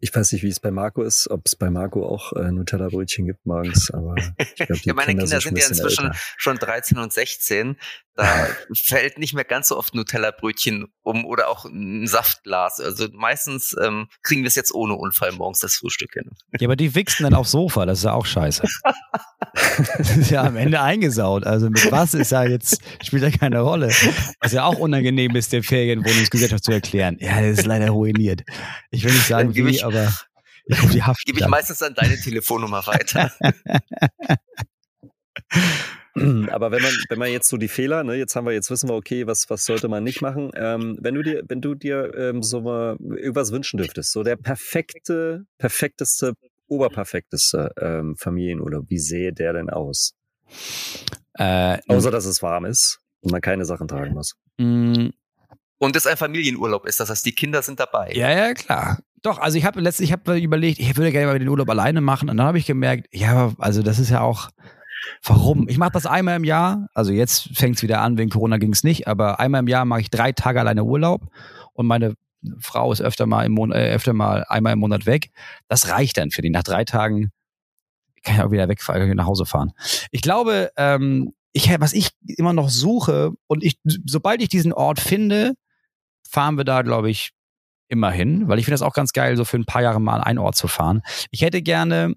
Ich 0.00 0.14
weiß 0.14 0.32
nicht, 0.32 0.42
wie 0.42 0.48
es 0.48 0.60
bei 0.60 0.70
Marco 0.70 1.02
ist, 1.02 1.28
ob 1.30 1.42
es 1.46 1.56
bei 1.56 1.70
Marco 1.70 2.06
auch 2.06 2.32
äh, 2.32 2.50
Nutella-Brötchen 2.50 3.26
gibt 3.26 3.46
morgens, 3.46 3.90
aber 3.90 4.14
ich 4.38 4.54
glaube, 4.54 4.80
ja, 4.84 4.94
meine 4.94 5.08
Kinder, 5.08 5.24
Kinder 5.24 5.40
sind 5.40 5.58
ja 5.58 5.68
inzwischen 5.68 6.06
älter. 6.06 6.18
schon 6.36 6.56
13 6.56 6.98
und 6.98 7.12
16. 7.12 7.76
Da 8.16 8.46
fällt 8.72 9.18
nicht 9.18 9.34
mehr 9.34 9.44
ganz 9.44 9.68
so 9.68 9.76
oft 9.76 9.94
Nutella-Brötchen 9.94 10.86
um 11.02 11.24
oder 11.24 11.48
auch 11.48 11.64
ein 11.64 12.06
Saftglas. 12.06 12.80
Also 12.80 13.08
meistens 13.12 13.74
ähm, 13.82 14.08
kriegen 14.22 14.42
wir 14.42 14.48
es 14.48 14.54
jetzt 14.54 14.72
ohne 14.72 14.94
Unfall 14.94 15.32
morgens 15.32 15.58
das 15.58 15.74
Frühstück 15.74 16.12
hin. 16.12 16.30
Ja, 16.58 16.68
aber 16.68 16.76
die 16.76 16.94
wichsen 16.94 17.24
dann 17.24 17.34
aufs 17.34 17.50
Sofa, 17.50 17.86
das 17.86 17.98
ist 17.98 18.04
ja 18.04 18.12
auch 18.12 18.26
scheiße. 18.26 18.62
das 19.98 20.16
ist 20.16 20.30
ja 20.30 20.44
am 20.44 20.56
Ende 20.56 20.80
eingesaut. 20.80 21.44
Also 21.44 21.70
mit 21.70 21.90
was 21.90 22.14
ist 22.14 22.30
ja 22.30 22.44
jetzt, 22.44 22.80
spielt 23.02 23.24
ja 23.24 23.30
keine 23.30 23.60
Rolle. 23.60 23.88
Was 24.40 24.52
ja 24.52 24.64
auch 24.64 24.78
unangenehm 24.78 25.34
ist, 25.34 25.52
der 25.52 25.64
Ferienwohnungsgesellschaft 25.64 26.62
zu 26.62 26.70
erklären. 26.70 27.16
Ja, 27.18 27.40
das 27.40 27.58
ist 27.58 27.66
leider 27.66 27.90
ruiniert. 27.90 28.42
Ich 28.90 29.02
will 29.02 29.12
nicht 29.12 29.26
sagen, 29.26 29.56
wie, 29.56 29.68
ich, 29.68 29.84
aber 29.84 30.14
ich 30.66 30.82
rufe 30.82 30.92
die 30.92 31.02
Haft. 31.02 31.24
Gebe 31.24 31.40
ich 31.40 31.48
meistens 31.48 31.82
an 31.82 31.94
deine 31.94 32.16
Telefonnummer 32.16 32.86
weiter. 32.86 33.32
Aber 36.50 36.70
wenn 36.70 36.82
man, 36.82 36.92
wenn 37.08 37.18
man 37.18 37.30
jetzt 37.30 37.48
so 37.48 37.56
die 37.56 37.68
Fehler, 37.68 38.04
ne, 38.04 38.14
jetzt 38.14 38.36
haben 38.36 38.46
wir, 38.46 38.52
jetzt 38.52 38.70
wissen 38.70 38.88
wir, 38.88 38.94
okay, 38.94 39.26
was, 39.26 39.50
was 39.50 39.64
sollte 39.64 39.88
man 39.88 40.04
nicht 40.04 40.22
machen. 40.22 40.50
Ähm, 40.54 40.96
wenn 41.00 41.14
du 41.14 41.22
dir, 41.22 41.42
wenn 41.48 41.60
du 41.60 41.74
dir 41.74 42.14
ähm, 42.16 42.42
so 42.42 42.60
mal 42.60 42.96
irgendwas 43.00 43.50
wünschen 43.50 43.78
dürftest, 43.78 44.12
so 44.12 44.22
der 44.22 44.36
perfekte, 44.36 45.44
perfekteste, 45.58 46.34
oberperfekteste 46.68 47.72
ähm, 47.80 48.16
Familienurlaub, 48.16 48.84
wie 48.88 48.98
sähe 48.98 49.32
der 49.32 49.52
denn 49.52 49.70
aus? 49.70 50.14
Äh, 51.34 51.78
Außer 51.88 52.10
dass 52.10 52.26
es 52.26 52.42
warm 52.42 52.64
ist 52.64 53.00
und 53.20 53.32
man 53.32 53.40
keine 53.40 53.64
Sachen 53.64 53.88
tragen 53.88 54.14
muss. 54.14 54.34
Mm. 54.58 55.08
Und 55.78 55.96
es 55.96 56.06
ein 56.06 56.16
Familienurlaub 56.16 56.86
ist, 56.86 57.00
das 57.00 57.10
heißt, 57.10 57.26
die 57.26 57.34
Kinder 57.34 57.60
sind 57.60 57.80
dabei. 57.80 58.12
Ja, 58.14 58.30
ja, 58.30 58.54
klar. 58.54 59.00
Doch, 59.22 59.38
also 59.38 59.58
ich 59.58 59.64
habe 59.64 59.80
letztens, 59.80 60.08
ich 60.08 60.12
habe 60.12 60.38
überlegt, 60.38 60.78
ich 60.78 60.96
würde 60.96 61.10
gerne 61.10 61.26
mal 61.26 61.38
den 61.38 61.48
Urlaub 61.48 61.68
alleine 61.68 62.00
machen 62.00 62.30
und 62.30 62.36
dann 62.36 62.46
habe 62.46 62.58
ich 62.58 62.66
gemerkt, 62.66 63.08
ja, 63.10 63.52
also 63.58 63.82
das 63.82 63.98
ist 63.98 64.10
ja 64.10 64.20
auch, 64.20 64.50
Warum? 65.22 65.68
Ich 65.68 65.78
mache 65.78 65.92
das 65.92 66.06
einmal 66.06 66.36
im 66.36 66.44
Jahr. 66.44 66.88
Also 66.94 67.12
jetzt 67.12 67.56
fängt 67.56 67.76
es 67.76 67.82
wieder 67.82 68.00
an, 68.00 68.18
wegen 68.18 68.30
Corona 68.30 68.58
ging 68.58 68.72
es 68.72 68.84
nicht, 68.84 69.08
aber 69.08 69.40
einmal 69.40 69.60
im 69.60 69.68
Jahr 69.68 69.84
mache 69.84 70.02
ich 70.02 70.10
drei 70.10 70.32
Tage 70.32 70.60
alleine 70.60 70.84
Urlaub 70.84 71.28
und 71.72 71.86
meine 71.86 72.14
Frau 72.58 72.92
ist 72.92 73.00
öfter 73.00 73.26
mal 73.26 73.44
im 73.46 73.52
Monat, 73.52 73.78
äh, 73.78 73.94
öfter 73.94 74.12
mal 74.12 74.44
einmal 74.48 74.74
im 74.74 74.78
Monat 74.78 75.06
weg. 75.06 75.30
Das 75.68 75.88
reicht 75.88 76.16
dann 76.18 76.30
für 76.30 76.42
die. 76.42 76.50
Nach 76.50 76.62
drei 76.62 76.84
Tagen 76.84 77.30
kann 78.22 78.36
ich 78.36 78.42
auch 78.42 78.50
wieder 78.50 78.68
wegfahren, 78.68 79.16
nach 79.16 79.26
Hause 79.26 79.46
fahren. 79.46 79.72
Ich 80.10 80.22
glaube, 80.22 80.70
ähm, 80.76 81.32
ich, 81.52 81.68
was 81.80 81.92
ich 81.92 82.10
immer 82.26 82.52
noch 82.52 82.68
suche 82.68 83.32
und 83.46 83.62
ich, 83.62 83.78
sobald 83.84 84.42
ich 84.42 84.48
diesen 84.48 84.72
Ort 84.72 84.98
finde, 85.00 85.54
fahren 86.28 86.56
wir 86.56 86.64
da, 86.64 86.82
glaube 86.82 87.10
ich, 87.10 87.30
immer 87.88 88.10
hin, 88.10 88.48
weil 88.48 88.58
ich 88.58 88.64
finde 88.64 88.74
das 88.74 88.82
auch 88.82 88.94
ganz 88.94 89.12
geil, 89.12 89.36
so 89.36 89.44
für 89.44 89.56
ein 89.56 89.66
paar 89.66 89.82
Jahre 89.82 90.00
mal 90.00 90.20
einen 90.20 90.38
Ort 90.38 90.56
zu 90.56 90.68
fahren. 90.68 91.02
Ich 91.30 91.42
hätte 91.42 91.62
gerne 91.62 92.14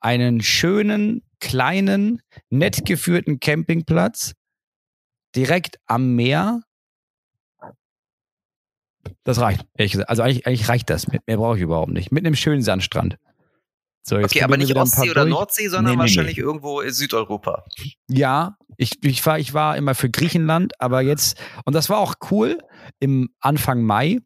einen 0.00 0.40
schönen, 0.40 1.22
kleinen, 1.40 2.22
nett 2.50 2.84
geführten 2.84 3.40
Campingplatz 3.40 4.32
direkt 5.34 5.78
am 5.86 6.14
Meer. 6.14 6.62
Das 9.24 9.40
reicht, 9.40 9.64
ehrlich 9.74 9.92
gesagt. 9.92 10.10
Also 10.10 10.22
eigentlich, 10.22 10.46
eigentlich 10.46 10.68
reicht 10.68 10.90
das. 10.90 11.06
Mehr 11.08 11.20
brauche 11.36 11.56
ich 11.56 11.62
überhaupt 11.62 11.92
nicht. 11.92 12.10
Mit 12.12 12.24
einem 12.26 12.34
schönen 12.34 12.62
Sandstrand. 12.62 13.16
So, 14.02 14.16
okay, 14.16 14.42
aber 14.42 14.56
nicht 14.56 14.74
Ostsee 14.76 15.10
oder 15.10 15.22
durch. 15.22 15.34
Nordsee, 15.34 15.66
sondern 15.66 15.84
nee, 15.84 15.96
nee, 15.96 16.00
wahrscheinlich 16.00 16.36
nee. 16.36 16.42
irgendwo 16.42 16.80
in 16.80 16.92
Südeuropa. 16.92 17.64
Ja, 18.08 18.56
ich, 18.76 19.02
ich, 19.02 19.26
war, 19.26 19.40
ich 19.40 19.52
war 19.52 19.76
immer 19.76 19.96
für 19.96 20.08
Griechenland, 20.08 20.80
aber 20.80 21.00
jetzt, 21.00 21.36
und 21.64 21.74
das 21.74 21.90
war 21.90 21.98
auch 21.98 22.14
cool, 22.30 22.58
im 23.00 23.30
Anfang 23.40 23.82
Mai 23.82 24.20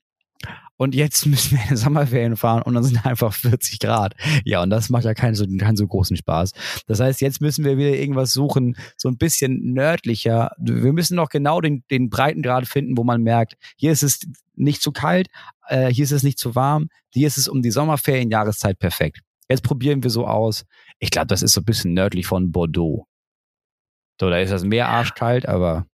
und 0.80 0.94
jetzt 0.94 1.26
müssen 1.26 1.58
wir 1.58 1.70
in 1.70 1.76
Sommerferien 1.76 2.36
fahren 2.36 2.62
und 2.62 2.72
dann 2.72 2.82
sind 2.82 3.04
einfach 3.04 3.34
40 3.34 3.80
Grad. 3.80 4.14
Ja, 4.46 4.62
und 4.62 4.70
das 4.70 4.88
macht 4.88 5.04
ja 5.04 5.12
keinen 5.12 5.34
so, 5.34 5.44
keinen 5.58 5.76
so 5.76 5.86
großen 5.86 6.16
Spaß. 6.16 6.52
Das 6.86 7.00
heißt, 7.00 7.20
jetzt 7.20 7.42
müssen 7.42 7.66
wir 7.66 7.76
wieder 7.76 7.90
irgendwas 7.90 8.32
suchen, 8.32 8.76
so 8.96 9.10
ein 9.10 9.18
bisschen 9.18 9.74
nördlicher. 9.74 10.52
Wir 10.58 10.94
müssen 10.94 11.16
noch 11.16 11.28
genau 11.28 11.60
den, 11.60 11.84
den 11.90 12.08
Breitengrad 12.08 12.66
finden, 12.66 12.96
wo 12.96 13.04
man 13.04 13.22
merkt, 13.22 13.56
hier 13.76 13.92
ist 13.92 14.02
es 14.02 14.20
nicht 14.54 14.80
zu 14.80 14.90
kalt, 14.90 15.28
äh, 15.68 15.88
hier 15.88 16.04
ist 16.04 16.12
es 16.12 16.22
nicht 16.22 16.38
zu 16.38 16.54
warm, 16.54 16.88
hier 17.12 17.26
ist 17.26 17.36
es 17.36 17.46
um 17.46 17.60
die 17.60 17.70
Sommerferienjahreszeit 17.70 18.78
perfekt. 18.78 19.20
Jetzt 19.50 19.62
probieren 19.62 20.02
wir 20.02 20.10
so 20.10 20.26
aus. 20.26 20.64
Ich 20.98 21.10
glaube, 21.10 21.26
das 21.26 21.42
ist 21.42 21.52
so 21.52 21.60
ein 21.60 21.66
bisschen 21.66 21.92
nördlich 21.92 22.26
von 22.26 22.52
Bordeaux. 22.52 23.06
So, 24.18 24.30
da 24.30 24.38
ist 24.38 24.50
das 24.50 24.64
Meer 24.64 24.88
arschkalt, 24.88 25.46
aber 25.46 25.86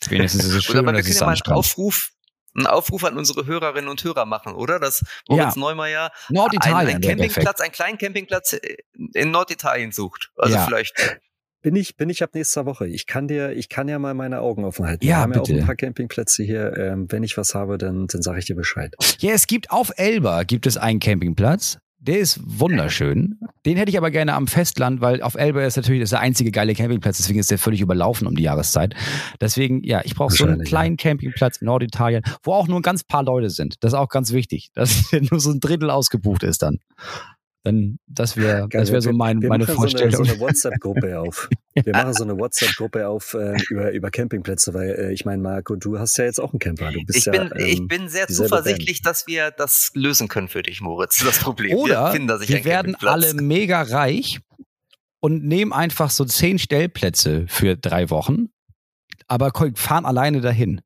wenigstens 0.08 0.44
ist 0.46 0.54
es 0.54 0.64
schön, 0.64 0.80
Oder 0.80 0.88
aber 0.88 0.96
wir 0.96 1.04
können 1.04 1.14
ja 1.14 1.26
mal 1.26 1.32
einen 1.32 1.56
Aufruf 1.56 2.10
einen 2.58 2.66
Aufruf 2.66 3.04
an 3.04 3.16
unsere 3.16 3.46
Hörerinnen 3.46 3.88
und 3.88 4.02
Hörer 4.02 4.26
machen, 4.26 4.54
oder? 4.54 4.78
Dass 4.78 5.04
Moritz 5.28 5.54
ja. 5.54 5.60
Neumeier 5.60 6.10
Norditalien 6.28 6.96
einen, 6.96 7.00
Campingplatz, 7.00 7.60
einen 7.60 7.72
kleinen 7.72 7.98
Campingplatz 7.98 8.56
in 9.14 9.30
Norditalien 9.30 9.92
sucht. 9.92 10.30
Also 10.36 10.56
ja. 10.56 10.64
vielleicht. 10.66 11.20
Bin 11.60 11.74
ich, 11.74 11.96
bin 11.96 12.08
ich 12.08 12.22
ab 12.22 12.30
nächster 12.34 12.66
Woche. 12.66 12.86
Ich 12.86 13.06
kann 13.06 13.26
dir, 13.26 13.50
ich 13.50 13.68
kann 13.68 13.88
ja 13.88 13.98
mal 13.98 14.14
meine 14.14 14.40
Augen 14.40 14.64
offen 14.64 14.86
halten. 14.86 15.04
Ja, 15.04 15.08
Wir 15.08 15.16
haben 15.18 15.32
bitte. 15.32 15.52
ja 15.52 15.56
auch 15.56 15.62
ein 15.62 15.66
paar 15.66 15.74
Campingplätze 15.74 16.44
hier. 16.44 16.76
Ähm, 16.76 17.10
wenn 17.10 17.24
ich 17.24 17.36
was 17.36 17.54
habe, 17.54 17.78
dann, 17.78 18.06
dann 18.06 18.22
sage 18.22 18.38
ich 18.38 18.44
dir 18.44 18.54
Bescheid. 18.54 18.94
Ja, 19.18 19.32
es 19.32 19.48
gibt 19.48 19.72
auf 19.72 19.90
Elba 19.96 20.44
gibt 20.44 20.66
es 20.66 20.76
einen 20.76 21.00
Campingplatz. 21.00 21.78
Der 22.00 22.20
ist 22.20 22.40
wunderschön. 22.44 23.40
Den 23.66 23.76
hätte 23.76 23.90
ich 23.90 23.98
aber 23.98 24.12
gerne 24.12 24.34
am 24.34 24.46
Festland, 24.46 25.00
weil 25.00 25.20
auf 25.20 25.34
Elbe 25.34 25.62
ist 25.62 25.76
natürlich 25.76 26.00
das 26.00 26.10
der 26.10 26.20
einzige 26.20 26.52
geile 26.52 26.74
Campingplatz, 26.74 27.16
deswegen 27.16 27.40
ist 27.40 27.50
der 27.50 27.58
völlig 27.58 27.80
überlaufen 27.80 28.28
um 28.28 28.36
die 28.36 28.44
Jahreszeit. 28.44 28.94
Deswegen, 29.40 29.82
ja, 29.82 30.02
ich 30.04 30.14
brauche 30.14 30.32
so 30.32 30.44
einen 30.44 30.62
kleinen 30.62 30.96
ja. 30.96 31.10
Campingplatz 31.10 31.56
in 31.56 31.66
Norditalien, 31.66 32.22
wo 32.44 32.52
auch 32.52 32.68
nur 32.68 32.78
ein 32.78 32.82
ganz 32.82 33.02
paar 33.02 33.24
Leute 33.24 33.50
sind. 33.50 33.76
Das 33.80 33.92
ist 33.92 33.98
auch 33.98 34.08
ganz 34.08 34.32
wichtig, 34.32 34.70
dass 34.74 35.10
nur 35.12 35.40
so 35.40 35.50
ein 35.50 35.60
Drittel 35.60 35.90
ausgebucht 35.90 36.44
ist 36.44 36.62
dann. 36.62 36.78
Dann, 37.64 37.98
das 38.06 38.36
wäre 38.36 38.68
das 38.70 38.92
wär 38.92 39.00
so 39.00 39.12
mein, 39.12 39.42
wir 39.42 39.48
meine 39.48 39.66
Vorstellung. 39.66 40.12
So 40.12 40.18
eine, 40.18 40.26
so 40.26 40.32
eine 40.32 40.40
WhatsApp-Gruppe 40.48 41.20
auf. 41.20 41.48
Wir 41.74 41.92
machen 41.92 42.14
so 42.14 42.24
eine 42.24 42.38
WhatsApp-Gruppe 42.38 43.08
auf 43.08 43.34
äh, 43.34 43.56
über, 43.70 43.90
über 43.92 44.10
Campingplätze, 44.10 44.74
weil 44.74 44.90
äh, 44.90 45.12
ich 45.12 45.24
meine, 45.24 45.42
Marco, 45.42 45.76
du 45.76 45.98
hast 45.98 46.16
ja 46.18 46.24
jetzt 46.24 46.40
auch 46.40 46.52
einen 46.52 46.60
Camper. 46.60 46.92
Du 46.92 47.04
bist 47.04 47.18
ich, 47.18 47.24
ja, 47.26 47.32
bin, 47.32 47.52
ähm, 47.56 47.66
ich 47.66 47.86
bin 47.86 48.08
sehr 48.08 48.28
zuversichtlich, 48.28 49.02
Band. 49.02 49.06
dass 49.06 49.26
wir 49.26 49.50
das 49.50 49.90
lösen 49.94 50.28
können 50.28 50.48
für 50.48 50.62
dich, 50.62 50.80
Moritz. 50.80 51.22
Das 51.24 51.38
Problem. 51.38 51.76
Oder 51.76 52.06
wir, 52.06 52.12
finden, 52.12 52.40
wir 52.40 52.64
werden 52.64 52.94
alle 52.96 53.34
mega 53.34 53.82
reich 53.82 54.40
und 55.20 55.44
nehmen 55.44 55.72
einfach 55.72 56.10
so 56.10 56.24
zehn 56.24 56.58
Stellplätze 56.58 57.46
für 57.48 57.76
drei 57.76 58.10
Wochen, 58.10 58.48
aber 59.26 59.52
fahren 59.74 60.04
alleine 60.04 60.40
dahin. 60.40 60.80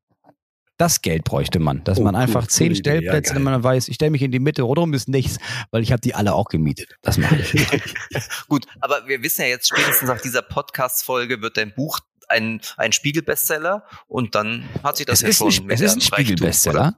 Das 0.83 1.01
Geld 1.01 1.23
bräuchte 1.23 1.61
man, 1.61 1.85
dass 1.85 2.01
oh, 2.01 2.03
man 2.03 2.17
einfach 2.17 2.43
cool, 2.43 2.49
zehn 2.49 2.75
Stellplätze, 2.75 3.37
wenn 3.37 3.45
man 3.45 3.63
weiß, 3.63 3.87
ich 3.87 3.95
stelle 3.95 4.11
mich 4.11 4.23
in 4.23 4.33
die 4.33 4.41
Mitte, 4.41 4.63
rundum 4.63 4.93
ist 4.95 5.09
nichts, 5.09 5.39
weil 5.71 5.81
ich 5.81 5.93
habe 5.93 6.01
die 6.01 6.13
alle 6.13 6.35
auch 6.35 6.49
gemietet. 6.49 6.97
Das 7.03 7.19
mache 7.19 7.37
ich. 7.37 7.53
Gut, 8.49 8.67
aber 8.81 9.07
wir 9.07 9.23
wissen 9.23 9.43
ja 9.43 9.47
jetzt 9.47 9.69
spätestens 9.69 10.09
nach 10.09 10.21
dieser 10.21 10.43
Podcast-Folge 10.43 11.41
wird 11.41 11.57
dein 11.57 11.73
Buch 11.73 12.01
ein, 12.27 12.61
ein 12.79 12.91
Spiegelbestseller 12.91 13.85
und 14.09 14.35
dann 14.35 14.69
hat 14.83 14.97
sich 14.97 15.07
das 15.07 15.23
es 15.23 15.39
ja 15.39 15.51
schon 15.53 15.67
ein, 15.67 15.71
Es 15.71 15.81
ist 15.83 15.95
ein 15.95 16.01
Spiegelbestseller. 16.01 16.97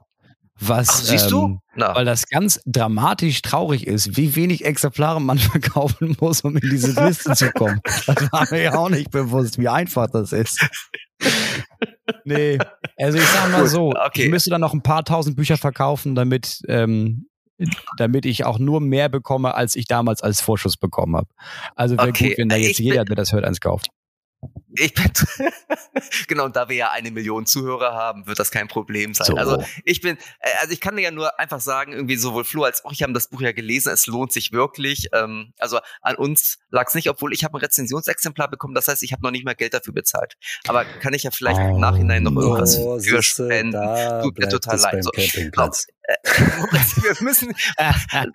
Was, 0.59 0.87
Ach, 0.89 0.95
siehst 0.95 1.31
du? 1.31 1.45
Ähm, 1.45 1.59
weil 1.75 2.05
das 2.05 2.27
ganz 2.27 2.61
dramatisch 2.65 3.41
traurig 3.41 3.85
ist, 3.85 4.15
wie 4.15 4.35
wenig 4.35 4.63
Exemplare 4.63 5.19
man 5.19 5.37
verkaufen 5.39 6.15
muss, 6.19 6.41
um 6.41 6.55
in 6.55 6.69
diese 6.69 7.03
Liste 7.05 7.33
zu 7.33 7.51
kommen. 7.51 7.81
Das 8.05 8.31
war 8.31 8.47
mir 8.49 8.61
ja 8.61 8.75
auch 8.75 8.89
nicht 8.89 9.11
bewusst, 9.11 9.59
wie 9.59 9.67
einfach 9.67 10.07
das 10.09 10.31
ist. 10.31 10.65
Nee, 12.23 12.57
also 12.97 13.17
ich 13.17 13.25
sag 13.25 13.51
mal 13.51 13.61
Gut, 13.61 13.69
so, 13.69 13.89
okay. 13.89 14.23
ich 14.25 14.29
müsste 14.29 14.49
dann 14.49 14.61
noch 14.61 14.73
ein 14.73 14.81
paar 14.81 15.03
tausend 15.03 15.35
Bücher 15.35 15.57
verkaufen, 15.57 16.15
damit, 16.15 16.61
ähm, 16.67 17.27
damit 17.97 18.25
ich 18.25 18.45
auch 18.45 18.59
nur 18.59 18.79
mehr 18.79 19.09
bekomme, 19.09 19.55
als 19.55 19.75
ich 19.75 19.85
damals 19.85 20.21
als 20.21 20.41
Vorschuss 20.41 20.77
bekommen 20.77 21.15
habe. 21.15 21.27
Also 21.75 21.97
wäre 21.97 22.09
okay. 22.09 22.29
gut, 22.29 22.37
wenn 22.37 22.49
da 22.49 22.55
jetzt 22.55 22.79
ich 22.79 22.85
jeder, 22.85 23.05
der 23.05 23.15
das 23.15 23.33
hört, 23.33 23.43
eins 23.43 23.59
kauft. 23.59 23.87
Ich 24.77 24.93
bin 24.93 25.05
genau, 26.27 26.45
und 26.45 26.55
da 26.55 26.69
wir 26.69 26.75
ja 26.75 26.91
eine 26.91 27.11
Million 27.11 27.45
Zuhörer 27.45 27.93
haben, 27.93 28.27
wird 28.27 28.39
das 28.39 28.51
kein 28.51 28.67
Problem 28.67 29.13
sein. 29.13 29.27
So. 29.27 29.35
Also 29.35 29.63
ich 29.83 30.01
bin, 30.01 30.17
äh, 30.39 30.49
also 30.59 30.73
ich 30.73 30.81
kann 30.81 30.95
dir 30.95 31.03
ja 31.03 31.11
nur 31.11 31.39
einfach 31.39 31.59
sagen, 31.59 31.93
irgendwie 31.93 32.15
sowohl 32.17 32.43
Flo 32.43 32.63
als 32.63 32.83
auch 32.85 32.91
ich 32.91 33.03
haben 33.03 33.13
das 33.13 33.29
Buch 33.29 33.41
ja 33.41 33.51
gelesen. 33.51 33.91
Es 33.91 34.07
lohnt 34.07 34.31
sich 34.31 34.51
wirklich. 34.51 35.09
Ähm, 35.13 35.53
also 35.59 35.79
an 36.01 36.15
uns 36.15 36.57
lag 36.69 36.87
es 36.87 36.95
nicht, 36.95 37.09
obwohl 37.09 37.33
ich 37.33 37.43
habe 37.43 37.57
ein 37.57 37.61
Rezensionsexemplar 37.61 38.49
bekommen. 38.49 38.75
Das 38.75 38.87
heißt, 38.87 39.03
ich 39.03 39.11
habe 39.11 39.23
noch 39.23 39.31
nicht 39.31 39.45
mal 39.45 39.55
Geld 39.55 39.73
dafür 39.73 39.93
bezahlt. 39.93 40.35
Aber 40.67 40.85
kann 40.85 41.13
ich 41.13 41.23
ja 41.23 41.31
vielleicht 41.31 41.59
oh, 41.59 41.75
im 41.75 41.79
Nachhinein 41.79 42.23
noch 42.23 42.35
irgendwas 42.35 42.77
oh, 42.77 42.99
für 42.99 43.23
spenden. 43.23 43.81
Tut 44.21 44.37
mir 44.37 44.49
total 44.49 44.79
leid. 44.79 45.03
So, 45.03 45.11
Äh, 46.07 46.15
wir 47.03 47.15
müssen 47.21 47.53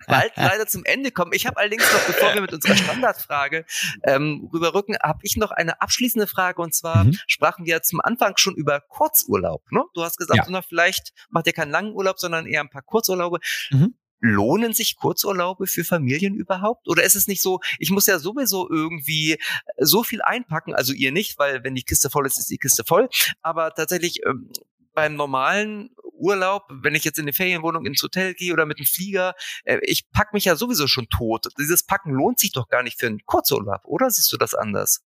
bald 0.07 0.31
leider 0.35 0.67
zum 0.67 0.83
Ende 0.85 1.11
kommen. 1.11 1.31
Ich 1.33 1.45
habe 1.45 1.57
allerdings 1.57 1.83
noch, 1.91 2.01
bevor 2.05 2.33
wir 2.33 2.41
mit 2.41 2.53
unserer 2.53 2.75
Standardfrage 2.75 3.65
ähm, 4.03 4.49
rüberrücken, 4.53 4.97
habe 5.01 5.19
ich 5.23 5.37
noch 5.37 5.51
eine 5.51 5.81
abschließende 5.81 6.27
Frage. 6.31 6.61
Und 6.61 6.73
zwar 6.73 7.03
mhm. 7.03 7.17
sprachen 7.27 7.65
wir 7.65 7.81
zum 7.81 8.01
Anfang 8.01 8.37
schon 8.37 8.55
über 8.55 8.81
Kurzurlaub. 8.81 9.71
Ne? 9.71 9.83
Du 9.93 10.03
hast 10.03 10.17
gesagt, 10.17 10.37
ja. 10.37 10.45
na, 10.49 10.61
vielleicht 10.61 11.13
macht 11.29 11.47
ihr 11.47 11.53
keinen 11.53 11.71
langen 11.71 11.93
Urlaub, 11.93 12.19
sondern 12.19 12.45
eher 12.45 12.61
ein 12.61 12.69
paar 12.69 12.83
Kurzurlaube. 12.83 13.39
Mhm 13.69 13.95
lohnen 14.21 14.73
sich 14.73 14.95
Kurzurlaube 14.95 15.67
für 15.67 15.83
Familien 15.83 16.35
überhaupt? 16.35 16.87
Oder 16.87 17.03
ist 17.03 17.15
es 17.15 17.27
nicht 17.27 17.41
so, 17.41 17.59
ich 17.79 17.89
muss 17.89 18.05
ja 18.05 18.19
sowieso 18.19 18.69
irgendwie 18.69 19.37
so 19.79 20.03
viel 20.03 20.21
einpacken, 20.21 20.75
also 20.75 20.93
ihr 20.93 21.11
nicht, 21.11 21.39
weil 21.39 21.63
wenn 21.63 21.75
die 21.75 21.83
Kiste 21.83 22.09
voll 22.09 22.27
ist, 22.27 22.37
ist 22.37 22.49
die 22.49 22.59
Kiste 22.59 22.83
voll, 22.85 23.09
aber 23.41 23.73
tatsächlich 23.73 24.21
ähm, 24.25 24.51
beim 24.93 25.15
normalen 25.15 25.89
Urlaub, 26.13 26.63
wenn 26.69 26.93
ich 26.93 27.03
jetzt 27.03 27.17
in 27.17 27.23
eine 27.23 27.33
Ferienwohnung 27.33 27.85
ins 27.85 28.03
Hotel 28.03 28.35
gehe 28.35 28.53
oder 28.53 28.65
mit 28.65 28.77
einem 28.77 28.85
Flieger, 28.85 29.33
äh, 29.63 29.79
ich 29.81 30.09
pack 30.11 30.33
mich 30.33 30.45
ja 30.45 30.55
sowieso 30.55 30.87
schon 30.87 31.07
tot. 31.09 31.47
Dieses 31.57 31.83
Packen 31.83 32.11
lohnt 32.11 32.39
sich 32.39 32.51
doch 32.51 32.67
gar 32.67 32.83
nicht 32.83 32.99
für 32.99 33.07
einen 33.07 33.25
Kurzurlaub, 33.25 33.81
oder 33.85 34.09
siehst 34.09 34.31
du 34.31 34.37
das 34.37 34.53
anders? 34.53 35.01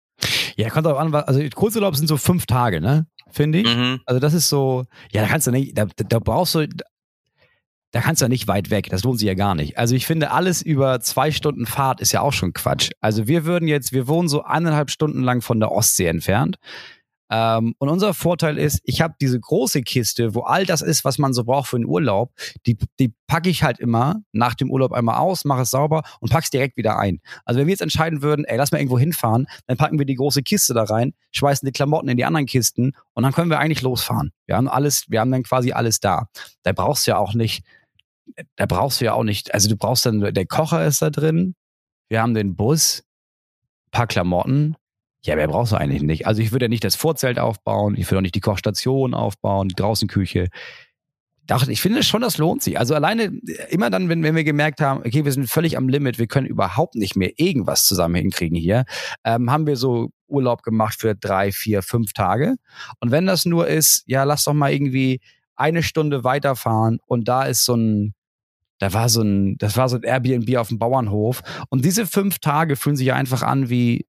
Ja, 0.56 0.70
kommt 0.70 0.86
auch 0.86 0.98
an, 0.98 1.14
also 1.14 1.40
Kurzurlaub 1.54 1.96
sind 1.96 2.06
so 2.06 2.16
fünf 2.16 2.46
Tage, 2.46 2.80
ne? 2.80 3.06
Finde 3.30 3.60
ich. 3.60 3.66
Mhm. 3.66 4.00
Also 4.06 4.20
das 4.20 4.34
ist 4.34 4.48
so, 4.48 4.84
ja, 5.12 5.22
da 5.22 5.28
kannst 5.28 5.46
du 5.46 5.50
nicht, 5.50 5.76
da, 5.76 5.86
da 5.86 6.18
brauchst 6.18 6.54
du, 6.54 6.68
da 7.90 8.00
kannst 8.00 8.20
du 8.20 8.24
ja 8.24 8.28
nicht 8.28 8.48
weit 8.48 8.70
weg. 8.70 8.88
Das 8.90 9.04
lohnt 9.04 9.18
sich 9.18 9.26
ja 9.26 9.34
gar 9.34 9.54
nicht. 9.54 9.78
Also 9.78 9.94
ich 9.94 10.06
finde, 10.06 10.30
alles 10.30 10.62
über 10.62 11.00
zwei 11.00 11.30
Stunden 11.30 11.66
Fahrt 11.66 12.00
ist 12.00 12.12
ja 12.12 12.20
auch 12.20 12.32
schon 12.32 12.52
Quatsch. 12.52 12.90
Also 13.00 13.26
wir 13.28 13.44
würden 13.44 13.68
jetzt, 13.68 13.92
wir 13.92 14.08
wohnen 14.08 14.28
so 14.28 14.42
eineinhalb 14.42 14.90
Stunden 14.90 15.22
lang 15.22 15.42
von 15.42 15.60
der 15.60 15.72
Ostsee 15.72 16.06
entfernt. 16.06 16.56
Ähm, 17.30 17.74
und 17.78 17.88
unser 17.88 18.12
Vorteil 18.14 18.58
ist, 18.58 18.80
ich 18.84 19.00
habe 19.00 19.14
diese 19.20 19.40
große 19.40 19.82
Kiste, 19.82 20.34
wo 20.34 20.42
all 20.42 20.66
das 20.66 20.82
ist, 20.82 21.04
was 21.04 21.18
man 21.18 21.32
so 21.32 21.44
braucht 21.44 21.68
für 21.68 21.78
den 21.78 21.86
Urlaub, 21.86 22.32
die, 22.66 22.76
die 22.98 23.14
packe 23.26 23.48
ich 23.48 23.62
halt 23.62 23.78
immer 23.78 24.22
nach 24.32 24.54
dem 24.54 24.70
Urlaub 24.70 24.92
einmal 24.92 25.16
aus, 25.16 25.44
mache 25.44 25.62
es 25.62 25.70
sauber 25.70 26.02
und 26.20 26.30
pack's 26.30 26.50
direkt 26.50 26.76
wieder 26.76 26.98
ein. 26.98 27.20
Also 27.44 27.58
wenn 27.58 27.66
wir 27.66 27.72
jetzt 27.72 27.80
entscheiden 27.80 28.22
würden, 28.22 28.44
ey, 28.44 28.56
lass 28.56 28.72
mal 28.72 28.78
irgendwo 28.78 28.98
hinfahren, 28.98 29.46
dann 29.66 29.76
packen 29.76 29.98
wir 29.98 30.06
die 30.06 30.16
große 30.16 30.42
Kiste 30.42 30.74
da 30.74 30.84
rein, 30.84 31.14
schmeißen 31.32 31.66
die 31.66 31.72
Klamotten 31.72 32.08
in 32.08 32.16
die 32.16 32.24
anderen 32.24 32.46
Kisten 32.46 32.92
und 33.14 33.22
dann 33.22 33.32
können 33.32 33.50
wir 33.50 33.58
eigentlich 33.58 33.82
losfahren. 33.82 34.32
Wir 34.46 34.56
haben 34.56 34.68
alles, 34.68 35.04
wir 35.08 35.20
haben 35.20 35.32
dann 35.32 35.42
quasi 35.42 35.72
alles 35.72 36.00
da. 36.00 36.28
Da 36.62 36.72
brauchst 36.72 37.06
du 37.06 37.12
ja 37.12 37.18
auch 37.18 37.34
nicht, 37.34 37.64
da 38.56 38.66
brauchst 38.66 39.00
du 39.00 39.06
ja 39.06 39.14
auch 39.14 39.24
nicht, 39.24 39.54
also 39.54 39.68
du 39.68 39.76
brauchst 39.76 40.04
dann, 40.04 40.20
der 40.20 40.46
Kocher 40.46 40.84
ist 40.84 41.00
da 41.00 41.10
drin, 41.10 41.54
wir 42.08 42.20
haben 42.20 42.34
den 42.34 42.54
Bus, 42.54 43.02
paar 43.90 44.06
Klamotten, 44.06 44.76
ja, 45.24 45.36
wer 45.36 45.48
brauchst 45.48 45.72
du 45.72 45.76
eigentlich 45.76 46.02
nicht? 46.02 46.26
Also 46.26 46.42
ich 46.42 46.52
würde 46.52 46.66
ja 46.66 46.68
nicht 46.68 46.84
das 46.84 46.96
Vorzelt 46.96 47.38
aufbauen, 47.38 47.94
ich 47.96 48.06
würde 48.06 48.18
auch 48.18 48.22
nicht 48.22 48.34
die 48.34 48.40
Kochstation 48.40 49.14
aufbauen, 49.14 49.68
die 49.68 49.74
Draußenküche. 49.74 50.48
Ich 51.68 51.82
finde 51.82 52.02
schon, 52.02 52.22
das 52.22 52.38
lohnt 52.38 52.62
sich. 52.62 52.78
Also 52.78 52.94
alleine, 52.94 53.24
immer 53.68 53.90
dann, 53.90 54.08
wenn, 54.08 54.22
wenn 54.22 54.34
wir 54.34 54.44
gemerkt 54.44 54.80
haben, 54.80 55.00
okay, 55.00 55.24
wir 55.24 55.32
sind 55.32 55.48
völlig 55.48 55.76
am 55.76 55.88
Limit, 55.88 56.18
wir 56.18 56.26
können 56.26 56.46
überhaupt 56.46 56.94
nicht 56.94 57.16
mehr 57.16 57.32
irgendwas 57.36 57.84
zusammen 57.84 58.14
hinkriegen 58.14 58.56
hier, 58.56 58.84
ähm, 59.24 59.50
haben 59.50 59.66
wir 59.66 59.76
so 59.76 60.10
Urlaub 60.26 60.62
gemacht 60.62 60.96
für 60.98 61.14
drei, 61.14 61.52
vier, 61.52 61.82
fünf 61.82 62.12
Tage. 62.14 62.56
Und 63.00 63.10
wenn 63.10 63.26
das 63.26 63.44
nur 63.44 63.68
ist, 63.68 64.04
ja, 64.06 64.24
lass 64.24 64.44
doch 64.44 64.54
mal 64.54 64.72
irgendwie 64.72 65.20
eine 65.54 65.82
Stunde 65.82 66.24
weiterfahren 66.24 66.98
und 67.06 67.28
da 67.28 67.44
ist 67.44 67.64
so 67.64 67.74
ein, 67.74 68.14
da 68.78 68.92
war 68.92 69.08
so 69.08 69.22
ein, 69.22 69.56
das 69.58 69.76
war 69.76 69.88
so 69.88 69.96
ein 69.96 70.02
Airbnb 70.02 70.56
auf 70.56 70.68
dem 70.68 70.78
Bauernhof. 70.78 71.42
Und 71.68 71.84
diese 71.84 72.06
fünf 72.06 72.38
Tage 72.38 72.76
fühlen 72.76 72.96
sich 72.96 73.12
einfach 73.12 73.42
an 73.42 73.68
wie 73.68 74.06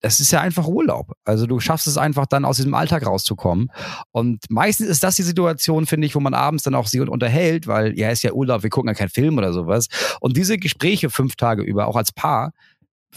das 0.00 0.18
ist 0.20 0.30
ja 0.30 0.40
einfach 0.40 0.66
Urlaub. 0.66 1.12
Also 1.24 1.46
du 1.46 1.60
schaffst 1.60 1.86
es 1.86 1.98
einfach 1.98 2.26
dann 2.26 2.44
aus 2.44 2.56
diesem 2.56 2.74
Alltag 2.74 3.06
rauszukommen. 3.06 3.70
Und 4.12 4.44
meistens 4.48 4.88
ist 4.88 5.02
das 5.02 5.16
die 5.16 5.22
Situation, 5.22 5.86
finde 5.86 6.06
ich, 6.06 6.14
wo 6.14 6.20
man 6.20 6.34
abends 6.34 6.64
dann 6.64 6.74
auch 6.74 6.86
sich 6.86 7.00
unterhält, 7.00 7.66
weil 7.66 7.98
ja 7.98 8.10
ist 8.10 8.22
ja 8.22 8.32
Urlaub, 8.32 8.62
wir 8.62 8.70
gucken 8.70 8.88
ja 8.88 8.94
keinen 8.94 9.10
Film 9.10 9.36
oder 9.38 9.52
sowas. 9.52 9.88
Und 10.20 10.36
diese 10.36 10.58
Gespräche 10.58 11.10
fünf 11.10 11.36
Tage 11.36 11.62
über, 11.62 11.86
auch 11.86 11.96
als 11.96 12.12
Paar, 12.12 12.52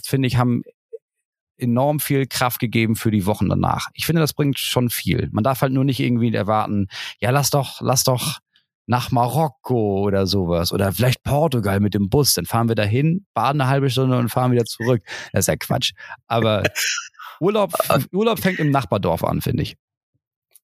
finde 0.03 0.27
ich, 0.27 0.37
haben 0.37 0.63
enorm 1.57 1.99
viel 1.99 2.27
Kraft 2.27 2.59
gegeben 2.59 2.95
für 2.95 3.11
die 3.11 3.25
Wochen 3.25 3.47
danach. 3.47 3.87
Ich 3.93 4.05
finde, 4.05 4.21
das 4.21 4.33
bringt 4.33 4.59
schon 4.59 4.89
viel. 4.89 5.29
Man 5.31 5.43
darf 5.43 5.61
halt 5.61 5.71
nur 5.71 5.85
nicht 5.85 5.99
irgendwie 5.99 6.33
erwarten, 6.33 6.87
ja, 7.19 7.29
lass 7.29 7.49
doch, 7.49 7.79
lass 7.79 8.03
doch 8.03 8.39
nach 8.85 9.11
Marokko 9.11 10.01
oder 10.01 10.27
sowas 10.27 10.71
oder 10.71 10.91
vielleicht 10.91 11.23
Portugal 11.23 11.79
mit 11.79 11.93
dem 11.93 12.09
Bus. 12.09 12.33
Dann 12.33 12.45
fahren 12.45 12.67
wir 12.67 12.75
dahin, 12.75 13.25
baden 13.33 13.61
eine 13.61 13.69
halbe 13.69 13.89
Stunde 13.89 14.17
und 14.17 14.29
fahren 14.29 14.51
wieder 14.51 14.65
zurück. 14.65 15.03
Das 15.31 15.41
ist 15.41 15.47
ja 15.47 15.55
Quatsch. 15.55 15.93
Aber 16.27 16.63
Urlaub, 17.39 17.73
Urlaub 18.11 18.39
fängt 18.39 18.59
im 18.59 18.71
Nachbardorf 18.71 19.23
an, 19.23 19.41
finde 19.41 19.63
ich. 19.63 19.75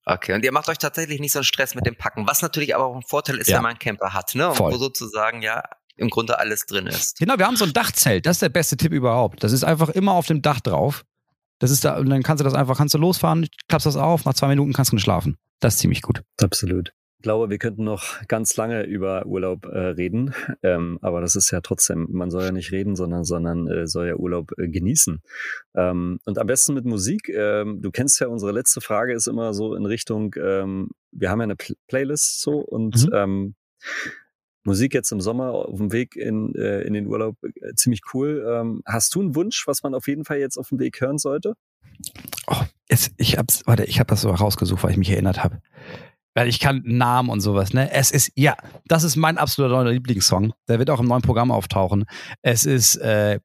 Okay, 0.05 0.33
und 0.33 0.43
ihr 0.43 0.51
macht 0.51 0.69
euch 0.69 0.77
tatsächlich 0.79 1.19
nicht 1.19 1.33
so 1.33 1.39
einen 1.39 1.43
Stress 1.43 1.75
mit 1.75 1.85
dem 1.85 1.95
Packen, 1.95 2.27
was 2.27 2.41
natürlich 2.41 2.73
aber 2.73 2.85
auch 2.85 2.95
ein 2.95 3.03
Vorteil 3.03 3.37
ist, 3.37 3.47
ja. 3.47 3.57
wenn 3.57 3.63
man 3.63 3.71
einen 3.71 3.79
Camper 3.79 4.13
hat, 4.13 4.33
ne? 4.33 4.49
Und 4.49 4.59
wo 4.59 4.77
sozusagen 4.77 5.41
ja 5.41 5.63
im 5.97 6.09
Grunde 6.09 6.39
alles 6.39 6.65
drin 6.65 6.87
ist. 6.87 7.19
Genau, 7.19 7.37
wir 7.37 7.45
haben 7.45 7.57
so 7.57 7.65
ein 7.65 7.73
Dachzelt, 7.73 8.25
das 8.25 8.37
ist 8.37 8.41
der 8.41 8.49
beste 8.49 8.77
Tipp 8.77 8.91
überhaupt. 8.91 9.43
Das 9.43 9.51
ist 9.51 9.63
einfach 9.63 9.89
immer 9.89 10.13
auf 10.13 10.25
dem 10.25 10.41
Dach 10.41 10.61
drauf. 10.61 11.05
Das 11.59 11.71
ist 11.71 11.83
da, 11.83 11.97
und 11.97 12.09
dann 12.09 12.23
kannst 12.23 12.39
du 12.39 12.45
das 12.45 12.53
einfach, 12.53 12.77
kannst 12.77 12.93
du 12.93 12.97
losfahren, 12.97 13.47
klappst 13.67 13.85
das 13.85 13.97
auf, 13.97 14.25
nach 14.25 14.33
zwei 14.33 14.47
Minuten 14.47 14.73
kannst 14.73 14.93
du 14.93 14.97
schlafen. 14.97 15.37
Das 15.59 15.75
ist 15.75 15.81
ziemlich 15.81 16.01
gut. 16.01 16.23
Absolut. 16.41 16.93
Ich 17.19 17.23
glaube, 17.23 17.49
wir 17.49 17.57
könnten 17.57 17.83
noch 17.83 18.25
ganz 18.29 18.55
lange 18.55 18.83
über 18.83 19.25
Urlaub 19.25 19.65
äh, 19.65 19.77
reden, 19.77 20.33
ähm, 20.63 20.99
aber 21.01 21.19
das 21.19 21.35
ist 21.35 21.51
ja 21.51 21.59
trotzdem, 21.59 22.07
man 22.11 22.31
soll 22.31 22.43
ja 22.43 22.51
nicht 22.53 22.71
reden, 22.71 22.95
sondern, 22.95 23.25
sondern 23.25 23.67
äh, 23.67 23.87
soll 23.87 24.07
ja 24.07 24.15
Urlaub 24.15 24.53
äh, 24.57 24.69
genießen. 24.69 25.21
Ähm, 25.75 26.21
und 26.23 26.37
am 26.37 26.47
besten 26.47 26.75
mit 26.75 26.85
Musik. 26.85 27.27
Ähm, 27.27 27.81
du 27.81 27.91
kennst 27.91 28.21
ja, 28.21 28.27
unsere 28.27 28.53
letzte 28.53 28.79
Frage 28.79 29.13
ist 29.13 29.27
immer 29.27 29.53
so 29.53 29.75
in 29.75 29.85
Richtung, 29.85 30.33
ähm, 30.41 30.91
wir 31.11 31.29
haben 31.29 31.39
ja 31.39 31.43
eine 31.43 31.57
Pl 31.57 31.75
Playlist 31.87 32.39
so 32.39 32.59
und 32.59 33.07
mhm. 33.07 33.13
ähm, 33.13 33.55
Musik 34.63 34.93
jetzt 34.93 35.11
im 35.11 35.19
Sommer 35.19 35.51
auf 35.51 35.77
dem 35.77 35.91
Weg 35.91 36.15
in, 36.15 36.55
äh, 36.55 36.83
in 36.83 36.93
den 36.93 37.07
Urlaub 37.07 37.35
äh, 37.43 37.73
ziemlich 37.75 37.99
cool. 38.13 38.45
Ähm, 38.47 38.81
hast 38.85 39.13
du 39.13 39.19
einen 39.19 39.35
Wunsch, 39.35 39.67
was 39.67 39.83
man 39.83 39.93
auf 39.93 40.07
jeden 40.07 40.23
Fall 40.23 40.39
jetzt 40.39 40.55
auf 40.55 40.69
dem 40.69 40.79
Weg 40.79 41.01
hören 41.01 41.17
sollte? 41.17 41.55
Oh, 42.47 42.63
jetzt, 42.89 43.11
ich 43.17 43.37
hab's, 43.37 43.63
warte, 43.65 43.83
ich 43.83 43.99
habe 43.99 44.07
das 44.07 44.21
so 44.21 44.29
rausgesucht, 44.29 44.83
weil 44.83 44.91
ich 44.91 44.97
mich 44.97 45.09
erinnert 45.09 45.43
habe. 45.43 45.61
Weil 46.39 46.47
ich 46.47 46.61
kann 46.61 46.81
Namen 46.85 47.29
und 47.29 47.41
sowas, 47.41 47.73
ne? 47.73 47.91
Es 47.91 48.11
ist, 48.11 48.31
ja, 48.33 48.55
das 48.85 49.03
ist 49.03 49.17
mein 49.17 49.37
absoluter 49.37 49.83
neuer 49.83 49.91
Lieblingssong. 49.91 50.53
Der 50.69 50.79
wird 50.79 50.89
auch 50.89 51.01
im 51.01 51.07
neuen 51.07 51.21
Programm 51.21 51.51
auftauchen. 51.51 52.05
Es 52.41 52.65
ist, 52.65 52.95
äh, 52.95 53.41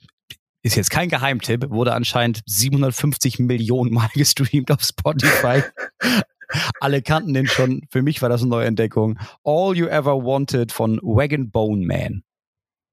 ist 0.63 0.77
jetzt 0.77 0.91
kein 0.91 1.09
Geheimtipp, 1.09 1.71
wurde 1.71 1.93
anscheinend 1.93 2.43
750 2.47 3.41
Millionen 3.41 3.93
Mal 3.93 4.11
gestreamt 4.15 4.71
auf 4.71 4.83
Spotify. 4.83 5.65
Alle 6.79 7.03
kannten 7.03 7.35
den 7.35 7.49
schon. 7.49 7.83
Für 7.91 8.01
mich 8.01 8.23
war 8.23 8.29
das 8.29 8.43
eine 8.43 8.51
neue 8.51 8.67
Entdeckung. 8.67 9.19
All 9.43 9.77
You 9.77 9.87
Ever 9.87 10.25
Wanted 10.25 10.71
von 10.71 11.01
Wagon 11.03 11.51
Bone 11.51 11.85
Man. 11.85 12.23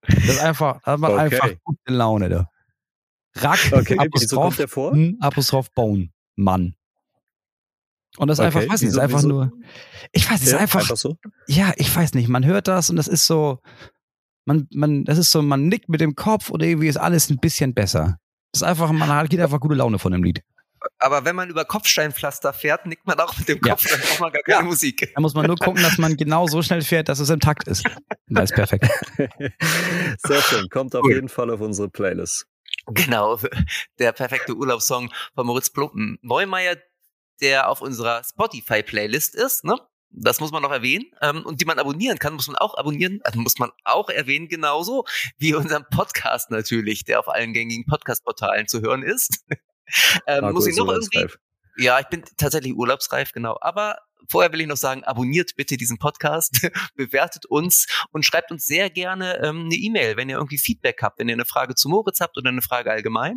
Das 0.07 0.23
ist 0.23 0.39
einfach, 0.39 0.81
das 0.83 0.99
macht 0.99 1.11
okay. 1.11 1.21
einfach 1.21 1.49
gute 1.63 1.93
Laune 1.93 2.29
da. 2.29 2.49
Rack, 3.35 3.59
okay, 3.71 3.99
Apostroph, 3.99 4.55
so 4.55 4.93
Apostroph 5.19 5.71
Bone, 5.75 6.09
Mann. 6.37 6.73
Und 8.17 8.27
das 8.27 8.39
ist 8.39 8.45
okay. 8.45 8.57
einfach, 8.57 8.73
weiß 8.73 8.81
nicht, 8.81 8.91
ist 8.91 8.97
einfach 8.97 9.23
nur, 9.23 9.51
ich 10.11 10.29
weiß, 10.29 10.41
es 10.41 10.51
ja, 10.51 10.57
ist 10.57 10.61
einfach, 10.61 10.81
einfach 10.81 10.97
so? 10.97 11.17
ja, 11.47 11.71
ich 11.77 11.95
weiß 11.95 12.13
nicht, 12.13 12.27
man 12.27 12.45
hört 12.45 12.67
das 12.67 12.89
und 12.89 12.97
das 12.97 13.07
ist 13.07 13.25
so, 13.25 13.59
man, 14.45 14.67
man, 14.73 15.05
das 15.05 15.17
ist 15.17 15.31
so, 15.31 15.41
man 15.41 15.67
nickt 15.67 15.89
mit 15.89 16.01
dem 16.01 16.15
Kopf 16.15 16.49
und 16.49 16.61
irgendwie 16.61 16.87
ist 16.87 16.97
alles 16.97 17.29
ein 17.29 17.37
bisschen 17.37 17.73
besser. 17.73 18.17
Das 18.51 18.61
ist 18.61 18.67
einfach, 18.67 18.91
man 18.91 19.27
geht 19.27 19.39
einfach 19.39 19.59
gute 19.59 19.75
Laune 19.75 19.97
von 19.97 20.11
dem 20.11 20.23
Lied. 20.23 20.43
Aber 20.97 21.25
wenn 21.25 21.35
man 21.35 21.49
über 21.49 21.63
Kopfsteinpflaster 21.63 22.53
fährt, 22.53 22.85
nickt 22.85 23.05
man 23.05 23.19
auch 23.19 23.37
mit 23.37 23.47
dem 23.47 23.61
Kopf, 23.61 23.85
ja. 23.85 23.91
dann 23.95 24.01
braucht 24.01 24.19
man 24.19 24.31
gar 24.31 24.41
keine 24.41 24.57
ja. 24.59 24.63
Musik. 24.63 25.11
Da 25.13 25.21
muss 25.21 25.33
man 25.33 25.45
nur 25.45 25.55
gucken, 25.55 25.83
dass 25.83 25.97
man 25.97 26.17
genau 26.17 26.47
so 26.47 26.61
schnell 26.61 26.81
fährt, 26.81 27.07
dass 27.07 27.19
es 27.19 27.29
im 27.29 27.39
Takt 27.39 27.67
ist. 27.67 27.85
Das 28.27 28.49
ist 28.49 28.55
perfekt. 28.55 28.87
Sehr 30.17 30.41
schön. 30.41 30.69
Kommt 30.69 30.95
auf 30.95 31.03
cool. 31.03 31.13
jeden 31.13 31.29
Fall 31.29 31.51
auf 31.51 31.61
unsere 31.61 31.89
Playlist. 31.89 32.47
Genau, 32.87 33.39
der 33.99 34.11
perfekte 34.11 34.55
Urlaubssong 34.55 35.11
von 35.35 35.45
Moritz 35.45 35.69
Plumpen. 35.69 36.17
Neumeier, 36.21 36.77
der 37.41 37.69
auf 37.69 37.81
unserer 37.81 38.23
Spotify-Playlist 38.23 39.35
ist, 39.35 39.63
ne? 39.63 39.75
Das 40.13 40.41
muss 40.41 40.51
man 40.51 40.61
noch 40.61 40.71
erwähnen. 40.71 41.05
Ähm, 41.21 41.45
und 41.45 41.61
die 41.61 41.65
man 41.65 41.79
abonnieren 41.79 42.19
kann, 42.19 42.33
muss 42.33 42.47
man 42.47 42.57
auch 42.57 42.77
abonnieren, 42.77 43.21
also 43.23 43.39
muss 43.39 43.59
man 43.59 43.71
auch 43.85 44.09
erwähnen, 44.09 44.49
genauso 44.49 45.05
wie 45.37 45.53
unseren 45.53 45.85
Podcast 45.89 46.51
natürlich, 46.51 47.05
der 47.05 47.19
auf 47.19 47.29
allen 47.29 47.53
gängigen 47.53 47.85
Podcast-Portalen 47.85 48.67
zu 48.67 48.81
hören 48.81 49.03
ist. 49.03 49.45
ähm, 50.27 50.51
muss 50.51 50.67
ich 50.67 50.75
noch 50.75 50.89
irgendwie. 50.89 51.27
Ja, 51.77 51.99
ich 51.99 52.07
bin 52.07 52.23
tatsächlich 52.37 52.73
urlaubsreif, 52.73 53.31
genau. 53.31 53.57
Aber 53.61 53.97
vorher 54.29 54.51
will 54.51 54.61
ich 54.61 54.67
noch 54.67 54.77
sagen, 54.77 55.03
abonniert 55.03 55.55
bitte 55.55 55.77
diesen 55.77 55.97
Podcast, 55.97 56.69
bewertet 56.95 57.45
uns 57.45 57.87
und 58.11 58.25
schreibt 58.25 58.51
uns 58.51 58.65
sehr 58.65 58.89
gerne 58.89 59.41
ähm, 59.43 59.65
eine 59.65 59.75
E-Mail, 59.75 60.17
wenn 60.17 60.29
ihr 60.29 60.37
irgendwie 60.37 60.57
Feedback 60.57 61.01
habt, 61.01 61.19
wenn 61.19 61.29
ihr 61.29 61.33
eine 61.33 61.45
Frage 61.45 61.75
zu 61.75 61.89
Moritz 61.89 62.19
habt 62.19 62.37
oder 62.37 62.49
eine 62.49 62.61
Frage 62.61 62.91
allgemein. 62.91 63.35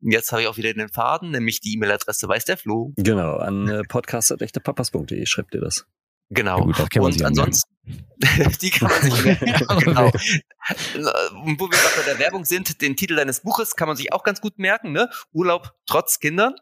Und 0.00 0.12
jetzt 0.12 0.32
habe 0.32 0.42
ich 0.42 0.48
auch 0.48 0.56
wieder 0.56 0.72
den 0.72 0.90
Faden, 0.90 1.30
nämlich 1.30 1.60
die 1.60 1.74
E-Mail-Adresse 1.74 2.28
weiß 2.28 2.44
der 2.44 2.58
Flo. 2.58 2.92
Genau, 2.96 3.36
an 3.36 3.68
äh, 3.68 3.82
podcast.echtepapas.de 3.84 5.24
schreibt 5.26 5.54
ihr 5.54 5.60
das. 5.60 5.86
Genau. 6.30 6.58
Ja, 6.58 6.84
gut, 6.84 6.96
und 6.96 7.22
ansonsten, 7.22 7.70
die 8.62 8.70
kann 8.70 8.88
man 8.90 9.02
sich 9.02 9.24
merken. 9.24 9.46
genau. 9.78 10.10
Wo 10.10 11.70
wir 11.70 11.78
gerade 11.78 11.96
bei 11.96 12.02
der 12.04 12.18
Werbung 12.18 12.44
sind, 12.44 12.80
den 12.80 12.96
Titel 12.96 13.16
deines 13.16 13.40
Buches 13.40 13.76
kann 13.76 13.88
man 13.88 13.96
sich 13.96 14.12
auch 14.12 14.24
ganz 14.24 14.40
gut 14.40 14.58
merken, 14.58 14.92
ne? 14.92 15.10
Urlaub 15.32 15.72
trotz 15.86 16.18
Kindern. 16.18 16.54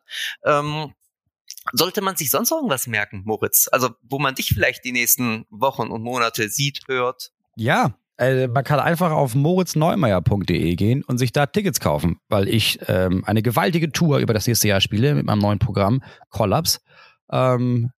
Ähm, 0.45 0.93
Sollte 1.73 2.03
man 2.03 2.17
sich 2.17 2.31
sonst 2.31 2.51
irgendwas 2.51 2.87
merken, 2.87 3.23
Moritz? 3.25 3.69
Also, 3.71 3.91
wo 4.03 4.19
man 4.19 4.35
dich 4.35 4.49
vielleicht 4.49 4.85
die 4.85 4.93
nächsten 4.93 5.47
Wochen 5.51 5.89
und 5.89 6.03
Monate 6.03 6.49
sieht, 6.49 6.81
hört? 6.89 7.33
Ja, 7.57 7.95
äh, 8.19 8.49
man 8.49 8.65
kann 8.65 8.81
einfach 8.81 9.11
auf 9.13 9.35
moritzneumeier.de 9.35 10.75
gehen 10.77 11.03
und 11.05 11.19
sich 11.19 11.33
da 11.33 11.47
Tickets 11.47 11.81
kaufen, 11.81 12.19
weil 12.29 12.49
ich 12.49 12.79
ähm, 12.89 13.25
eine 13.27 13.43
gewaltige 13.43 13.91
Tour 13.93 14.19
über 14.19 14.35
das 14.35 14.47
nächste 14.47 14.69
Jahr 14.69 14.81
spiele 14.81 15.15
mit 15.15 15.27
meinem 15.27 15.41
neuen 15.41 15.59
Programm 15.59 16.03
Collapse. 16.31 16.81
Ähm, 17.31 17.91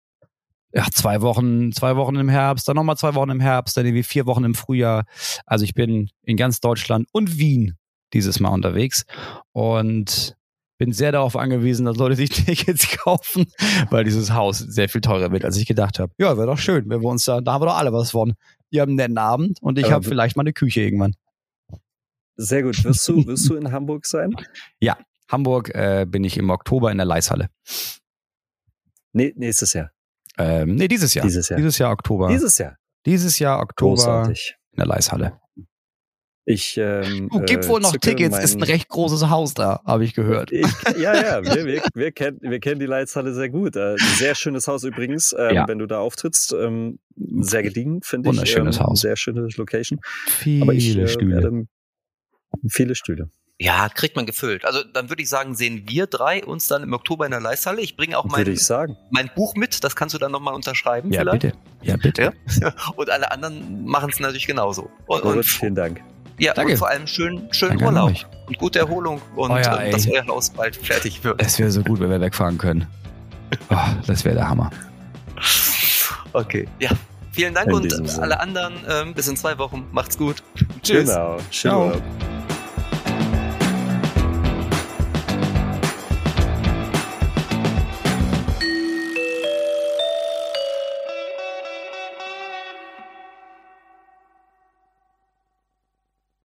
ja, 0.73 0.87
zwei 0.91 1.21
Wochen, 1.21 1.73
zwei 1.73 1.97
Wochen 1.97 2.17
im 2.17 2.29
Herbst, 2.29 2.67
dann 2.67 2.77
nochmal 2.77 2.97
zwei 2.97 3.15
Wochen 3.15 3.31
im 3.31 3.41
Herbst, 3.41 3.77
dann 3.77 3.85
irgendwie 3.85 4.03
vier 4.03 4.27
Wochen 4.27 4.45
im 4.45 4.55
Frühjahr. 4.55 5.05
Also 5.45 5.65
ich 5.65 5.75
bin 5.75 6.09
in 6.23 6.37
ganz 6.37 6.61
Deutschland 6.61 7.09
und 7.13 7.39
Wien 7.39 7.77
dieses 8.13 8.41
Mal 8.41 8.51
unterwegs 8.51 9.05
und 9.53 10.37
bin 10.83 10.93
sehr 10.93 11.13
darauf 11.13 11.37
angewiesen, 11.37 11.87
dass 11.87 11.97
Leute 11.97 12.17
sich 12.17 12.29
Tickets 12.31 12.89
kaufen, 12.99 13.47
weil 13.91 14.03
dieses 14.03 14.33
Haus 14.33 14.59
sehr 14.59 14.89
viel 14.89 15.01
teurer 15.01 15.31
wird, 15.31 15.45
als 15.45 15.57
ich 15.57 15.65
gedacht 15.65 16.01
habe. 16.01 16.13
Ja, 16.19 16.37
wäre 16.37 16.49
doch 16.49 16.59
schön, 16.59 16.91
wenn 16.91 17.01
wir 17.01 17.09
uns 17.09 17.25
da, 17.25 17.41
da 17.41 17.53
haben 17.53 17.63
wir 17.63 17.67
doch 17.67 17.77
alle 17.77 17.93
was 17.93 18.11
von. 18.11 18.35
Ihr 18.71 18.81
habt 18.81 18.89
einen 18.89 18.97
netten 18.97 19.17
Abend 19.17 19.63
und 19.63 19.79
ich 19.79 19.93
habe 19.93 20.05
vielleicht 20.05 20.37
mal 20.37 20.43
eine 20.43 20.53
Küche 20.53 20.81
irgendwann. 20.81 21.15
Sehr 22.35 22.65
gut. 22.65 22.83
Wirst 22.83 23.07
du, 23.07 23.25
wirst 23.29 23.49
du 23.49 23.55
in 23.55 23.71
Hamburg 23.71 24.07
sein? 24.07 24.35
Ja, 24.81 24.99
Hamburg 25.29 25.73
äh, 25.73 26.05
bin 26.05 26.25
ich 26.25 26.37
im 26.37 26.51
Oktober 26.51 26.91
in 26.91 26.97
der 26.97 27.07
Leishalle. 27.07 27.49
Nee, 29.13 29.33
nächstes 29.37 29.75
Jahr. 29.75 29.93
Ähm, 30.37 30.75
nee, 30.75 30.89
dieses 30.89 31.15
Jahr. 31.15 31.25
Dieses 31.25 31.49
Jahr. 31.49 31.59
Dieses 31.59 31.79
Jahr 31.79 31.93
Oktober. 31.93 32.27
Dieses 32.27 32.59
Jahr. 32.59 32.77
Dieses 33.07 33.39
Jahr 33.39 33.61
Oktober 33.61 33.95
Großartig. 33.95 34.57
in 34.73 34.77
der 34.79 34.87
Leishalle. 34.87 35.39
Ich, 36.45 36.77
ähm, 36.77 37.29
Du 37.33 37.41
gibt 37.43 37.65
äh, 37.65 37.69
wohl 37.69 37.81
noch 37.81 37.93
Tickets, 37.97 38.33
mein- 38.33 38.43
ist 38.45 38.57
ein 38.57 38.63
recht 38.65 38.89
großes 38.89 39.29
Haus 39.31 39.55
da, 39.55 39.81
habe 39.87 40.05
ich 40.05 40.13
gehört. 40.15 40.51
Ich, 40.51 40.67
ja, 40.99 41.15
ja, 41.15 41.45
wir, 41.45 41.65
wir, 41.67 41.83
wir, 41.95 42.11
kennen, 42.13 42.39
wir 42.41 42.59
kennen 42.59 42.81
die 42.81 42.87
Leitzhalle 42.87 43.33
sehr 43.33 43.49
gut. 43.49 43.77
Äh, 43.77 43.95
sehr 44.17 44.35
schönes 44.35 44.67
Haus 44.67 44.83
übrigens, 44.83 45.33
ähm, 45.39 45.55
Ja. 45.55 45.69
wenn 45.69 45.79
du 45.79 45.87
da 45.87 46.01
auftrittst. 46.01 46.53
Ähm, 46.53 46.99
sehr 47.17 47.63
gediegen, 47.63 48.01
finde 48.03 48.29
ich. 48.31 48.35
Wunderschönes 48.37 48.79
ähm, 48.79 48.83
Haus. 48.87 49.01
Sehr 49.03 49.17
schöne 49.17 49.47
Location. 49.57 50.01
Viele 50.27 50.63
Aber 50.63 50.75
ich 50.75 50.97
äh, 50.97 51.07
Stühle. 51.07 51.43
werde 51.43 51.67
viele 52.69 52.95
Stühle. 52.97 53.31
Ja, 53.61 53.89
kriegt 53.89 54.17
man 54.17 54.27
gefüllt. 54.27 54.65
Also 54.65 54.83
dann 54.83 55.09
würde 55.11 55.23
ich 55.23 55.29
sagen, 55.29 55.55
sehen 55.55 55.85
wir 55.87 56.09
drei 56.09 56.45
uns 56.45 56.67
dann 56.67 56.83
im 56.83 56.93
Oktober 56.93 57.25
in 57.25 57.31
der 57.31 57.41
Leisthalle. 57.41 57.81
Ich 57.83 57.97
bringe 57.97 58.19
auch 58.19 58.25
mein, 58.25 58.39
Würde 58.41 58.51
ich 58.51 58.65
sagen. 58.65 58.97
mein 59.13 59.31
Buch 59.37 59.55
mit, 59.55 59.85
das 59.85 59.95
kannst 59.95 60.15
du 60.15 60.19
dann 60.19 60.33
nochmal 60.33 60.55
unterschreiben 60.55 61.13
Ja, 61.13 61.21
vielleicht. 61.21 61.43
bitte. 61.43 61.57
Ja, 61.83 61.97
bitte. 61.97 62.33
Ja? 62.61 62.75
Und 62.97 63.11
alle 63.11 63.31
anderen 63.31 63.85
machen 63.85 64.11
es 64.11 64.19
natürlich 64.19 64.49
genauso. 64.49 64.91
Und, 65.07 65.21
Robert, 65.23 65.37
und, 65.37 65.45
vielen 65.45 65.77
Dank. 65.77 66.03
Ja, 66.39 66.55
Danke. 66.55 66.73
und 66.73 66.79
vor 66.79 66.89
allem 66.89 67.07
schönen, 67.07 67.53
schönen 67.53 67.79
Danke 67.79 67.85
Urlaub 67.87 68.13
und 68.47 68.59
gute 68.59 68.79
Erholung 68.81 69.21
und 69.37 69.51
Oh 69.51 69.57
ja, 69.57 69.81
ähm, 69.81 69.93
dass 69.93 70.09
euer 70.09 70.27
Haus 70.27 70.51
bald 70.51 70.77
fertig 70.77 71.23
wird. 71.25 71.41
Es 71.43 71.59
wäre 71.59 71.71
so 71.71 71.83
gut, 71.83 72.01
wenn 72.01 72.11
wir 72.11 72.21
wegfahren 72.21 72.59
können. 72.59 72.87
Oh, 73.69 73.77
das 74.07 74.25
wäre 74.25 74.37
der 74.37 74.49
Hammer. 74.49 74.71
Okay, 76.33 76.67
ja. 76.79 76.89
Vielen 77.33 77.53
Dank 77.53 77.69
In 77.69 77.75
und 77.75 78.19
alle 78.19 78.41
anderen 78.41 78.75
ähm, 78.89 79.13
bis 79.13 79.29
in 79.29 79.37
zwei 79.37 79.59
Wochen. 79.59 79.87
Macht's 79.93 80.17
gut. 80.17 80.43
Tschüss. 80.83 81.11
Genau. 81.11 81.37
Ciao. 81.51 81.93